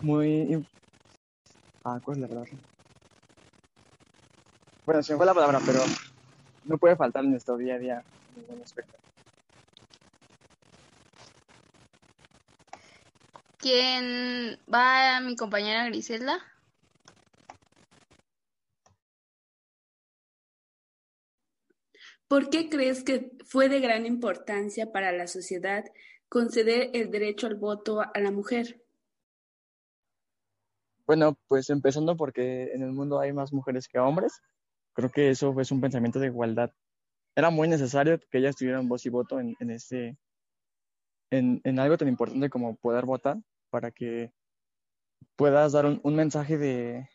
muy... 0.01 0.65
Ah, 1.83 1.99
¿cuál 2.03 2.17
es 2.17 2.21
la 2.21 2.27
palabra? 2.27 2.51
Bueno, 4.85 5.01
se 5.01 5.13
me 5.13 5.17
fue 5.17 5.25
la 5.25 5.33
palabra, 5.33 5.59
pero 5.65 5.79
no 6.65 6.77
puede 6.77 6.95
faltar 6.95 7.23
en 7.23 7.31
nuestro 7.31 7.57
día 7.57 7.75
a 7.75 7.79
día 7.79 8.03
en 8.35 8.41
ningún 8.41 8.61
aspecto. 8.61 8.97
¿Quién 13.57 14.59
va 14.71 15.17
a 15.17 15.21
mi 15.21 15.35
compañera 15.35 15.85
Griselda? 15.85 16.37
¿Por 22.27 22.49
qué 22.49 22.69
crees 22.69 23.03
que 23.03 23.31
fue 23.45 23.69
de 23.69 23.79
gran 23.79 24.05
importancia 24.05 24.91
para 24.91 25.11
la 25.11 25.27
sociedad 25.27 25.83
conceder 26.29 26.89
el 26.93 27.09
derecho 27.09 27.47
al 27.47 27.55
voto 27.55 28.01
a 28.01 28.19
la 28.19 28.31
mujer? 28.31 28.81
Bueno, 31.05 31.37
pues 31.47 31.69
empezando 31.69 32.17
porque 32.17 32.71
en 32.73 32.81
el 32.81 32.91
mundo 32.91 33.19
hay 33.19 33.31
más 33.31 33.53
mujeres 33.53 33.87
que 33.87 33.99
hombres 33.99 34.41
creo 34.95 35.11
que 35.11 35.29
eso 35.29 35.53
fue 35.53 35.63
un 35.71 35.81
pensamiento 35.81 36.19
de 36.19 36.27
igualdad. 36.27 36.71
Era 37.35 37.49
muy 37.49 37.67
necesario 37.67 38.19
que 38.31 38.37
ellas 38.39 38.55
tuvieran 38.55 38.87
voz 38.87 39.05
y 39.05 39.09
voto 39.09 39.39
en, 39.39 39.55
este, 39.69 40.17
en, 41.31 41.79
algo 41.79 41.97
tan 41.97 42.07
importante 42.07 42.49
como 42.49 42.77
poder 42.77 43.05
votar 43.05 43.37
para 43.69 43.91
que 43.91 44.31
puedas 45.35 45.73
dar 45.73 45.85
un, 45.85 46.15
mensaje 46.15 46.57
de, 46.57 47.09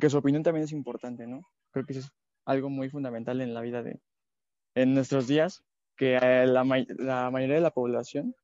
que 0.00 0.10
su 0.10 0.16
opinión 0.18 0.42
también 0.42 0.64
es 0.64 0.72
importante, 0.72 1.26
¿no? 1.26 1.42
Creo 1.70 1.84
que 1.84 1.92
eso 1.92 2.00
es 2.00 2.12
algo 2.46 2.70
muy 2.70 2.88
fundamental 2.88 3.42
en 3.42 3.52
la 3.52 3.60
vida 3.60 3.82
de, 3.82 4.00
en 4.74 4.94
nuestros 4.94 5.28
días, 5.28 5.62
que 5.96 6.18
la, 6.18 6.64
la 6.98 7.30
mayoría 7.30 7.56
de 7.56 7.60
la 7.60 7.72
población 7.72 8.34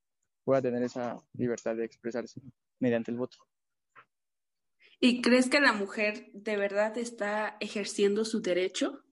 pueda 0.44 0.60
tener 0.60 0.82
esa 0.82 1.18
libertad 1.32 1.74
de 1.74 1.86
expresarse 1.86 2.42
mediante 2.80 3.10
el 3.10 3.16
voto. 3.16 3.38
¿Y 5.00 5.20
crees 5.20 5.50
que 5.50 5.60
la 5.60 5.72
mujer 5.72 6.30
de 6.32 6.56
verdad 6.56 6.96
está 6.96 7.56
ejerciendo 7.60 8.24
su 8.24 8.40
derecho? 8.40 9.02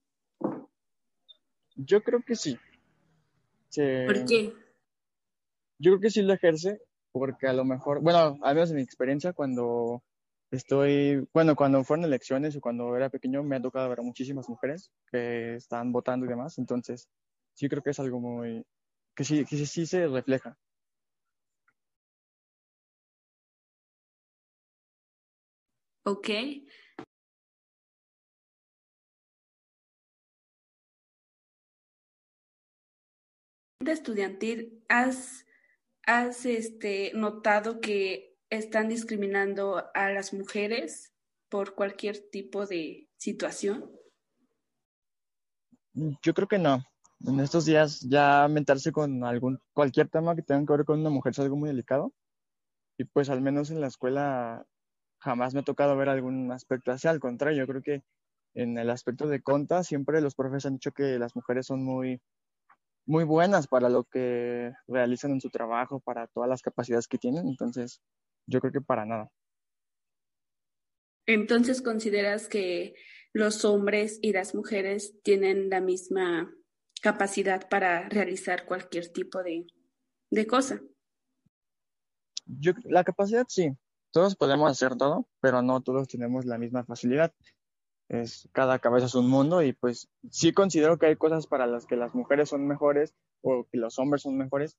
Yo 1.77 2.03
creo 2.03 2.23
que 2.23 2.37
sí. 2.37 2.59
¿Por 4.07 4.25
qué? 4.25 4.55
Yo 5.79 5.93
creo 5.93 6.01
que 6.01 6.11
sí 6.11 6.23
lo 6.23 6.33
ejerce 6.33 6.81
porque 7.13 7.47
a 7.47 7.53
lo 7.53 7.65
mejor, 7.65 8.01
bueno, 8.01 8.39
al 8.43 8.55
menos 8.55 8.71
en 8.71 8.77
mi 8.77 8.83
experiencia, 8.83 9.33
cuando 9.33 10.03
estoy, 10.51 11.29
bueno, 11.33 11.55
cuando 11.55 11.85
fueron 11.85 12.05
elecciones 12.05 12.57
o 12.57 12.61
cuando 12.61 12.97
era 12.97 13.11
pequeño, 13.11 13.43
me 13.43 13.57
ha 13.57 13.63
tocado 13.63 13.89
ver 13.89 14.01
a 14.01 14.03
muchísimas 14.03 14.49
mujeres 14.49 14.91
que 15.11 15.57
están 15.57 15.93
votando 15.93 16.27
y 16.27 16.29
demás. 16.29 16.59
Entonces, 16.59 17.09
sí 17.55 17.69
creo 17.69 17.83
que 17.83 17.91
es 17.91 18.01
algo 18.01 18.21
muy, 18.21 18.65
que 19.15 19.25
sí, 19.25 19.45
que 19.45 19.57
sí, 19.57 19.67
sí 19.67 19.87
se 19.87 20.07
refleja. 20.07 20.57
Ok. 26.07 26.29
estudiantil, 33.93 34.83
¿has, 34.89 35.47
has 36.07 36.47
este, 36.47 37.13
notado 37.15 37.81
que 37.81 38.37
están 38.51 38.89
discriminando 38.89 39.85
a 39.95 40.11
las 40.11 40.33
mujeres 40.33 41.13
por 41.49 41.75
cualquier 41.75 42.19
tipo 42.31 42.67
de 42.67 43.09
situación? 43.17 43.91
Yo 45.93 46.35
creo 46.35 46.49
que 46.49 46.59
no. 46.59 46.85
En 47.27 47.41
estos 47.41 47.65
días 47.65 48.01
ya 48.01 48.47
meterse 48.49 48.93
con 48.93 49.25
algún 49.25 49.59
cualquier 49.73 50.09
tema 50.09 50.35
que 50.35 50.43
tenga 50.43 50.67
que 50.67 50.73
ver 50.73 50.85
con 50.85 51.01
una 51.01 51.11
mujer 51.11 51.31
es 51.31 51.39
algo 51.39 51.57
muy 51.57 51.69
delicado. 51.69 52.13
Y 52.99 53.05
pues 53.05 53.31
al 53.31 53.41
menos 53.41 53.71
en 53.71 53.81
la 53.81 53.87
escuela 53.87 54.67
jamás 55.25 55.55
me 55.55 55.61
ha 55.61 55.65
tocado 55.65 55.97
ver 55.97 56.11
algún 56.11 56.53
aspecto 56.53 56.93
así. 56.93 57.09
Al 57.09 57.19
contrario, 57.19 57.59
yo 57.59 57.67
creo 57.67 57.83
que 57.83 58.03
en 58.55 58.79
el 58.79 58.91
aspecto 58.91 59.27
de 59.27 59.43
conta 59.43 59.83
siempre 59.83 60.21
los 60.21 60.35
profes 60.35 60.67
han 60.67 60.75
dicho 60.75 60.93
que 60.93 61.19
las 61.19 61.35
mujeres 61.35 61.67
son 61.67 61.83
muy, 61.83 62.21
muy 63.07 63.25
buenas 63.25 63.67
para 63.67 63.89
lo 63.89 64.05
que 64.05 64.73
realizan 64.87 65.33
en 65.33 65.41
su 65.41 65.49
trabajo, 65.49 66.01
para 66.01 66.27
todas 66.27 66.49
las 66.49 66.61
capacidades 66.61 67.09
que 67.09 67.19
tienen. 67.19 67.49
Entonces, 67.49 68.03
yo 68.47 68.61
creo 68.61 68.73
que 68.73 68.83
para 68.83 69.07
nada. 69.07 69.31
Entonces, 71.27 71.81
¿consideras 71.81 72.47
que 72.49 72.95
los 73.33 73.65
hombres 73.65 74.19
y 74.21 74.33
las 74.33 74.55
mujeres 74.55 75.15
tienen 75.23 75.71
la 75.71 75.81
misma 75.81 76.55
capacidad 77.01 77.67
para 77.71 78.11
realizar 78.11 78.67
cualquier 78.67 79.11
tipo 79.11 79.43
de, 79.43 79.67
de 80.31 80.47
cosa? 80.47 80.83
Yo, 82.45 82.73
la 82.85 83.05
capacidad 83.05 83.47
sí, 83.49 83.75
todos 84.15 84.37
podemos 84.37 84.71
hacer 84.71 84.97
todo, 84.97 85.27
pero 85.41 85.61
no 85.61 85.83
todos 85.83 86.07
tenemos 86.07 86.47
la 86.47 86.57
misma 86.57 86.85
facilidad. 86.85 87.35
Es, 88.09 88.49
cada 88.53 88.79
cabeza 88.79 89.07
es 89.07 89.17
un 89.17 89.29
mundo 89.29 89.61
y 89.61 89.73
pues 89.73 90.09
sí 90.31 90.53
considero 90.53 90.99
que 90.99 91.07
hay 91.07 91.17
cosas 91.17 91.49
para 91.49 91.67
las 91.67 91.85
que 91.85 91.97
las 91.97 92.15
mujeres 92.15 92.49
son 92.49 92.69
mejores 92.69 93.13
o 93.43 93.67
que 93.71 93.77
los 93.77 93.99
hombres 93.99 94.23
son 94.23 94.37
mejores, 94.37 94.79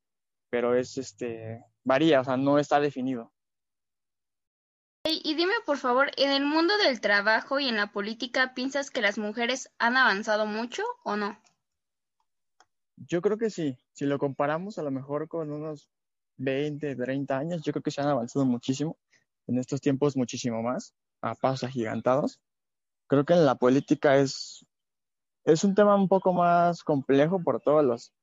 pero 0.49 0.73
es 0.73 0.97
este 0.97 1.61
varía, 1.83 2.21
o 2.21 2.23
sea, 2.23 2.37
no 2.37 2.59
está 2.59 2.79
definido. 2.79 3.33
Y 5.03 5.35
dime, 5.35 5.53
por 5.65 5.77
favor, 5.77 6.11
¿en 6.15 6.31
el 6.31 6.45
mundo 6.45 6.77
del 6.77 7.01
trabajo 7.01 7.59
y 7.59 7.67
en 7.67 7.75
la 7.75 7.91
política 7.91 8.53
piensas 8.55 8.89
que 8.89 9.01
las 9.01 9.17
mujeres 9.17 9.69
han 9.79 9.97
avanzado 9.97 10.45
mucho 10.45 10.83
o 11.03 11.17
no? 11.17 11.37
Yo 12.95 13.21
creo 13.21 13.37
que 13.37 13.49
sí. 13.49 13.77
Si 13.91 14.05
lo 14.05 14.17
comparamos 14.17 14.79
a 14.79 14.83
lo 14.83 14.91
mejor 14.91 15.27
con 15.27 15.51
unos 15.51 15.89
20, 16.37 16.95
30 16.95 17.37
años, 17.37 17.61
yo 17.63 17.73
creo 17.73 17.83
que 17.83 17.91
se 17.91 18.01
han 18.01 18.07
avanzado 18.07 18.45
muchísimo. 18.45 18.97
En 19.47 19.57
estos 19.57 19.81
tiempos 19.81 20.17
muchísimo 20.17 20.61
más, 20.61 20.93
a 21.21 21.35
pasos 21.35 21.65
agigantados. 21.65 22.39
Creo 23.07 23.25
que 23.25 23.33
en 23.33 23.45
la 23.45 23.55
política 23.55 24.17
es, 24.17 24.65
es 25.43 25.63
un 25.63 25.75
tema 25.75 25.95
un 25.95 26.07
poco 26.07 26.33
más 26.33 26.83
complejo 26.83 27.41
por 27.43 27.61
todos 27.61 27.83
los 27.83 28.13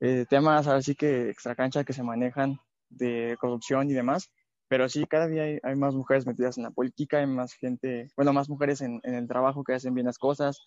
eh, 0.00 0.26
temas, 0.28 0.66
así 0.66 0.94
que 0.94 1.30
extracancha 1.30 1.84
que 1.84 1.92
se 1.92 2.02
manejan 2.02 2.58
de 2.90 3.36
corrupción 3.40 3.90
y 3.90 3.94
demás 3.94 4.30
pero 4.68 4.88
sí, 4.88 5.04
cada 5.06 5.28
día 5.28 5.44
hay, 5.62 5.76
más 5.76 5.94
mujeres 5.94 6.26
metidas 6.26 6.56
en 6.56 6.64
la 6.64 6.70
política, 6.70 7.18
hay 7.18 7.26
más 7.26 7.52
gente, 7.54 8.08
bueno, 8.16 8.32
más 8.32 8.48
mujeres 8.48 8.80
en, 8.80 9.00
el 9.04 9.28
trabajo 9.28 9.62
que 9.62 9.74
hacen 9.74 9.94
bien 9.94 10.06
las 10.06 10.18
cosas, 10.18 10.58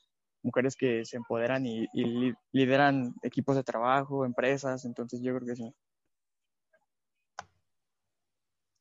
mujeres 0.43 0.75
que 0.75 1.03
se 1.03 1.17
empoderan 1.17 1.65
y, 1.65 1.88
lideran 2.51 3.15
equipos 3.23 3.55
de 3.55 3.63
trabajo, 3.63 4.23
empresas, 4.23 4.86
entonces 4.86 5.21
yo 5.21 5.36
creo 5.36 5.47
que 5.47 5.55
sí. 5.55 5.73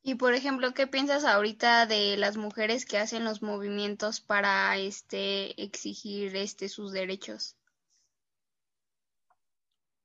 Y 0.07 0.15
por 0.15 0.35
ejemplo, 0.35 0.73
¿qué 0.73 0.87
piensas 0.87 1.25
ahorita 1.25 1.85
de 1.87 2.17
las 2.17 2.37
mujeres 2.37 2.87
que 2.87 2.97
hacen 2.97 3.25
los 3.25 3.43
movimientos 3.43 4.21
para 4.21 4.79
este 4.79 5.61
exigir 5.61 6.37
este 6.37 6.69
sus 6.69 6.93
derechos? 6.93 7.57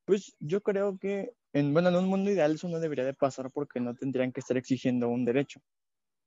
Pues 0.06 0.36
yo 0.40 0.62
creo 0.62 0.98
que 0.98 1.36
en, 1.54 1.72
bueno, 1.72 1.90
en 1.90 1.98
un 1.98 2.08
mundo 2.08 2.32
ideal 2.32 2.54
eso 2.54 2.68
no 2.68 2.80
debería 2.80 3.06
de 3.06 3.14
pasar 3.14 3.52
porque 3.52 3.80
no 3.80 3.94
tendrían 3.94 4.32
que 4.32 4.40
estar 4.40 4.58
exigiendo 4.58 5.08
un 5.08 5.24
derecho, 5.24 5.62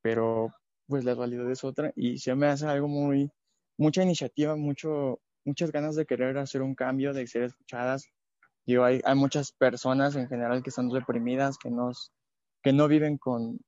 pero 0.02 0.54
pues 0.86 1.02
la 1.04 1.16
realidad 1.16 1.50
es 1.50 1.64
otra 1.64 1.92
y 1.96 2.18
se 2.18 2.32
me 2.36 2.46
hace 2.46 2.68
algo 2.68 2.86
muy, 2.86 3.28
mucha 3.76 4.04
iniciativa, 4.04 4.54
mucho, 4.54 5.18
muchas 5.44 5.72
ganas 5.72 5.96
de 5.96 6.06
querer 6.06 6.38
hacer 6.38 6.62
un 6.62 6.76
cambio, 6.76 7.12
de 7.12 7.26
ser 7.26 7.42
escuchadas. 7.42 8.06
Digo, 8.66 8.84
hay, 8.84 9.00
hay 9.04 9.16
muchas 9.16 9.50
personas 9.50 10.14
en 10.14 10.28
general 10.28 10.62
que 10.62 10.70
están 10.70 10.92
reprimidas, 10.92 11.58
que, 11.58 11.70
nos, 11.70 12.12
que 12.64 12.72
no 12.72 12.88
viven 12.88 13.18
con, 13.18 13.60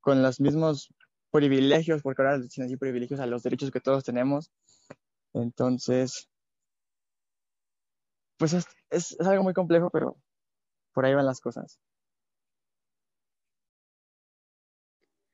con 0.00 0.22
los 0.22 0.40
mismos 0.40 0.94
privilegios, 1.32 2.00
porque 2.00 2.22
ahora 2.22 2.38
dicen 2.38 2.64
así 2.64 2.76
privilegios 2.76 3.18
a 3.18 3.26
los 3.26 3.42
derechos 3.42 3.72
que 3.72 3.80
todos 3.80 4.04
tenemos. 4.04 4.52
Entonces, 5.32 6.30
pues 8.38 8.52
es, 8.52 8.66
es, 8.90 9.20
algo 9.20 9.42
muy 9.42 9.52
complejo, 9.52 9.90
pero 9.90 10.16
por 10.92 11.04
ahí 11.04 11.12
van 11.12 11.26
las 11.26 11.40
cosas. 11.40 11.80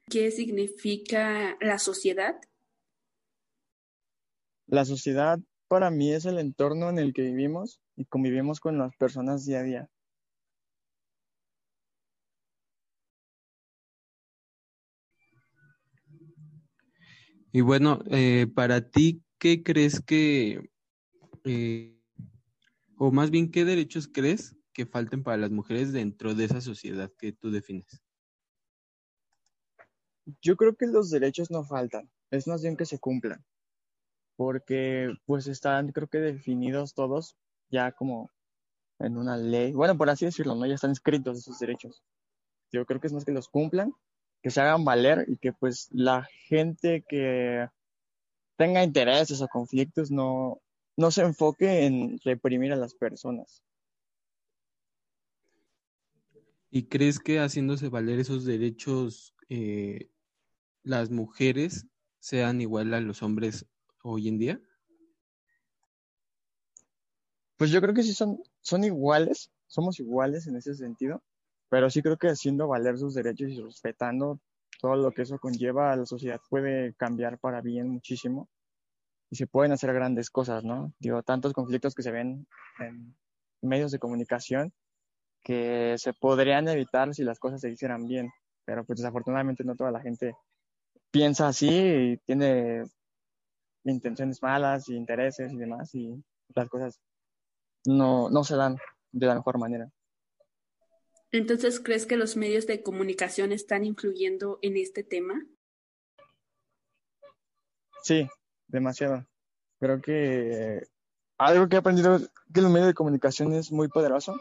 ¿Qué 0.08 0.30
significa 0.30 1.58
la 1.60 1.78
sociedad? 1.78 2.40
La 4.66 4.86
sociedad 4.86 5.38
para 5.68 5.90
mí 5.90 6.14
es 6.14 6.24
el 6.24 6.38
entorno 6.38 6.88
en 6.88 6.98
el 6.98 7.12
que 7.12 7.22
vivimos 7.22 7.78
y 7.94 8.06
convivimos 8.06 8.58
con 8.58 8.78
las 8.78 8.96
personas 8.96 9.44
día 9.44 9.60
a 9.60 9.64
día. 9.64 9.90
Y 17.52 17.62
bueno, 17.62 18.00
eh, 18.06 18.46
para 18.54 18.90
ti, 18.90 19.22
¿qué 19.38 19.62
crees 19.62 20.00
que, 20.00 20.70
eh, 21.44 22.00
o 22.96 23.10
más 23.10 23.30
bien, 23.30 23.50
qué 23.50 23.64
derechos 23.64 24.08
crees 24.08 24.56
que 24.72 24.86
falten 24.86 25.22
para 25.22 25.36
las 25.36 25.50
mujeres 25.50 25.92
dentro 25.92 26.34
de 26.34 26.44
esa 26.44 26.60
sociedad 26.60 27.10
que 27.18 27.32
tú 27.32 27.50
defines? 27.50 28.02
Yo 30.40 30.56
creo 30.56 30.76
que 30.76 30.86
los 30.86 31.10
derechos 31.10 31.50
no 31.50 31.64
faltan, 31.64 32.08
es 32.30 32.46
más 32.46 32.62
bien 32.62 32.76
que 32.76 32.86
se 32.86 33.00
cumplan, 33.00 33.44
porque 34.36 35.12
pues 35.24 35.48
están 35.48 35.90
creo 35.90 36.06
que 36.06 36.18
definidos 36.18 36.94
todos 36.94 37.36
ya 37.68 37.90
como 37.90 38.30
en 39.00 39.16
una 39.16 39.36
ley, 39.36 39.72
bueno, 39.72 39.96
por 39.96 40.08
así 40.08 40.26
decirlo, 40.26 40.54
¿no? 40.54 40.66
Ya 40.66 40.74
están 40.74 40.92
escritos 40.92 41.38
esos 41.38 41.58
derechos. 41.58 42.04
Yo 42.70 42.86
creo 42.86 43.00
que 43.00 43.08
es 43.08 43.12
más 43.12 43.24
que 43.24 43.32
los 43.32 43.48
cumplan, 43.48 43.92
que 44.42 44.50
se 44.50 44.60
hagan 44.60 44.84
valer 44.84 45.24
y 45.28 45.36
que 45.36 45.52
pues 45.52 45.88
la 45.90 46.24
gente 46.46 47.04
que 47.08 47.68
tenga 48.56 48.82
intereses 48.82 49.40
o 49.40 49.48
conflictos 49.48 50.10
no, 50.10 50.60
no 50.96 51.10
se 51.10 51.22
enfoque 51.22 51.86
en 51.86 52.18
reprimir 52.24 52.72
a 52.72 52.76
las 52.76 52.94
personas. 52.94 53.62
¿Y 56.70 56.84
crees 56.84 57.18
que 57.18 57.40
haciéndose 57.40 57.88
valer 57.88 58.20
esos 58.20 58.44
derechos 58.44 59.34
eh, 59.48 60.08
las 60.82 61.10
mujeres 61.10 61.86
sean 62.20 62.60
igual 62.60 62.94
a 62.94 63.00
los 63.00 63.22
hombres 63.22 63.66
hoy 64.02 64.28
en 64.28 64.38
día? 64.38 64.60
Pues 67.56 67.70
yo 67.70 67.80
creo 67.80 67.92
que 67.92 68.02
sí 68.02 68.14
son, 68.14 68.40
son 68.60 68.84
iguales, 68.84 69.50
somos 69.66 69.98
iguales 70.00 70.46
en 70.46 70.56
ese 70.56 70.74
sentido, 70.74 71.22
pero 71.70 71.88
sí 71.88 72.02
creo 72.02 72.18
que 72.18 72.28
haciendo 72.28 72.68
valer 72.68 72.98
sus 72.98 73.14
derechos 73.14 73.50
y 73.50 73.62
respetando 73.62 74.40
todo 74.80 74.96
lo 74.96 75.12
que 75.12 75.22
eso 75.22 75.38
conlleva 75.38 75.92
a 75.92 75.96
la 75.96 76.04
sociedad 76.04 76.40
puede 76.50 76.94
cambiar 76.94 77.38
para 77.38 77.60
bien 77.62 77.88
muchísimo 77.88 78.48
y 79.30 79.36
se 79.36 79.46
pueden 79.46 79.72
hacer 79.72 79.94
grandes 79.94 80.30
cosas, 80.30 80.64
¿no? 80.64 80.92
Digo, 80.98 81.22
tantos 81.22 81.52
conflictos 81.52 81.94
que 81.94 82.02
se 82.02 82.10
ven 82.10 82.46
en 82.80 83.14
medios 83.62 83.92
de 83.92 83.98
comunicación 83.98 84.72
que 85.42 85.94
se 85.96 86.12
podrían 86.12 86.68
evitar 86.68 87.14
si 87.14 87.22
las 87.22 87.38
cosas 87.38 87.60
se 87.60 87.70
hicieran 87.70 88.06
bien, 88.06 88.30
pero 88.64 88.84
pues 88.84 88.98
desafortunadamente 88.98 89.64
no 89.64 89.76
toda 89.76 89.90
la 89.90 90.00
gente 90.00 90.34
piensa 91.10 91.48
así 91.48 91.70
y 91.70 92.16
tiene 92.18 92.84
intenciones 93.84 94.42
malas 94.42 94.88
y 94.88 94.96
intereses 94.96 95.52
y 95.52 95.56
demás 95.56 95.94
y 95.94 96.22
las 96.54 96.68
cosas 96.68 97.00
no, 97.86 98.28
no 98.28 98.44
se 98.44 98.56
dan 98.56 98.76
de 99.12 99.26
la 99.26 99.36
mejor 99.36 99.58
manera. 99.58 99.90
Entonces, 101.32 101.80
¿crees 101.80 102.06
que 102.06 102.16
los 102.16 102.36
medios 102.36 102.66
de 102.66 102.82
comunicación 102.82 103.52
están 103.52 103.84
influyendo 103.84 104.58
en 104.62 104.76
este 104.76 105.04
tema? 105.04 105.46
Sí, 108.02 108.28
demasiado. 108.66 109.26
Creo 109.78 110.00
que 110.00 110.88
algo 111.38 111.68
que 111.68 111.76
he 111.76 111.78
aprendido 111.78 112.18
que 112.52 112.60
los 112.60 112.70
medios 112.70 112.88
de 112.88 112.94
comunicación 112.94 113.52
es 113.52 113.70
muy 113.70 113.88
poderoso 113.88 114.40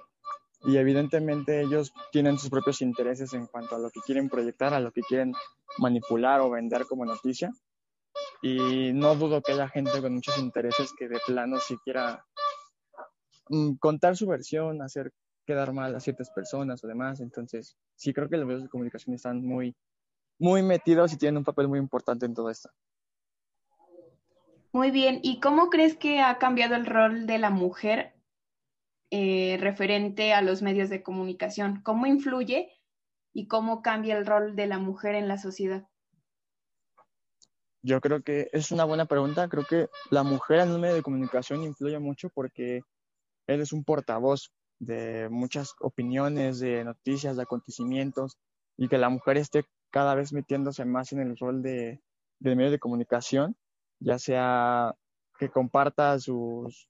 y 0.63 0.77
evidentemente 0.77 1.61
ellos 1.61 1.93
tienen 2.11 2.37
sus 2.37 2.49
propios 2.49 2.81
intereses 2.81 3.33
en 3.33 3.45
cuanto 3.45 3.75
a 3.75 3.79
lo 3.79 3.89
que 3.91 4.01
quieren 4.01 4.27
proyectar, 4.27 4.73
a 4.73 4.79
lo 4.79 4.91
que 4.91 5.01
quieren 5.01 5.33
manipular 5.77 6.41
o 6.41 6.49
vender 6.49 6.85
como 6.85 7.05
noticia. 7.05 7.51
Y 8.41 8.91
no 8.93 9.15
dudo 9.15 9.41
que 9.41 9.51
haya 9.51 9.69
gente 9.69 10.01
con 10.01 10.13
muchos 10.13 10.37
intereses 10.37 10.91
que 10.97 11.07
de 11.07 11.19
plano 11.25 11.59
si 11.59 11.77
quiera 11.77 12.25
mm, 13.49 13.75
contar 13.75 14.17
su 14.17 14.27
versión, 14.27 14.81
hacer 14.81 15.13
quedar 15.49 15.73
mal 15.73 15.95
a 15.95 15.99
ciertas 15.99 16.29
personas 16.29 16.83
o 16.83 16.87
demás. 16.87 17.21
Entonces, 17.21 17.75
sí 17.95 18.13
creo 18.13 18.29
que 18.29 18.37
los 18.37 18.45
medios 18.45 18.61
de 18.61 18.69
comunicación 18.69 19.15
están 19.15 19.43
muy, 19.43 19.75
muy 20.37 20.61
metidos 20.61 21.11
y 21.11 21.17
tienen 21.17 21.37
un 21.37 21.43
papel 21.43 21.67
muy 21.67 21.79
importante 21.79 22.27
en 22.27 22.35
todo 22.35 22.51
esto. 22.51 22.69
Muy 24.71 24.91
bien, 24.91 25.19
¿y 25.23 25.39
cómo 25.39 25.71
crees 25.71 25.97
que 25.97 26.21
ha 26.21 26.37
cambiado 26.37 26.75
el 26.75 26.85
rol 26.85 27.25
de 27.25 27.39
la 27.39 27.49
mujer 27.49 28.13
eh, 29.09 29.57
referente 29.59 30.33
a 30.33 30.43
los 30.43 30.61
medios 30.61 30.91
de 30.91 31.01
comunicación? 31.01 31.81
¿Cómo 31.81 32.05
influye 32.05 32.71
y 33.33 33.47
cómo 33.47 33.81
cambia 33.81 34.15
el 34.19 34.27
rol 34.27 34.55
de 34.55 34.67
la 34.67 34.77
mujer 34.77 35.15
en 35.15 35.27
la 35.27 35.39
sociedad? 35.39 35.87
Yo 37.81 37.99
creo 38.01 38.21
que 38.21 38.49
es 38.53 38.71
una 38.71 38.83
buena 38.83 39.05
pregunta. 39.05 39.49
Creo 39.49 39.65
que 39.65 39.87
la 40.11 40.21
mujer 40.21 40.59
en 40.59 40.73
un 40.73 40.81
medio 40.81 40.95
de 40.95 41.01
comunicación 41.01 41.63
influye 41.63 41.97
mucho 41.97 42.29
porque 42.29 42.81
él 43.47 43.61
es 43.61 43.73
un 43.73 43.83
portavoz 43.83 44.51
de 44.79 45.29
muchas 45.29 45.75
opiniones, 45.79 46.59
de 46.59 46.83
noticias, 46.83 47.35
de 47.35 47.43
acontecimientos, 47.43 48.37
y 48.77 48.87
que 48.87 48.97
la 48.97 49.09
mujer 49.09 49.37
esté 49.37 49.65
cada 49.91 50.15
vez 50.15 50.33
metiéndose 50.33 50.85
más 50.85 51.11
en 51.11 51.19
el 51.19 51.37
rol 51.37 51.61
de, 51.61 52.01
de 52.39 52.55
medio 52.55 52.71
de 52.71 52.79
comunicación, 52.79 53.55
ya 53.99 54.17
sea 54.17 54.95
que 55.37 55.49
comparta 55.49 56.19
sus 56.19 56.87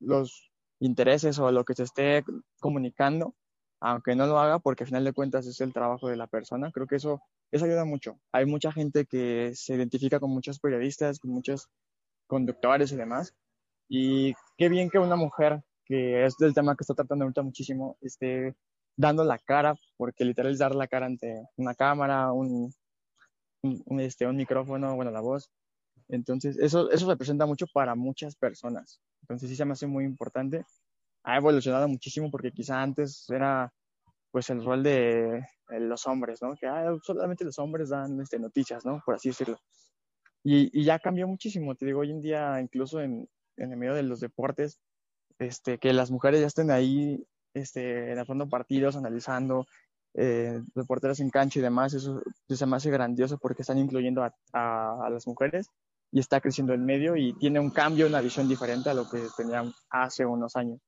los 0.00 0.50
intereses 0.80 1.38
o 1.38 1.50
lo 1.50 1.64
que 1.64 1.74
se 1.74 1.82
esté 1.84 2.24
comunicando, 2.60 3.34
aunque 3.80 4.14
no 4.14 4.26
lo 4.26 4.38
haga, 4.38 4.58
porque 4.58 4.84
al 4.84 4.88
final 4.88 5.04
de 5.04 5.12
cuentas 5.12 5.46
es 5.46 5.60
el 5.60 5.72
trabajo 5.72 6.08
de 6.08 6.16
la 6.16 6.26
persona. 6.26 6.70
Creo 6.72 6.86
que 6.86 6.96
eso, 6.96 7.20
eso 7.50 7.64
ayuda 7.64 7.84
mucho. 7.84 8.18
Hay 8.32 8.46
mucha 8.46 8.72
gente 8.72 9.06
que 9.06 9.52
se 9.54 9.74
identifica 9.74 10.20
con 10.20 10.30
muchos 10.30 10.58
periodistas, 10.58 11.18
con 11.18 11.30
muchos 11.30 11.68
conductores 12.26 12.92
y 12.92 12.96
demás. 12.96 13.34
Y 13.88 14.34
qué 14.56 14.68
bien 14.68 14.90
que 14.90 14.98
una 14.98 15.16
mujer, 15.16 15.62
que 15.88 16.24
es 16.24 16.36
del 16.36 16.54
tema 16.54 16.76
que 16.76 16.82
está 16.82 16.94
tratando 16.94 17.24
ahorita 17.24 17.42
muchísimo, 17.42 17.96
esté 18.02 18.54
dando 18.96 19.24
la 19.24 19.38
cara, 19.38 19.74
porque 19.96 20.24
literal 20.24 20.52
es 20.52 20.58
dar 20.58 20.74
la 20.74 20.86
cara 20.86 21.06
ante 21.06 21.42
una 21.56 21.74
cámara, 21.74 22.32
un, 22.32 22.72
un, 23.62 24.00
este, 24.00 24.26
un 24.26 24.36
micrófono, 24.36 24.94
bueno, 24.96 25.10
la 25.10 25.20
voz. 25.20 25.50
Entonces, 26.08 26.58
eso, 26.58 26.90
eso 26.90 27.08
representa 27.08 27.46
mucho 27.46 27.66
para 27.72 27.94
muchas 27.94 28.36
personas. 28.36 29.00
Entonces, 29.22 29.48
sí 29.48 29.56
se 29.56 29.64
me 29.64 29.72
hace 29.72 29.86
muy 29.86 30.04
importante. 30.04 30.64
Ha 31.24 31.36
evolucionado 31.36 31.88
muchísimo 31.88 32.30
porque 32.30 32.52
quizá 32.52 32.82
antes 32.82 33.28
era 33.30 33.72
pues 34.30 34.50
el 34.50 34.62
rol 34.64 34.82
de, 34.82 35.42
los 35.70 36.06
hombres, 36.06 36.42
¿no? 36.42 36.54
Que 36.54 36.66
ah, 36.66 36.94
solamente 37.02 37.44
los 37.44 37.58
hombres 37.58 37.88
dan 37.88 38.20
este, 38.20 38.38
noticias, 38.38 38.84
¿no? 38.84 39.02
Por 39.04 39.14
así 39.14 39.30
decirlo. 39.30 39.58
Y, 40.44 40.70
y, 40.78 40.84
ya 40.84 40.98
cambió 40.98 41.26
muchísimo, 41.26 41.74
te 41.74 41.86
digo, 41.86 42.00
hoy 42.00 42.10
en 42.10 42.20
día, 42.20 42.60
incluso 42.60 43.00
en, 43.00 43.28
en 43.56 43.72
el 43.72 43.78
medio 43.78 43.94
de 43.94 44.02
los 44.02 44.20
deportes, 44.20 44.80
este, 45.38 45.78
que 45.78 45.92
las 45.92 46.10
mujeres 46.10 46.40
ya 46.40 46.46
estén 46.46 46.70
ahí 46.70 47.24
este, 47.54 48.14
narrando 48.14 48.48
partidos, 48.48 48.96
analizando, 48.96 49.66
eh, 50.14 50.60
reporteros 50.74 51.20
en 51.20 51.30
cancha 51.30 51.58
y 51.58 51.62
demás, 51.62 51.94
eso 51.94 52.20
se 52.48 52.66
me 52.66 52.76
hace 52.76 52.90
grandioso 52.90 53.38
porque 53.38 53.62
están 53.62 53.78
incluyendo 53.78 54.24
a, 54.24 54.34
a, 54.52 55.08
las 55.10 55.26
mujeres 55.26 55.68
y 56.10 56.18
está 56.18 56.40
creciendo 56.40 56.72
el 56.72 56.80
medio 56.80 57.14
y 57.14 57.34
tiene 57.34 57.60
un 57.60 57.70
cambio, 57.70 58.06
una 58.06 58.20
visión 58.20 58.48
diferente 58.48 58.90
a 58.90 58.94
lo 58.94 59.08
que 59.08 59.22
tenían 59.36 59.72
hace 59.90 60.24
unos 60.24 60.56
años. 60.56 60.80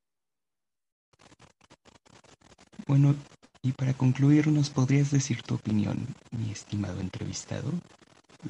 Bueno, 2.87 3.15
y 3.63 3.73
para 3.73 3.93
concluir, 3.93 4.49
¿nos 4.49 4.71
podrías 4.71 5.11
decir 5.11 5.43
tu 5.43 5.55
opinión, 5.55 6.07
mi 6.33 6.51
estimado 6.51 7.01
entrevistado, 7.01 7.71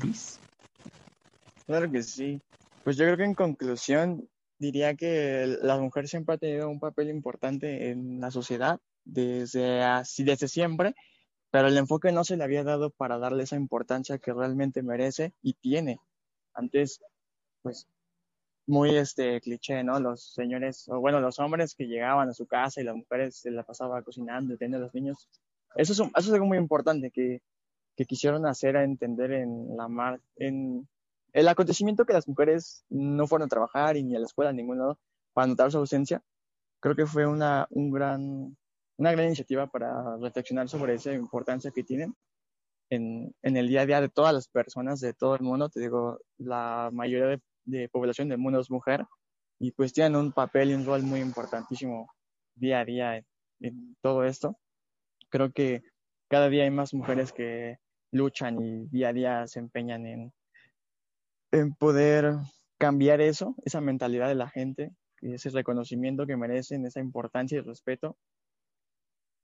Luis? 0.01 0.39
Claro 1.67 1.91
que 1.91 2.03
sí. 2.03 2.41
Pues 2.85 2.97
yo 2.97 3.05
creo 3.05 3.17
que 3.19 3.25
en 3.25 3.35
conclusión 3.35 4.30
diría 4.61 4.95
que 4.95 5.57
la 5.63 5.79
mujer 5.79 6.07
siempre 6.07 6.35
ha 6.37 6.39
tenido 6.39 6.69
un 6.69 6.79
papel 6.79 7.09
importante 7.09 7.91
en 7.91 8.21
la 8.21 8.31
sociedad 8.31 8.79
desde 9.05 9.83
así 9.83 10.23
desde 10.23 10.47
siempre, 10.47 10.95
pero 11.51 11.69
el 11.69 11.77
enfoque 11.79 12.13
no 12.13 12.23
se 12.23 12.37
le 12.37 12.45
había 12.45 12.63
dado 12.63 12.91
para 12.91 13.19
darle 13.19 13.45
esa 13.45 13.57
importancia 13.57 14.19
que 14.19 14.35
realmente 14.35 14.83
merece 14.83 15.33
y 15.43 15.55
tiene. 15.55 15.99
Antes, 16.53 17.01
pues 17.63 17.89
muy 18.67 18.95
este 18.97 19.41
cliché, 19.41 19.83
¿no? 19.83 19.99
Los 19.99 20.35
señores, 20.35 20.89
o 20.89 21.01
bueno, 21.01 21.21
los 21.21 21.39
hombres 21.39 21.75
que 21.75 21.87
llegaban 21.87 22.29
a 22.29 22.35
su 22.35 22.47
casa 22.47 22.81
y 22.81 22.85
las 22.85 22.95
mujeres 22.95 23.37
se 23.37 23.51
la 23.51 23.65
pasaban 23.65 24.05
cocinando, 24.05 24.57
teniendo 24.59 24.77
a 24.77 24.81
los 24.83 24.95
niños. 24.95 25.29
Eso 25.75 25.93
es, 25.95 26.01
eso 26.01 26.11
es 26.17 26.33
algo 26.33 26.47
muy 26.47 26.59
importante 26.59 27.11
que, 27.11 27.41
que 27.97 28.05
quisieron 28.05 28.47
hacer 28.47 28.77
a 28.77 28.85
entender 28.85 29.33
en 29.33 29.75
la 29.77 29.89
mar, 29.89 30.21
el 31.33 31.49
acontecimiento 31.49 32.05
que 32.05 32.13
las 32.13 32.29
mujeres 32.29 32.85
no 32.89 33.27
fueron 33.27 33.47
a 33.47 33.49
trabajar 33.49 33.97
y 33.97 34.03
ni 34.03 34.17
a 34.17 34.19
la 34.19 34.27
escuela, 34.27 34.51
en 34.51 34.57
ningún 34.57 34.79
lado, 34.79 34.99
para 35.33 35.47
notar 35.47 35.71
su 35.71 35.79
ausencia. 35.79 36.23
Creo 36.81 36.97
que 36.97 37.07
fue 37.07 37.27
una, 37.27 37.67
un 37.71 37.91
gran, 37.91 38.57
una 38.97 39.13
gran 39.13 39.27
iniciativa 39.27 39.67
para 39.67 40.17
reflexionar 40.19 40.69
sobre 40.69 40.95
esa 40.95 41.13
importancia 41.13 41.71
que 41.71 41.85
tienen 41.85 42.15
en, 42.91 43.35
en, 43.43 43.57
el 43.57 43.69
día 43.69 43.83
a 43.83 43.87
día 43.87 44.01
de 44.01 44.09
todas 44.09 44.35
las 44.35 44.49
personas, 44.49 45.01
de 45.01 45.15
todo 45.15 45.37
el 45.37 45.43
mundo. 45.43 45.69
Te 45.69 45.81
digo, 45.81 46.19
la 46.39 46.91
mayoría 46.93 47.27
de 47.27 47.41
de 47.65 47.89
población 47.89 48.29
del 48.29 48.39
mundo 48.39 48.61
es 48.61 48.71
mujer 48.71 49.07
y 49.59 49.73
pues 49.73 49.93
tienen 49.93 50.17
un 50.17 50.33
papel 50.33 50.71
y 50.71 50.75
un 50.75 50.85
rol 50.85 51.03
muy 51.03 51.21
importantísimo 51.21 52.13
día 52.55 52.81
a 52.81 52.85
día 52.85 53.25
en, 53.61 53.97
todo 54.01 54.25
esto. 54.25 54.59
Creo 55.29 55.53
que 55.53 55.83
cada 56.29 56.49
día 56.49 56.65
hay 56.65 56.71
más 56.71 56.95
mujeres 56.95 57.33
que 57.33 57.79
luchan 58.11 58.61
y 58.63 58.87
día 58.89 59.09
a 59.11 59.13
día 59.13 59.47
se 59.47 59.59
empeñan 59.59 60.07
en, 60.07 60.33
en 61.53 61.75
poder 61.75 62.37
cambiar 62.79 63.21
eso, 63.21 63.55
esa 63.65 63.81
mentalidad 63.81 64.29
de 64.29 64.35
la 64.35 64.49
gente, 64.49 64.93
ese 65.21 65.51
reconocimiento 65.51 66.27
que 66.27 66.37
merecen, 66.37 66.87
esa 66.87 67.01
importancia 67.01 67.59
y 67.59 67.61
respeto. 67.61 68.17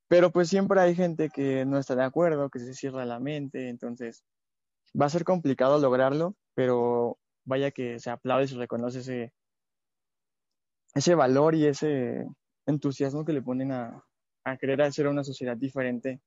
Pero 0.08 0.30
pues 0.30 0.48
siempre 0.48 0.80
hay 0.80 0.94
gente 0.94 1.30
que 1.30 1.64
no 1.64 1.78
está 1.78 1.96
de 1.96 2.04
acuerdo, 2.04 2.48
que 2.48 2.60
se 2.60 2.74
cierra 2.74 3.04
la 3.04 3.18
mente, 3.18 3.68
entonces 3.68 4.24
va 4.98 5.06
a 5.06 5.10
ser 5.10 5.24
complicado 5.24 5.78
lograrlo, 5.78 6.36
pero 6.54 7.18
vaya 7.44 7.70
que 7.70 7.98
se 7.98 8.10
aplaude 8.10 8.44
y 8.44 8.48
se 8.48 8.56
reconoce 8.56 9.00
ese, 9.00 9.32
ese 10.94 11.14
valor 11.14 11.54
y 11.54 11.66
ese 11.66 12.26
entusiasmo 12.66 13.24
que 13.24 13.32
le 13.32 13.42
ponen 13.42 13.72
a, 13.72 14.04
a 14.44 14.56
querer 14.56 14.80
hacer 14.82 15.08
una 15.08 15.24
sociedad 15.24 15.56
diferente 15.56 16.20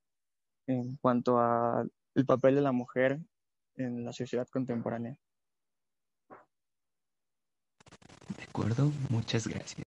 en 0.68 0.98
cuanto 0.98 1.40
al 1.40 1.90
papel 2.28 2.56
de 2.56 2.62
la 2.62 2.74
mujer 2.74 3.20
en 3.76 4.04
la 4.04 4.12
sociedad 4.12 4.48
contemporánea. 4.48 5.18
De 8.38 8.44
acuerdo, 8.44 8.92
muchas 9.10 9.48
gracias. 9.48 9.86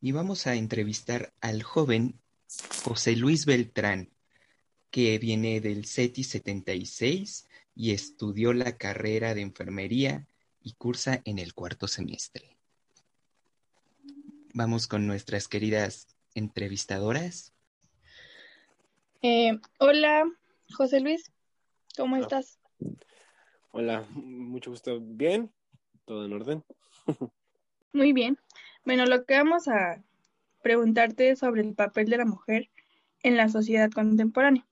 Y 0.00 0.12
vamos 0.12 0.46
a 0.46 0.54
entrevistar 0.54 1.32
al 1.40 1.62
joven 1.62 2.20
José 2.84 3.16
Luis 3.16 3.46
Beltrán, 3.46 4.10
que 4.90 5.18
viene 5.18 5.60
del 5.60 5.86
CETI 5.86 6.24
76 6.24 7.48
y 7.74 7.92
estudió 7.92 8.52
la 8.52 8.76
carrera 8.76 9.34
de 9.34 9.42
enfermería 9.42 10.26
y 10.60 10.72
cursa 10.74 11.22
en 11.24 11.38
el 11.38 11.54
cuarto 11.54 11.88
semestre. 11.88 12.56
Vamos 14.54 14.86
con 14.86 15.06
nuestras 15.06 15.48
queridas 15.48 16.08
entrevistadoras. 16.34 17.52
Eh, 19.22 19.58
hola, 19.78 20.24
José 20.74 21.00
Luis, 21.00 21.32
¿cómo 21.96 22.16
estás? 22.16 22.58
Hola, 23.70 24.06
mucho 24.12 24.70
gusto. 24.70 24.98
Bien, 25.00 25.50
todo 26.04 26.26
en 26.26 26.32
orden. 26.32 26.64
Muy 27.92 28.12
bien. 28.12 28.38
Bueno, 28.84 29.06
lo 29.06 29.24
que 29.24 29.34
vamos 29.34 29.68
a 29.68 30.02
preguntarte 30.62 31.30
es 31.30 31.38
sobre 31.38 31.62
el 31.62 31.74
papel 31.74 32.08
de 32.08 32.18
la 32.18 32.24
mujer 32.24 32.68
en 33.22 33.36
la 33.36 33.48
sociedad 33.48 33.90
contemporánea. 33.90 34.66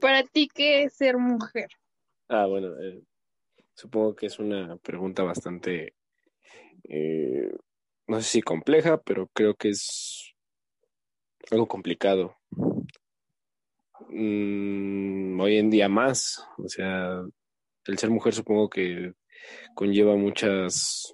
Para 0.00 0.22
ti, 0.24 0.48
¿qué 0.52 0.84
es 0.84 0.94
ser 0.94 1.16
mujer? 1.16 1.68
Ah, 2.28 2.46
bueno, 2.46 2.68
eh, 2.80 3.02
Supongo 3.74 4.14
que 4.14 4.26
es 4.26 4.38
una 4.38 4.76
pregunta 4.76 5.24
bastante, 5.24 5.94
eh, 6.84 7.52
no 8.06 8.20
sé 8.20 8.28
si 8.28 8.42
compleja, 8.42 9.02
pero 9.02 9.26
creo 9.32 9.54
que 9.54 9.70
es 9.70 10.32
algo 11.50 11.66
complicado. 11.66 12.36
Mm, 14.08 15.40
hoy 15.40 15.56
en 15.56 15.70
día 15.70 15.88
más, 15.88 16.46
o 16.58 16.68
sea, 16.68 17.20
el 17.86 17.98
ser 17.98 18.10
mujer 18.10 18.32
supongo 18.32 18.70
que 18.70 19.12
conlleva 19.74 20.14
muchas 20.14 21.12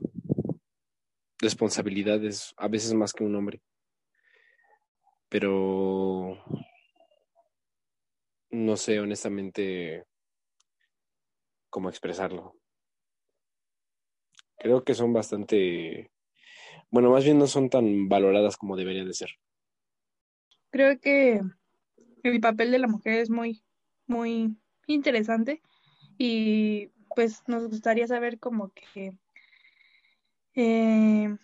responsabilidades, 1.41 2.55
a 2.57 2.69
veces 2.69 2.95
más 2.95 3.13
que 3.13 3.25
un 3.25 3.35
hombre. 3.35 3.61
Pero 5.29 6.37
no 8.51 8.77
sé, 8.77 9.01
honestamente, 9.01 10.05
cómo 11.71 11.89
expresarlo. 11.89 12.55
Creo 14.59 14.85
que 14.85 14.95
son 14.95 15.13
bastante, 15.13 16.11
bueno, 16.91 17.11
más 17.11 17.25
bien 17.25 17.39
no 17.39 17.47
son 17.47 17.71
tan 17.71 18.09
valoradas 18.09 18.57
como 18.57 18.77
deberían 18.77 19.07
de 19.07 19.15
ser. 19.15 19.31
Creo 20.71 21.01
que 21.01 21.41
el 22.23 22.41
papel 22.41 22.71
de 22.71 22.79
la 22.79 22.87
mujer 22.87 23.15
es 23.15 23.31
muy, 23.31 23.63
muy 24.07 24.57
interesante 24.87 25.63
y 26.19 26.89
pues 27.15 27.43
nos 27.47 27.69
gustaría 27.69 28.07
saber 28.07 28.39
como 28.39 28.71
que 28.71 29.17
eh, 30.55 31.37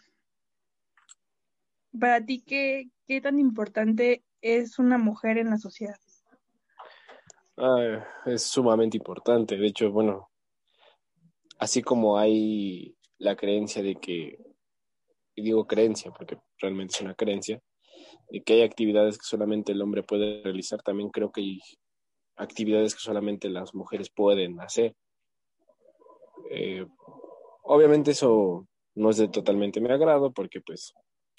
para 1.98 2.24
ti 2.24 2.42
qué, 2.42 2.90
qué 3.06 3.20
tan 3.20 3.38
importante 3.38 4.24
es 4.40 4.78
una 4.78 4.98
mujer 4.98 5.38
en 5.38 5.50
la 5.50 5.58
sociedad. 5.58 5.96
Ah, 7.56 8.04
es 8.26 8.42
sumamente 8.42 8.98
importante. 8.98 9.56
De 9.56 9.66
hecho, 9.66 9.90
bueno, 9.90 10.30
así 11.58 11.82
como 11.82 12.18
hay 12.18 12.96
la 13.18 13.34
creencia 13.34 13.82
de 13.82 13.96
que, 13.96 14.38
y 15.34 15.42
digo 15.42 15.66
creencia 15.66 16.10
porque 16.10 16.38
realmente 16.58 16.94
es 16.94 17.00
una 17.00 17.14
creencia, 17.14 17.60
de 18.30 18.42
que 18.42 18.54
hay 18.54 18.62
actividades 18.62 19.16
que 19.18 19.24
solamente 19.24 19.72
el 19.72 19.80
hombre 19.80 20.02
puede 20.02 20.42
realizar, 20.42 20.82
también 20.82 21.10
creo 21.10 21.30
que 21.32 21.40
hay 21.40 21.60
actividades 22.36 22.94
que 22.94 23.00
solamente 23.00 23.48
las 23.48 23.74
mujeres 23.74 24.10
pueden 24.10 24.60
hacer. 24.60 24.94
Eh, 26.50 26.86
obviamente 27.62 28.10
eso 28.10 28.68
no 28.96 29.10
es 29.10 29.18
de 29.18 29.28
totalmente 29.28 29.80
mi 29.80 29.90
agrado 29.90 30.32
porque 30.32 30.60
pues 30.60 30.92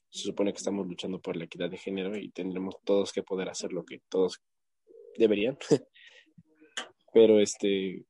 se 0.09 0.23
supone 0.23 0.53
que 0.53 0.57
estamos 0.57 0.87
luchando 0.87 1.19
por 1.19 1.35
la 1.35 1.43
equidad 1.43 1.69
de 1.69 1.77
género 1.77 2.17
y 2.17 2.29
tendremos 2.29 2.75
todos 2.85 3.11
que 3.11 3.23
poder 3.23 3.49
hacer 3.49 3.73
lo 3.73 3.83
que 3.83 3.99
todos 4.07 4.41
deberían. 5.17 5.57
pero 7.13 7.39
este 7.39 8.05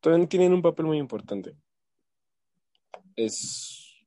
también 0.00 0.28
tienen 0.28 0.52
un 0.52 0.62
papel 0.62 0.86
muy 0.86 0.98
importante. 0.98 1.56
Es 3.16 4.04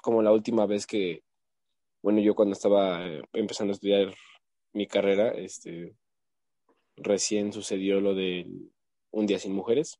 como 0.00 0.22
la 0.22 0.32
última 0.32 0.66
vez 0.66 0.86
que 0.86 1.24
bueno, 2.04 2.20
yo 2.20 2.34
cuando 2.34 2.52
estaba 2.52 3.06
eh, 3.08 3.22
empezando 3.32 3.70
a 3.72 3.76
estudiar 3.76 4.14
mi 4.74 4.86
carrera, 4.86 5.30
este, 5.30 5.96
recién 6.96 7.50
sucedió 7.50 7.98
lo 8.02 8.14
de 8.14 8.46
Un 9.10 9.24
día 9.24 9.38
sin 9.38 9.54
mujeres. 9.54 9.98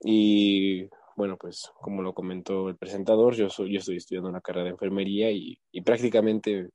Y 0.00 0.88
bueno, 1.16 1.36
pues 1.36 1.70
como 1.80 2.02
lo 2.02 2.14
comentó 2.14 2.68
el 2.68 2.76
presentador, 2.76 3.34
yo, 3.34 3.50
soy, 3.50 3.72
yo 3.72 3.78
estoy 3.80 3.96
estudiando 3.96 4.28
una 4.28 4.40
carrera 4.40 4.64
de 4.64 4.70
enfermería 4.70 5.30
y, 5.30 5.58
prácticamente 5.84 6.70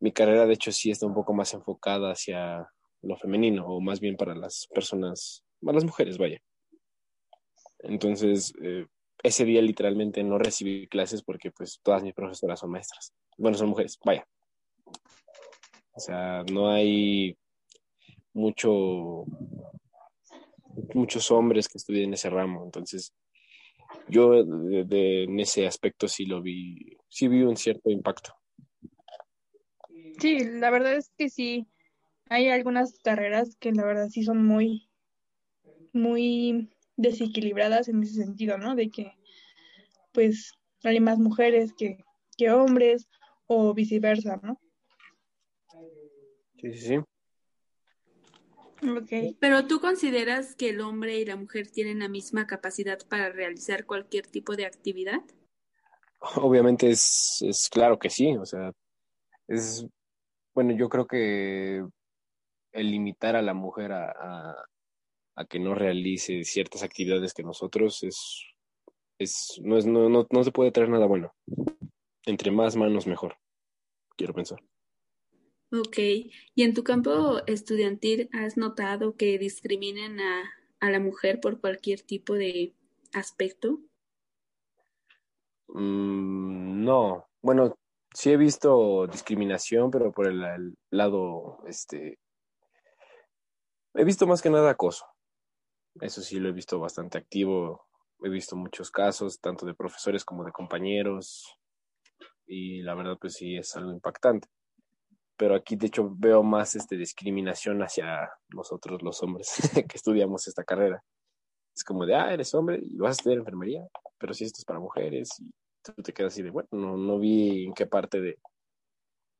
mi 0.00 0.12
carrera 0.12 0.44
de 0.46 0.52
hecho 0.52 0.70
sí 0.72 0.90
está 0.90 1.06
un 1.06 1.14
poco 1.14 1.32
más 1.32 1.54
enfocada 1.54 2.10
hacia 2.10 2.68
lo 3.00 3.16
femenino 3.16 3.66
o 3.66 3.80
más 3.80 4.00
bien 4.00 4.16
para 4.16 4.34
las 4.34 4.66
personas, 4.74 5.42
para 5.62 5.76
las 5.76 5.84
mujeres, 5.84 6.18
vaya. 6.18 6.38
Entonces, 7.78 8.52
eh, 8.62 8.86
ese 9.22 9.44
día 9.46 9.62
literalmente 9.62 10.22
no 10.22 10.38
recibí 10.38 10.86
clases 10.88 11.22
porque 11.22 11.50
pues 11.50 11.80
todas 11.82 12.02
mis 12.02 12.12
profesoras 12.12 12.60
son 12.60 12.70
maestras. 12.70 13.14
Bueno, 13.38 13.56
son 13.56 13.70
mujeres, 13.70 13.98
vaya. 14.04 14.26
O 15.92 16.00
sea, 16.00 16.44
no 16.52 16.68
hay 16.68 17.38
mucho 18.34 19.24
muchos 20.94 21.30
hombres 21.30 21.68
que 21.68 21.78
estudian 21.78 22.14
ese 22.14 22.30
ramo, 22.30 22.64
entonces 22.64 23.12
yo 24.08 24.44
de, 24.44 25.24
en 25.24 25.40
ese 25.40 25.66
aspecto 25.66 26.08
sí 26.08 26.26
lo 26.26 26.42
vi, 26.42 26.96
sí 27.08 27.28
vi 27.28 27.42
un 27.42 27.56
cierto 27.56 27.90
impacto. 27.90 28.34
Sí, 30.18 30.44
la 30.44 30.70
verdad 30.70 30.94
es 30.94 31.12
que 31.16 31.28
sí, 31.28 31.66
hay 32.28 32.48
algunas 32.48 32.98
carreras 33.00 33.56
que 33.58 33.72
la 33.72 33.84
verdad 33.84 34.08
sí 34.08 34.22
son 34.22 34.44
muy, 34.44 34.88
muy 35.92 36.70
desequilibradas 36.96 37.88
en 37.88 38.02
ese 38.02 38.14
sentido, 38.14 38.58
¿no? 38.58 38.74
De 38.74 38.90
que 38.90 39.12
pues 40.12 40.52
hay 40.82 41.00
más 41.00 41.18
mujeres 41.18 41.74
que, 41.74 42.04
que 42.36 42.50
hombres 42.50 43.08
o 43.46 43.74
viceversa, 43.74 44.40
¿no? 44.42 44.58
Sí, 46.58 46.72
sí, 46.72 46.78
sí. 46.78 47.15
Okay. 48.82 49.36
Pero 49.40 49.66
tú 49.66 49.80
consideras 49.80 50.54
que 50.54 50.70
el 50.70 50.80
hombre 50.80 51.18
y 51.18 51.24
la 51.24 51.36
mujer 51.36 51.70
tienen 51.70 52.00
la 52.00 52.08
misma 52.08 52.46
capacidad 52.46 52.98
para 53.08 53.30
realizar 53.30 53.86
cualquier 53.86 54.26
tipo 54.26 54.54
de 54.54 54.66
actividad? 54.66 55.22
Obviamente 56.34 56.90
es, 56.90 57.42
es 57.42 57.68
claro 57.70 57.98
que 57.98 58.10
sí, 58.10 58.36
o 58.36 58.44
sea, 58.44 58.72
es, 59.48 59.86
bueno, 60.54 60.72
yo 60.76 60.88
creo 60.88 61.06
que 61.06 61.84
el 62.72 62.90
limitar 62.90 63.36
a 63.36 63.42
la 63.42 63.54
mujer 63.54 63.92
a, 63.92 64.54
a, 65.34 65.44
que 65.46 65.58
no 65.58 65.74
realice 65.74 66.44
ciertas 66.44 66.82
actividades 66.82 67.32
que 67.32 67.42
nosotros 67.42 68.02
es, 68.02 68.42
es, 69.18 69.60
no, 69.62 69.78
es 69.78 69.86
no, 69.86 70.08
no, 70.08 70.26
no 70.30 70.44
se 70.44 70.52
puede 70.52 70.72
traer 70.72 70.90
nada 70.90 71.06
bueno. 71.06 71.34
Entre 72.26 72.50
más 72.50 72.76
manos, 72.76 73.06
mejor, 73.06 73.36
quiero 74.16 74.34
pensar. 74.34 74.60
Ok, 75.72 75.98
y 75.98 76.62
en 76.62 76.74
tu 76.74 76.84
campo 76.84 77.44
estudiantil 77.46 78.30
has 78.32 78.56
notado 78.56 79.16
que 79.16 79.36
discriminen 79.36 80.20
a, 80.20 80.44
a 80.78 80.90
la 80.90 81.00
mujer 81.00 81.40
por 81.40 81.60
cualquier 81.60 82.02
tipo 82.02 82.34
de 82.34 82.72
aspecto? 83.12 83.80
Mm, 85.66 86.84
no, 86.84 87.26
bueno, 87.42 87.76
sí 88.14 88.30
he 88.30 88.36
visto 88.36 89.08
discriminación, 89.08 89.90
pero 89.90 90.12
por 90.12 90.28
el, 90.28 90.76
lado, 90.90 91.58
este, 91.66 92.20
he 93.94 94.04
visto 94.04 94.28
más 94.28 94.42
que 94.42 94.50
nada 94.50 94.70
acoso. 94.70 95.04
Eso 96.00 96.22
sí 96.22 96.38
lo 96.38 96.48
he 96.48 96.52
visto 96.52 96.78
bastante 96.78 97.18
activo. 97.18 97.88
He 98.22 98.28
visto 98.28 98.54
muchos 98.54 98.92
casos, 98.92 99.40
tanto 99.40 99.66
de 99.66 99.74
profesores 99.74 100.24
como 100.24 100.44
de 100.44 100.52
compañeros, 100.52 101.58
y 102.46 102.82
la 102.82 102.94
verdad, 102.94 103.18
pues 103.20 103.34
sí 103.34 103.56
es 103.56 103.74
algo 103.74 103.90
impactante 103.90 104.48
pero 105.36 105.54
aquí 105.54 105.76
de 105.76 105.88
hecho 105.88 106.10
veo 106.16 106.42
más 106.42 106.74
este, 106.76 106.96
discriminación 106.96 107.82
hacia 107.82 108.30
nosotros 108.48 109.02
los 109.02 109.22
hombres 109.22 109.48
que 109.88 109.96
estudiamos 109.96 110.46
esta 110.48 110.64
carrera. 110.64 111.02
Es 111.74 111.84
como 111.84 112.06
de, 112.06 112.14
ah, 112.14 112.32
eres 112.32 112.54
hombre 112.54 112.80
y 112.82 112.96
vas 112.96 113.10
a 113.10 113.12
estudiar 113.20 113.38
enfermería, 113.38 113.86
pero 114.18 114.32
si 114.32 114.44
esto 114.44 114.58
es 114.60 114.64
para 114.64 114.80
mujeres 114.80 115.28
y 115.38 115.50
tú 115.82 116.02
te 116.02 116.12
quedas 116.12 116.32
así 116.32 116.42
de, 116.42 116.50
bueno, 116.50 116.68
no, 116.72 116.96
no 116.96 117.18
vi 117.18 117.66
en 117.66 117.74
qué 117.74 117.86
parte 117.86 118.20
de, 118.20 118.38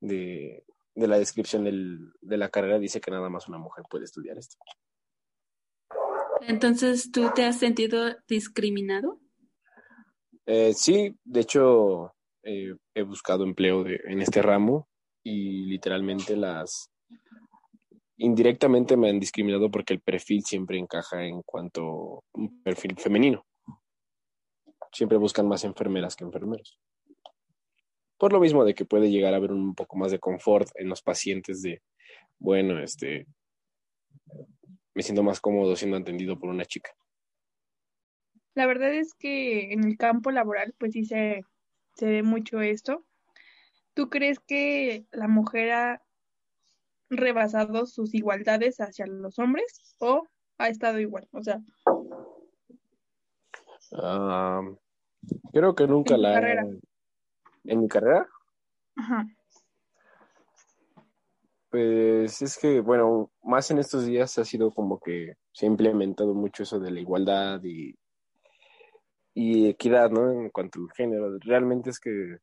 de, 0.00 0.64
de 0.94 1.08
la 1.08 1.18
descripción 1.18 1.64
del, 1.64 2.12
de 2.20 2.36
la 2.36 2.50
carrera 2.50 2.78
dice 2.78 3.00
que 3.00 3.10
nada 3.10 3.30
más 3.30 3.48
una 3.48 3.58
mujer 3.58 3.84
puede 3.88 4.04
estudiar 4.04 4.36
esto. 4.36 4.56
Entonces, 6.42 7.10
¿tú 7.10 7.30
te 7.34 7.44
has 7.44 7.58
sentido 7.58 8.14
discriminado? 8.28 9.18
Eh, 10.44 10.74
sí, 10.74 11.18
de 11.24 11.40
hecho, 11.40 12.14
eh, 12.42 12.74
he 12.94 13.02
buscado 13.02 13.44
empleo 13.44 13.82
de, 13.82 14.00
en 14.04 14.20
este 14.20 14.42
ramo 14.42 14.88
y 15.28 15.64
literalmente 15.64 16.36
las 16.36 16.88
indirectamente 18.16 18.96
me 18.96 19.10
han 19.10 19.18
discriminado 19.18 19.72
porque 19.72 19.92
el 19.92 20.00
perfil 20.00 20.44
siempre 20.44 20.78
encaja 20.78 21.24
en 21.24 21.42
cuanto 21.42 22.22
un 22.32 22.62
perfil 22.62 22.96
femenino. 22.96 23.44
Siempre 24.92 25.18
buscan 25.18 25.48
más 25.48 25.64
enfermeras 25.64 26.14
que 26.14 26.22
enfermeros. 26.22 26.78
Por 28.16 28.32
lo 28.32 28.38
mismo 28.38 28.64
de 28.64 28.74
que 28.74 28.84
puede 28.84 29.10
llegar 29.10 29.34
a 29.34 29.38
haber 29.38 29.50
un 29.50 29.74
poco 29.74 29.96
más 29.96 30.12
de 30.12 30.20
confort 30.20 30.68
en 30.76 30.88
los 30.88 31.02
pacientes 31.02 31.60
de, 31.60 31.82
bueno, 32.38 32.78
este, 32.78 33.26
me 34.94 35.02
siento 35.02 35.24
más 35.24 35.40
cómodo 35.40 35.74
siendo 35.74 35.96
atendido 35.96 36.38
por 36.38 36.50
una 36.50 36.64
chica. 36.64 36.92
La 38.54 38.66
verdad 38.66 38.94
es 38.94 39.12
que 39.12 39.72
en 39.72 39.82
el 39.82 39.98
campo 39.98 40.30
laboral, 40.30 40.72
pues 40.78 40.92
sí 40.92 41.04
se, 41.04 41.42
se 41.96 42.06
ve 42.06 42.22
mucho 42.22 42.60
esto. 42.60 43.04
¿Tú 43.96 44.10
crees 44.10 44.38
que 44.40 45.06
la 45.10 45.26
mujer 45.26 45.72
ha 45.72 46.02
rebasado 47.08 47.86
sus 47.86 48.14
igualdades 48.14 48.76
hacia 48.78 49.06
los 49.06 49.38
hombres 49.38 49.96
o 50.00 50.28
ha 50.58 50.68
estado 50.68 51.00
igual? 51.00 51.26
O 51.32 51.42
sea, 51.42 51.62
ah, 53.94 54.60
creo 55.50 55.74
que 55.74 55.86
nunca 55.86 56.16
en 56.16 56.22
la 56.22 56.34
carrera. 56.34 56.66
en 57.64 57.80
mi 57.80 57.88
carrera. 57.88 58.28
Ajá. 58.96 59.26
Pues 61.70 62.42
es 62.42 62.58
que, 62.58 62.80
bueno, 62.80 63.30
más 63.42 63.70
en 63.70 63.78
estos 63.78 64.04
días 64.04 64.36
ha 64.36 64.44
sido 64.44 64.72
como 64.72 65.00
que 65.00 65.36
se 65.52 65.64
ha 65.64 65.70
implementado 65.70 66.34
mucho 66.34 66.64
eso 66.64 66.78
de 66.78 66.90
la 66.90 67.00
igualdad 67.00 67.62
y, 67.64 67.94
y 69.32 69.70
equidad, 69.70 70.10
¿no? 70.10 70.30
En 70.30 70.50
cuanto 70.50 70.80
al 70.80 70.90
género. 70.94 71.38
Realmente 71.38 71.88
es 71.88 71.98
que 71.98 72.40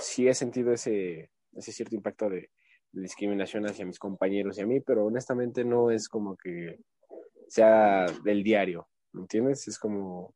sí 0.00 0.28
he 0.28 0.34
sentido 0.34 0.72
ese, 0.72 1.30
ese 1.52 1.72
cierto 1.72 1.94
impacto 1.94 2.28
de, 2.28 2.50
discriminación 2.92 3.66
hacia 3.66 3.86
mis 3.86 3.98
compañeros 3.98 4.58
y 4.58 4.62
a 4.62 4.66
mí, 4.66 4.80
pero 4.80 5.04
honestamente 5.06 5.64
no 5.64 5.90
es 5.90 6.08
como 6.08 6.36
que 6.36 6.78
sea 7.48 8.06
del 8.24 8.42
diario, 8.42 8.88
¿me 9.12 9.22
entiendes? 9.22 9.68
Es 9.68 9.78
como 9.78 10.34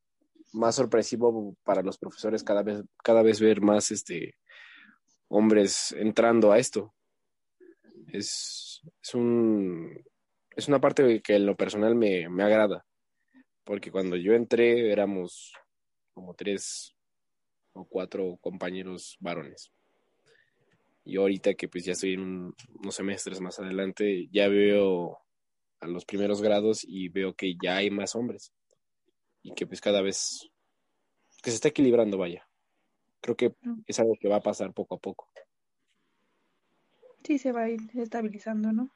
más 0.53 0.75
sorpresivo 0.75 1.57
para 1.63 1.83
los 1.83 1.99
profesores 1.99 2.45
cada 2.45 2.63
vez, 2.63 2.83
cada 3.03 3.23
vez 3.23 3.41
ver 3.41 3.61
más 3.61 3.91
este, 3.91 4.35
hombres 5.29 5.93
entrando 5.93 6.53
a 6.53 6.59
esto. 6.59 6.95
Es, 8.09 8.83
es, 9.03 9.15
un, 9.15 10.05
es 10.55 10.69
una 10.69 10.81
parte 10.81 11.23
que 11.23 11.37
en 11.37 11.47
lo 11.47 11.57
personal 11.57 11.95
me, 11.95 12.29
me 12.29 12.43
agrada, 12.43 12.85
porque 13.65 13.91
cuando 13.91 14.17
yo 14.17 14.35
entré 14.35 14.93
éramos 14.93 15.53
como 16.13 16.35
tres 16.35 16.92
o 17.73 17.85
cuatro 17.85 18.39
compañeros 18.41 19.17
varones. 19.21 19.73
Y 21.05 21.17
ahorita 21.17 21.55
que 21.55 21.69
pues 21.69 21.85
ya 21.85 21.93
estoy 21.93 22.15
en 22.15 22.55
unos 22.81 22.95
semestres 22.95 23.41
más 23.41 23.59
adelante, 23.59 24.29
ya 24.31 24.49
veo 24.49 25.19
a 25.81 25.87
los 25.87 26.05
primeros 26.05 26.41
grados 26.41 26.85
y 26.87 27.09
veo 27.09 27.35
que 27.35 27.55
ya 27.63 27.77
hay 27.77 27.91
más 27.91 28.15
hombres. 28.15 28.53
Y 29.43 29.53
que 29.55 29.67
pues 29.67 29.81
cada 29.81 30.01
vez 30.01 30.49
que 31.43 31.51
se 31.51 31.57
está 31.57 31.69
equilibrando, 31.69 32.19
vaya. 32.19 32.49
Creo 33.21 33.37
que 33.37 33.55
es 33.87 33.99
algo 33.99 34.17
que 34.21 34.29
va 34.29 34.37
a 34.37 34.43
pasar 34.43 34.73
poco 34.73 34.95
a 34.95 34.99
poco. 34.99 35.29
Sí, 37.25 37.39
se 37.39 37.53
va 37.53 37.63
a 37.63 37.71
ir 37.71 37.81
estabilizando, 37.95 38.73
¿no? 38.73 38.91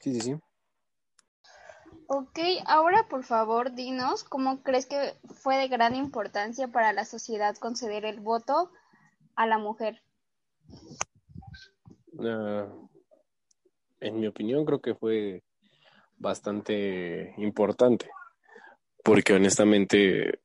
Sí, 0.00 0.14
sí, 0.14 0.20
sí. 0.20 0.34
Ok, 2.14 2.38
ahora 2.66 3.06
por 3.08 3.24
favor 3.24 3.72
dinos 3.74 4.22
cómo 4.22 4.62
crees 4.62 4.84
que 4.84 5.14
fue 5.34 5.56
de 5.56 5.68
gran 5.68 5.96
importancia 5.96 6.68
para 6.68 6.92
la 6.92 7.06
sociedad 7.06 7.56
conceder 7.56 8.04
el 8.04 8.20
voto 8.20 8.70
a 9.34 9.46
la 9.46 9.56
mujer. 9.56 10.02
Ah, 12.22 12.68
en 14.00 14.20
mi 14.20 14.26
opinión 14.26 14.66
creo 14.66 14.82
que 14.82 14.94
fue 14.94 15.42
bastante 16.18 17.32
importante 17.38 18.10
porque 19.02 19.32
honestamente 19.32 20.40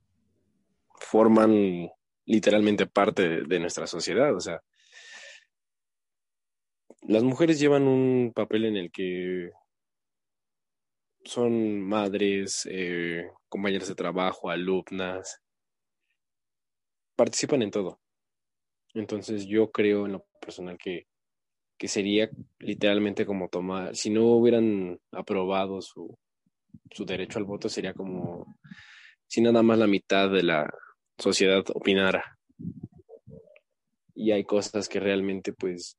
forman 0.93 1.91
literalmente 2.23 2.87
parte 2.87 3.27
de, 3.27 3.41
de 3.43 3.59
nuestra 3.59 3.87
sociedad, 3.87 4.33
o 4.33 4.39
sea, 4.39 4.61
las 7.01 7.23
mujeres 7.23 7.59
llevan 7.59 7.89
un 7.89 8.31
papel 8.33 8.63
en 8.63 8.77
el 8.77 8.89
que 8.89 9.51
son 11.23 11.81
madres, 11.81 12.67
eh, 12.71 13.29
compañeras 13.49 13.87
de 13.87 13.95
trabajo, 13.95 14.49
alumnas, 14.49 15.41
participan 17.15 17.61
en 17.61 17.71
todo. 17.71 17.99
Entonces 18.93 19.45
yo 19.45 19.71
creo 19.71 20.05
en 20.05 20.13
lo 20.13 20.25
personal 20.41 20.77
que, 20.77 21.07
que 21.77 21.87
sería 21.87 22.29
literalmente 22.59 23.25
como 23.25 23.49
tomar, 23.49 23.95
si 23.95 24.09
no 24.09 24.25
hubieran 24.25 24.99
aprobado 25.11 25.81
su, 25.81 26.17
su 26.91 27.05
derecho 27.05 27.39
al 27.39 27.45
voto, 27.45 27.69
sería 27.69 27.93
como 27.93 28.57
si 29.27 29.41
nada 29.41 29.61
más 29.61 29.77
la 29.77 29.87
mitad 29.87 30.29
de 30.29 30.43
la 30.43 30.73
sociedad 31.17 31.63
opinara. 31.73 32.37
Y 34.15 34.31
hay 34.31 34.45
cosas 34.45 34.89
que 34.89 34.99
realmente, 34.99 35.53
pues, 35.53 35.97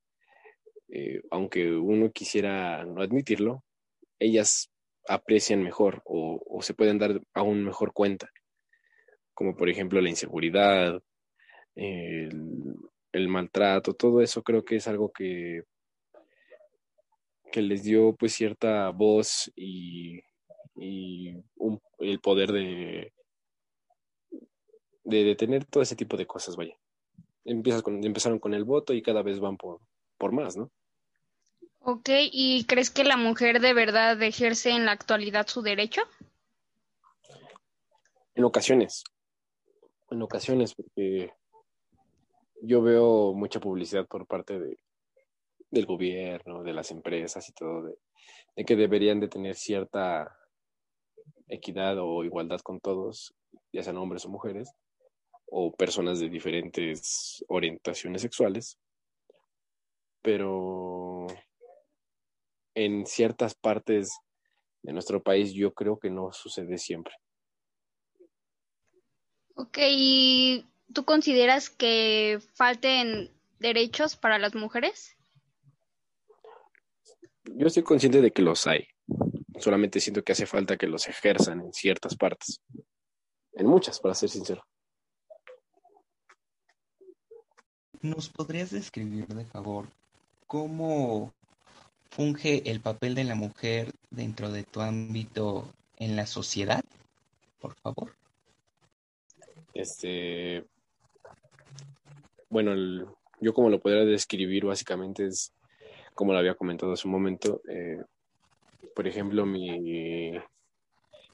eh, 0.89 1.21
aunque 1.31 1.71
uno 1.71 2.11
quisiera 2.11 2.85
no 2.85 3.03
admitirlo, 3.03 3.63
ellas 4.19 4.71
aprecian 5.09 5.63
mejor 5.63 6.03
o, 6.05 6.61
se 6.63 6.75
pueden 6.75 6.99
dar 6.99 7.21
aún 7.35 7.65
mejor 7.65 7.93
cuenta, 7.93 8.31
como 9.35 9.57
por 9.57 9.69
ejemplo 9.69 10.01
la 10.01 10.11
inseguridad, 10.11 11.01
el, 11.75 12.75
el 13.13 13.29
maltrato, 13.29 13.95
todo 13.95 14.21
eso 14.21 14.43
creo 14.43 14.65
que 14.65 14.77
es 14.77 14.89
algo 14.89 15.11
que, 15.13 15.63
que 17.51 17.63
les 17.63 17.83
dio 17.83 18.15
pues 18.15 18.35
cierta 18.35 18.91
voz 18.91 19.51
y, 19.57 20.21
y 20.77 21.35
un, 21.57 21.81
el 21.99 22.21
poder 22.21 22.53
de, 22.53 23.13
de 25.05 25.25
detener 25.25 25.65
todo 25.65 25.83
ese 25.83 25.97
tipo 25.97 26.17
de 26.17 26.27
cosas, 26.27 26.57
vaya. 26.57 26.77
Empiezas 27.45 27.83
con, 27.83 28.05
empezaron 28.05 28.39
con 28.39 28.53
el 28.53 28.65
voto 28.65 28.93
y 28.93 29.03
cada 29.03 29.23
vez 29.23 29.41
van 29.41 29.57
por, 29.57 29.81
por 30.19 30.33
más, 30.33 30.57
¿no? 30.57 30.71
Ok, 31.91 32.11
¿y 32.33 32.67
crees 32.67 32.91
que 32.91 33.03
la 33.03 33.17
mujer 33.17 33.63
de 33.63 33.73
verdad 33.73 34.23
ejerce 34.23 34.73
en 34.73 34.85
la 34.85 34.93
actualidad 34.93 35.47
su 35.47 35.63
derecho? 35.63 36.03
En 38.35 38.45
ocasiones, 38.45 39.05
en 40.11 40.21
ocasiones, 40.21 40.75
porque 40.75 41.33
yo 42.61 42.83
veo 42.83 43.33
mucha 43.33 43.59
publicidad 43.59 44.07
por 44.07 44.27
parte 44.27 44.59
de, 44.61 44.77
del 45.71 45.87
gobierno, 45.87 46.63
de 46.63 46.75
las 46.75 46.91
empresas 46.91 47.49
y 47.49 47.53
todo, 47.55 47.85
de, 47.85 47.95
de, 48.55 48.65
que 48.67 48.77
deberían 48.77 49.19
de 49.19 49.29
tener 49.29 49.55
cierta 49.55 50.37
equidad 51.47 51.97
o 51.99 52.23
igualdad 52.23 52.61
con 52.61 52.81
todos, 52.81 53.35
ya 53.73 53.83
sean 53.83 53.97
hombres 53.97 54.27
o 54.27 54.29
mujeres, 54.29 54.71
o 55.47 55.75
personas 55.75 56.21
de 56.21 56.29
diferentes 56.29 57.43
orientaciones 57.49 58.21
sexuales, 58.21 58.79
pero 60.21 61.27
en 62.79 63.07
ciertas 63.07 63.57
partes 63.57 64.21
de 64.83 64.93
nuestro 64.93 65.21
país 65.21 65.53
yo 65.53 65.75
creo 65.75 65.99
que 65.99 66.11
no 66.11 66.33
sucede 66.33 66.79
siempre. 66.79 67.13
Ok, 69.55 69.79
¿y 69.91 70.65
tú 70.93 71.05
consideras 71.05 71.71
que 71.71 72.39
falten 72.55 73.33
derechos 73.59 74.15
para 74.15 74.39
las 74.39 74.55
mujeres? 74.55 75.17
Yo 77.45 77.67
estoy 77.67 77.83
consciente 77.83 78.21
de 78.21 78.31
que 78.31 78.43
los 78.43 78.69
hay. 78.69 78.87
Solamente 79.59 79.99
siento 79.99 80.23
que 80.23 80.33
hace 80.33 80.47
falta 80.47 80.77
que 80.77 80.87
los 80.87 81.09
ejerzan 81.09 81.61
en 81.61 81.73
ciertas 81.73 82.15
partes. 82.17 82.63
En 83.55 83.67
muchas, 83.67 83.99
para 83.99 84.15
ser 84.15 84.29
sincero. 84.29 84.63
¿Nos 88.01 88.29
podrías 88.29 88.71
describir, 88.71 89.27
de 89.27 89.45
favor, 89.45 89.89
cómo 90.47 91.35
funge 92.11 92.71
el 92.71 92.81
papel 92.81 93.15
de 93.15 93.25
la 93.25 93.35
mujer 93.35 93.93
dentro 94.11 94.51
de 94.51 94.65
tu 94.65 94.81
ámbito 94.81 95.73
en 95.97 96.17
la 96.17 96.27
sociedad? 96.27 96.83
Por 97.61 97.75
favor. 97.75 98.15
Este, 99.75 100.65
bueno, 102.49 103.17
yo 103.41 103.53
como 103.53 103.71
lo 103.71 103.81
podría 103.81 104.05
describir 104.05 104.65
básicamente 104.65 105.27
es, 105.27 105.53
como 106.15 106.33
lo 106.33 106.39
había 106.39 106.55
comentado 106.55 106.93
hace 106.93 107.07
un 107.07 107.13
momento, 107.13 107.61
eh, 107.69 108.03
por 108.95 109.07
ejemplo, 109.07 109.47
mi, 109.47 110.33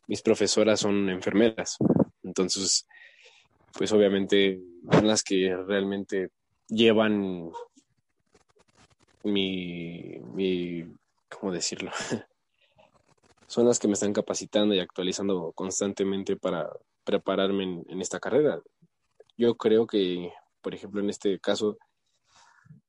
mis 0.06 0.22
profesoras 0.22 0.80
son 0.80 1.08
enfermeras, 1.08 1.78
entonces, 2.22 2.86
pues 3.72 3.92
obviamente 3.92 4.60
son 4.90 5.06
las 5.06 5.22
que 5.22 5.56
realmente 5.56 6.30
llevan 6.68 7.50
mi, 9.24 10.18
mi, 10.34 10.84
¿cómo 11.28 11.52
decirlo? 11.52 11.90
Son 13.46 13.66
las 13.66 13.78
que 13.78 13.88
me 13.88 13.94
están 13.94 14.12
capacitando 14.12 14.74
y 14.74 14.80
actualizando 14.80 15.52
constantemente 15.52 16.36
para 16.36 16.70
prepararme 17.04 17.84
en, 17.86 18.00
esta 18.00 18.20
carrera. 18.20 18.60
Yo 19.36 19.56
creo 19.56 19.86
que, 19.86 20.32
por 20.62 20.74
ejemplo, 20.74 21.00
en 21.00 21.10
este 21.10 21.38
caso, 21.40 21.76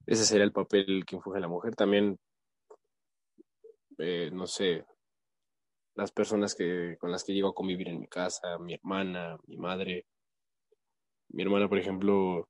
ese 0.05 0.25
sería 0.25 0.45
el 0.45 0.51
papel 0.51 1.03
que 1.05 1.17
infuge 1.17 1.39
la 1.39 1.47
mujer. 1.47 1.75
También, 1.75 2.17
eh, 3.97 4.29
no 4.31 4.47
sé, 4.47 4.85
las 5.95 6.11
personas 6.11 6.55
que, 6.55 6.97
con 6.99 7.11
las 7.11 7.23
que 7.23 7.33
llego 7.33 7.49
a 7.49 7.55
convivir 7.55 7.89
en 7.89 7.99
mi 7.99 8.07
casa, 8.07 8.57
mi 8.59 8.73
hermana, 8.73 9.37
mi 9.47 9.57
madre. 9.57 10.05
Mi 11.29 11.43
hermana, 11.43 11.67
por 11.67 11.79
ejemplo, 11.79 12.47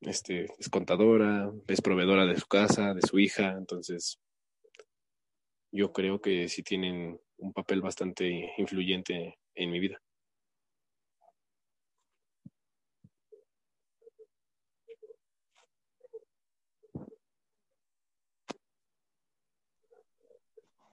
este, 0.00 0.46
es 0.58 0.68
contadora, 0.68 1.50
es 1.68 1.80
proveedora 1.80 2.26
de 2.26 2.38
su 2.38 2.46
casa, 2.46 2.94
de 2.94 3.02
su 3.02 3.18
hija, 3.18 3.52
entonces 3.58 4.20
yo 5.72 5.92
creo 5.92 6.20
que 6.20 6.48
sí 6.48 6.62
tienen 6.62 7.20
un 7.38 7.52
papel 7.52 7.82
bastante 7.82 8.52
influyente 8.58 9.38
en 9.54 9.70
mi 9.70 9.80
vida. 9.80 10.00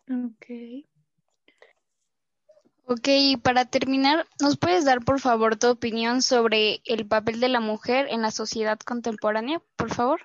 Ok. 0.10 0.46
Ok, 2.92 3.08
y 3.08 3.38
para 3.38 3.64
terminar, 3.64 4.28
¿nos 4.42 4.58
puedes 4.58 4.84
dar 4.84 5.00
por 5.06 5.22
favor 5.22 5.56
tu 5.56 5.70
opinión 5.70 6.22
sobre 6.22 6.82
el 6.84 7.08
papel 7.08 7.40
de 7.40 7.48
la 7.48 7.62
mujer 7.62 8.08
en 8.10 8.22
la 8.22 8.32
sociedad 8.32 8.78
contemporánea, 8.80 9.62
por 9.78 9.94
favor? 9.94 10.20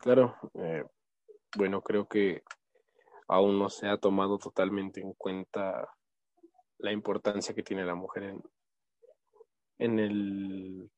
Claro, 0.00 0.36
eh, 0.52 0.84
bueno, 1.56 1.80
creo 1.80 2.06
que 2.06 2.42
aún 3.26 3.58
no 3.58 3.70
se 3.70 3.88
ha 3.88 3.96
tomado 3.96 4.36
totalmente 4.36 5.00
en 5.00 5.14
cuenta 5.14 5.88
la 6.76 6.92
importancia 6.92 7.54
que 7.54 7.62
tiene 7.62 7.86
la 7.86 7.94
mujer 7.94 8.24
en, 8.24 8.42
en, 9.78 9.98
el, 10.00 10.90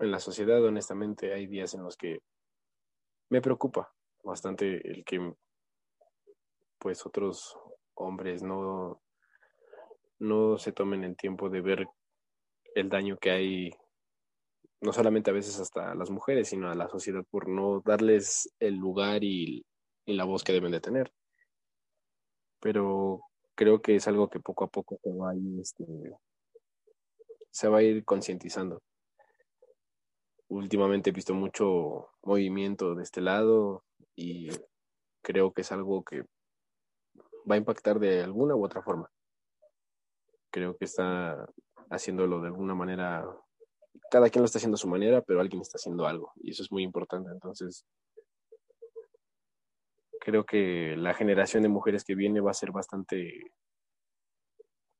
en 0.00 0.10
la 0.10 0.18
sociedad. 0.18 0.60
Honestamente, 0.64 1.32
hay 1.32 1.46
días 1.46 1.72
en 1.74 1.84
los 1.84 1.96
que 1.96 2.18
me 3.28 3.40
preocupa 3.40 3.94
bastante 4.24 4.90
el 4.90 5.04
que 5.04 5.34
pues 6.80 7.06
otros 7.06 7.56
hombres 7.94 8.42
no 8.42 9.00
no 10.18 10.58
se 10.58 10.72
tomen 10.72 11.04
el 11.04 11.16
tiempo 11.16 11.48
de 11.48 11.60
ver 11.60 11.86
el 12.74 12.88
daño 12.88 13.16
que 13.18 13.30
hay, 13.30 13.70
no 14.80 14.92
solamente 14.92 15.30
a 15.30 15.34
veces 15.34 15.58
hasta 15.60 15.92
a 15.92 15.94
las 15.94 16.10
mujeres, 16.10 16.48
sino 16.48 16.70
a 16.70 16.74
la 16.74 16.88
sociedad 16.88 17.24
por 17.30 17.48
no 17.48 17.82
darles 17.84 18.52
el 18.58 18.76
lugar 18.76 19.24
y, 19.24 19.64
y 20.06 20.14
la 20.14 20.24
voz 20.24 20.44
que 20.44 20.52
deben 20.52 20.72
de 20.72 20.80
tener. 20.80 21.12
Pero 22.60 23.22
creo 23.54 23.80
que 23.80 23.96
es 23.96 24.08
algo 24.08 24.28
que 24.28 24.40
poco 24.40 24.64
a 24.64 24.68
poco 24.68 24.98
se 25.02 25.12
va 25.12 25.30
a 25.30 25.36
ir, 25.36 25.60
este, 25.60 25.84
se 27.50 27.68
va 27.68 27.78
a 27.78 27.82
ir 27.82 28.04
concientizando. 28.04 28.82
Últimamente 30.48 31.10
he 31.10 31.12
visto 31.12 31.34
mucho 31.34 32.08
movimiento 32.22 32.94
de 32.94 33.02
este 33.02 33.20
lado 33.20 33.84
y 34.16 34.48
creo 35.22 35.52
que 35.52 35.60
es 35.60 35.72
algo 35.72 36.02
que 36.02 36.22
va 37.50 37.54
a 37.54 37.58
impactar 37.58 37.98
de 37.98 38.22
alguna 38.22 38.56
u 38.56 38.64
otra 38.64 38.82
forma 38.82 39.10
creo 40.58 40.76
que 40.76 40.86
está 40.86 41.48
haciéndolo 41.88 42.40
de 42.40 42.48
alguna 42.48 42.74
manera, 42.74 43.24
cada 44.10 44.28
quien 44.28 44.42
lo 44.42 44.46
está 44.46 44.58
haciendo 44.58 44.74
a 44.74 44.78
su 44.78 44.88
manera, 44.88 45.22
pero 45.22 45.40
alguien 45.40 45.62
está 45.62 45.76
haciendo 45.76 46.04
algo 46.04 46.32
y 46.36 46.50
eso 46.50 46.64
es 46.64 46.72
muy 46.72 46.82
importante. 46.82 47.30
Entonces, 47.30 47.86
creo 50.20 50.44
que 50.44 50.96
la 50.96 51.14
generación 51.14 51.62
de 51.62 51.68
mujeres 51.68 52.02
que 52.04 52.16
viene 52.16 52.40
va 52.40 52.50
a 52.50 52.54
ser 52.54 52.72
bastante, 52.72 53.52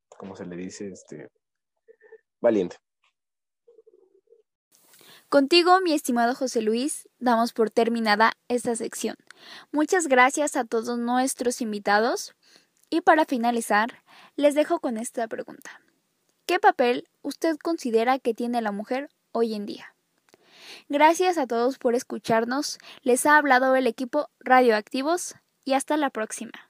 ¿cómo 0.09 0.37
se 0.37 0.47
le 0.47 0.57
dice? 0.57 0.93
Este, 0.93 1.29
valiente. 2.41 2.77
Contigo, 5.29 5.81
mi 5.81 5.93
estimado 5.93 6.37
José 6.37 6.63
Luis, 6.63 7.09
damos 7.19 7.53
por 7.53 7.71
terminada 7.71 8.33
esta 8.47 8.77
sección. 8.77 9.17
Muchas 9.73 10.07
gracias 10.07 10.57
a 10.57 10.65
todos 10.65 10.99
nuestros 10.99 11.61
invitados 11.61 12.35
y 12.91 13.03
para 13.03 13.27
finalizar, 13.27 14.03
les 14.37 14.55
dejo 14.55 14.81
con 14.81 14.97
esta 14.97 15.27
pregunta. 15.29 15.81
¿Qué 16.47 16.59
papel 16.59 17.09
usted 17.23 17.57
considera 17.59 18.19
que 18.19 18.35
tiene 18.35 18.63
la 18.63 18.73
mujer 18.73 19.11
hoy 19.33 19.55
en 19.55 19.67
día? 19.67 19.95
Gracias 20.89 21.39
a 21.39 21.47
todos 21.47 21.79
por 21.79 21.95
escucharnos. 21.95 22.79
Les 23.03 23.27
ha 23.27 23.37
hablado 23.37 23.77
el 23.77 23.87
equipo 23.87 24.31
Radioactivos 24.41 25.35
y 25.65 25.75
hasta 25.75 25.97
la 25.97 26.11
próxima. 26.11 26.68